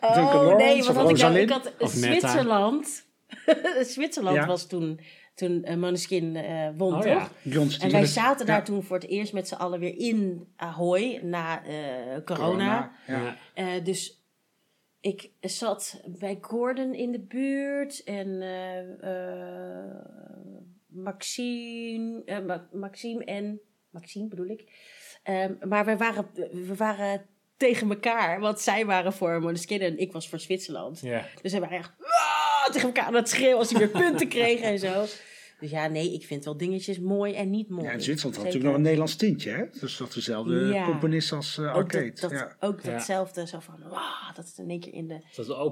Duncan 0.00 0.24
Oh 0.36 0.44
Lawrence 0.46 0.64
nee, 0.64 0.78
of 0.80 0.86
wat 0.86 1.20
had 1.20 1.34
ik? 1.34 1.42
Ik 1.42 1.50
had 1.50 1.72
Of 1.78 1.94
Netta. 1.96 2.28
Zwitserland. 2.28 3.08
Zwitserland 3.94 4.36
Ja. 4.36 4.46
was 4.46 4.66
toen, 4.66 5.00
toen 5.34 5.64
uh, 5.70 5.74
Maneskin 5.76 6.36
eh, 6.36 6.68
won, 6.76 6.92
Oh 6.94 7.00
toch? 7.00 7.04
ja. 7.12 7.28
John 7.42 7.70
En 7.80 7.90
wij 7.90 8.06
zaten 8.06 8.46
daar 8.46 8.64
toen 8.64 8.82
voor 8.82 8.96
het 8.96 9.08
eerst 9.08 9.32
met 9.32 9.48
z'n 9.48 9.54
allen 9.54 9.80
weer 9.80 9.96
in 9.98 10.48
Ahoy 10.56 11.20
na 11.22 11.64
eh, 11.64 11.74
corona. 12.24 12.92
Eh, 13.54 13.66
dus 13.84 14.24
ik 15.00 15.30
zat 15.40 16.00
bij 16.06 16.38
Gordon 16.40 16.94
in 16.94 17.12
de 17.12 17.20
buurt 17.20 18.04
en 18.04 18.42
eh, 18.42 18.78
eh, 19.02 19.94
Maxime, 20.88 22.22
eh, 22.24 22.38
Ma- 22.44 22.68
Maxime 22.72 23.24
en 23.24 23.60
Maxime 23.90 24.28
bedoel 24.28 24.46
ik. 24.48 24.64
Ehm, 25.22 25.54
maar 25.68 25.84
we 25.84 25.96
waren, 25.96 26.26
we 26.52 26.74
waren 26.76 27.26
tegen 27.56 27.90
elkaar, 27.90 28.40
want 28.40 28.60
zij 28.60 28.86
waren 28.86 29.12
voor 29.12 29.40
Måneskin 29.40 29.80
en 29.80 29.98
ik 29.98 30.12
was 30.12 30.28
voor 30.28 30.38
Zwitserland. 30.40 31.00
Ja. 31.00 31.24
Dus 31.42 31.52
we 31.52 31.58
waren 31.60 31.78
echt! 31.78 31.92
Tegen 32.70 32.86
elkaar 32.86 33.04
aan 33.04 33.14
het 33.14 33.28
schreeuwen 33.28 33.58
als 33.58 33.68
die 33.68 33.78
weer 33.78 33.88
punten 33.88 34.28
kregen 34.28 34.66
en 34.66 34.78
zo. 34.78 35.04
Dus 35.60 35.70
ja, 35.70 35.86
nee, 35.86 36.12
ik 36.12 36.24
vind 36.26 36.44
wel 36.44 36.56
dingetjes 36.56 36.98
mooi 36.98 37.34
en 37.34 37.50
niet 37.50 37.68
mooi. 37.68 37.84
Ja, 37.84 37.92
in 37.92 38.02
Zwitserland 38.02 38.36
had 38.36 38.44
natuurlijk 38.44 38.64
nog 38.64 38.74
een 38.74 38.82
Nederlands 38.82 39.16
tintje, 39.16 39.50
hè? 39.50 39.64
Dus 39.80 39.96
dat 39.96 40.12
dezelfde 40.12 40.54
Ja. 40.54 40.84
componist 40.84 41.32
als 41.32 41.58
eh, 41.58 41.64
Ook, 41.64 41.74
Arcade. 41.74 42.10
dat, 42.10 42.20
dat, 42.20 42.30
ja. 42.30 42.56
ook 42.60 42.84
datzelfde, 42.84 43.46
zo 43.46 43.58
van, 43.60 43.74
wauw, 43.88 44.32
dat 44.34 44.48
het 44.48 44.58
in 44.58 44.70
één 44.70 44.80
keer 44.80 44.94
in 44.94 45.08
de, 45.08 45.14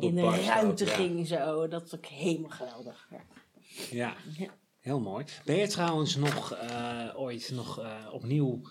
in 0.00 0.14
de 0.14 0.22
ook, 0.22 0.34
ruimte 0.34 0.84
ja. 0.84 0.90
ging 0.90 1.26
zo. 1.26 1.68
Dat 1.68 1.82
was 1.82 1.94
ook 1.94 2.06
helemaal 2.06 2.50
geweldig. 2.50 3.08
Ja. 3.10 3.20
Ja. 3.90 4.14
Ja. 4.38 4.48
heel 4.80 5.00
mooi. 5.00 5.24
Ben 5.44 5.56
je 5.56 5.66
trouwens 5.68 6.16
nog 6.16 6.52
eh, 6.52 7.08
ooit 7.14 7.50
nog 7.54 7.80
eh, 7.80 7.94
opnieuw 8.12 8.62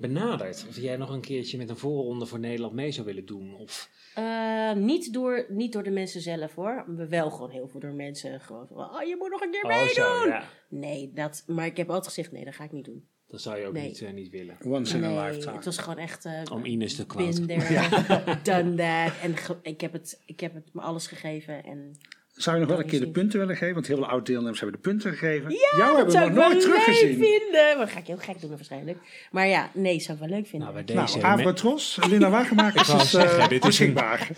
benaderd? 0.00 0.66
Of 0.68 0.76
jij 0.76 0.96
nog 0.96 1.10
een 1.10 1.20
keertje 1.20 1.58
met 1.58 1.68
een 1.70 1.76
voorronde 1.76 2.26
voor 2.26 2.38
Nederland 2.38 2.72
mee 2.74 2.90
zou 2.92 3.06
willen 3.06 3.26
doen? 3.26 3.54
Of, 3.56 3.90
Eh, 4.14 4.72
niet, 4.72 5.12
door, 5.12 5.46
niet 5.48 5.72
door 5.72 5.82
de 5.82 5.90
mensen 5.90 6.20
zelf 6.20 6.54
hoor, 6.54 6.84
maar 6.96 7.08
wel 7.08 7.30
gewoon 7.30 7.50
heel 7.50 7.68
veel 7.68 7.80
door 7.80 7.92
mensen. 7.92 8.40
Gewoon 8.40 8.66
van, 8.66 8.76
oh, 8.78 9.02
je 9.02 9.16
moet 9.18 9.30
nog 9.30 9.40
een 9.40 9.50
keer 9.50 9.62
oh, 9.62 9.68
meedoen. 9.68 9.94
zo, 9.94 10.26
ja. 10.26 10.44
Nee, 10.68 11.12
dat, 11.14 11.44
maar 11.46 11.66
ik 11.66 11.76
heb 11.76 11.88
altijd 11.88 12.06
gezegd, 12.06 12.32
nee, 12.32 12.44
dat 12.44 12.54
ga 12.54 12.64
ik 12.64 12.72
niet 12.72 12.84
doen. 12.84 13.06
Dat 13.26 13.40
zou 13.40 13.58
je 13.58 13.66
ook 13.66 13.72
Nee. 13.72 13.86
niet, 13.86 14.00
eh, 14.02 14.12
niet 14.12 14.30
willen. 14.30 14.56
Once 14.64 14.96
in 14.96 15.04
a 15.04 15.08
nee, 15.08 15.30
lifetime. 15.30 15.54
het 15.56 15.64
was 15.64 15.78
gewoon 15.78 15.98
echt... 15.98 16.24
eh, 16.24 16.42
Om 16.52 16.64
Ines 16.64 16.94
te 16.96 17.06
been 17.06 17.16
quoten. 17.16 17.46
there, 17.46 18.40
done 18.62 18.74
that. 18.74 19.12
En 19.22 19.34
ik, 19.62 19.80
heb 19.80 19.92
het, 19.92 20.22
ik 20.26 20.40
heb 20.40 20.54
het 20.54 20.68
me 20.74 20.80
alles 20.80 21.06
gegeven. 21.06 21.64
En 21.64 21.96
Zou 22.42 22.56
je 22.56 22.62
nog 22.62 22.70
wel 22.70 22.80
een 22.80 22.86
keer 22.90 23.00
de 23.00 23.10
punten 23.10 23.38
willen 23.38 23.56
geven? 23.56 23.74
Want 23.74 23.86
heel 23.86 23.96
veel 23.96 24.06
oud-deelnemers 24.06 24.60
hebben 24.60 24.80
de 24.82 24.88
punten 24.88 25.10
gegeven. 25.12 25.50
Ja, 25.50 25.56
Jou 25.76 25.78
dat 25.78 25.86
hebben 25.96 26.04
we 26.06 26.10
zou 26.12 26.24
nog 26.24 26.32
ik 26.32 26.38
wel 26.38 26.48
nooit 26.48 26.64
leuk 26.64 26.72
teruggezien. 26.74 27.18
vinden. 27.18 27.76
Maar 27.76 27.76
dat 27.76 27.90
ga 27.90 27.98
ik 27.98 28.06
heel 28.06 28.16
gek 28.16 28.40
doen 28.40 28.50
waarschijnlijk. 28.50 28.98
Maar 29.30 29.46
ja, 29.46 29.70
nee, 29.74 30.00
zou 30.00 30.18
ik 30.18 30.24
wel 30.28 30.36
leuk 30.36 30.46
vinden. 30.46 30.72
Nou, 30.72 30.84
bij 30.84 30.94
Nou, 30.94 31.06
deze... 31.06 31.22
Avrotros, 31.26 31.98
Linda 32.08 32.30
Wagenmakers 32.30 32.88
wou 32.94 33.00
is 33.02 33.14
eh, 33.14 33.50
is 33.50 33.58
beschikbaar. 33.58 34.28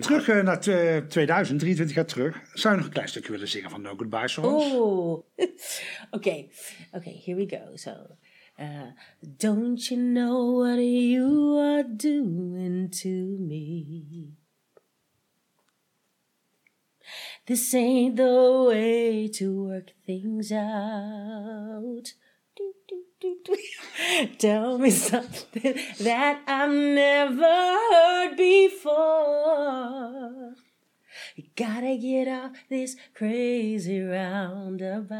terug 0.00 0.28
eh, 0.28 0.42
naar 0.42 0.60
tw- 0.60 1.08
2000, 1.08 1.58
23 1.58 1.96
jaar 1.96 2.06
terug. 2.06 2.40
Zou 2.52 2.72
je 2.74 2.78
nog 2.78 2.86
een 2.88 2.94
klein 2.94 3.08
stukje 3.08 3.32
willen 3.32 3.48
zingen 3.48 3.70
van 3.70 3.82
No 3.82 3.94
Goodbye 3.96 4.28
Songs? 4.28 4.64
Oeh. 4.74 5.18
Oké, 6.10 6.44
oké, 6.92 7.10
here 7.24 7.34
we 7.34 7.46
go. 7.48 7.76
So, 7.76 7.90
uh, 8.60 8.66
don't 9.20 9.86
you 9.86 10.00
know 10.12 10.60
what 10.62 10.78
you 10.78 11.58
are 11.58 11.86
doing 11.96 12.94
to 13.00 13.08
me? 13.38 14.38
This 17.46 17.74
ain't 17.74 18.16
the 18.16 18.64
way 18.68 19.28
to 19.28 19.64
work 19.64 19.90
things 20.06 20.52
out. 20.52 22.12
Tell 24.38 24.78
me 24.78 24.90
something 24.90 25.74
that 26.00 26.42
I've 26.46 26.70
never 26.70 27.42
heard 27.42 28.36
before. 28.36 29.90
You 31.36 31.44
gotta 31.56 31.96
get 31.96 32.28
off 32.28 32.52
this 32.68 32.96
crazy 33.14 34.00
roundabout. 34.00 35.10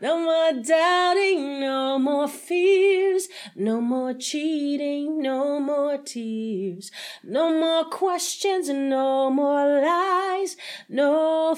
No 0.00 0.18
more 0.18 0.60
doubting, 0.62 1.60
no 1.60 1.98
more 1.98 2.28
fears, 2.28 3.28
no 3.54 3.80
more 3.80 4.14
cheating, 4.18 5.22
no 5.22 5.60
more 5.60 6.02
tears, 6.02 6.92
no 7.22 7.50
more 7.58 7.84
questions, 7.88 8.68
no 8.68 9.30
more 9.30 9.80
lies, 9.80 10.56
no 10.88 11.54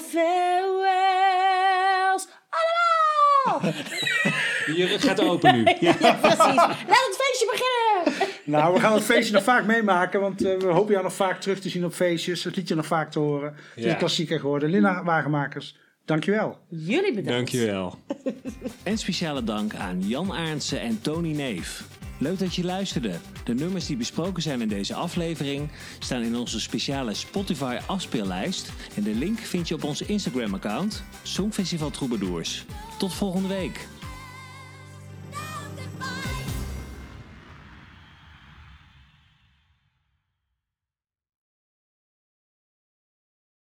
farewells. 0.89 2.27
Allemaal! 2.49 3.71
Je 4.75 4.85
rug 4.85 5.01
gaat 5.01 5.19
open 5.21 5.55
nu. 5.55 5.63
ja, 5.79 5.93
precies. 6.21 6.37
Laat 6.55 6.77
het 7.07 7.17
feestje 7.21 7.47
beginnen! 7.51 8.29
Nou, 8.43 8.73
we 8.73 8.79
gaan 8.79 8.93
het 8.93 9.03
feestje 9.03 9.33
nog 9.33 9.43
vaak 9.43 9.65
meemaken, 9.65 10.21
want 10.21 10.45
eh, 10.45 10.57
we 10.57 10.65
hopen 10.67 10.91
jou 10.91 11.03
nog 11.03 11.13
vaak 11.13 11.41
terug 11.41 11.59
te 11.59 11.69
zien 11.69 11.85
op 11.85 11.93
feestjes. 11.93 12.43
Het 12.43 12.55
liedje 12.55 12.75
nog 12.75 12.85
vaak 12.85 13.11
te 13.11 13.19
horen. 13.19 13.53
Het 13.53 13.61
is 13.75 13.83
Ja. 13.83 13.89
een 13.91 13.97
klassieker 13.97 14.39
geworden. 14.39 14.69
Linda 14.69 15.03
Wagenmakers, 15.03 15.75
dankjewel. 16.09 16.57
Jullie 16.67 17.13
bedankt. 17.13 17.51
Dankjewel. 17.51 17.95
En 18.83 18.97
speciale 18.97 19.43
dank 19.43 19.75
aan 19.75 20.07
Jan 20.07 20.33
Arendsen 20.33 20.81
en 20.81 21.01
Tony 21.01 21.31
Neef. 21.31 21.87
Leuk 22.17 22.39
dat 22.39 22.55
je 22.55 22.63
luisterde. 22.63 23.13
De 23.43 23.53
nummers 23.53 23.85
die 23.85 23.97
besproken 23.97 24.41
zijn 24.41 24.61
in 24.61 24.67
deze 24.67 24.93
aflevering 24.93 25.69
staan 25.99 26.21
in 26.21 26.35
onze 26.35 26.59
speciale 26.59 27.13
Spotify 27.13 27.77
afspeellijst. 27.87 28.71
En 28.95 29.03
de 29.03 29.15
link 29.15 29.39
vind 29.39 29.67
je 29.67 29.75
op 29.75 29.83
ons 29.83 30.01
Instagram 30.01 30.53
account 30.53 31.03
Songfestival 31.23 31.89
Troubadours. 31.89 32.65
Tot 32.97 33.13
volgende 33.13 33.47
week. 33.47 33.87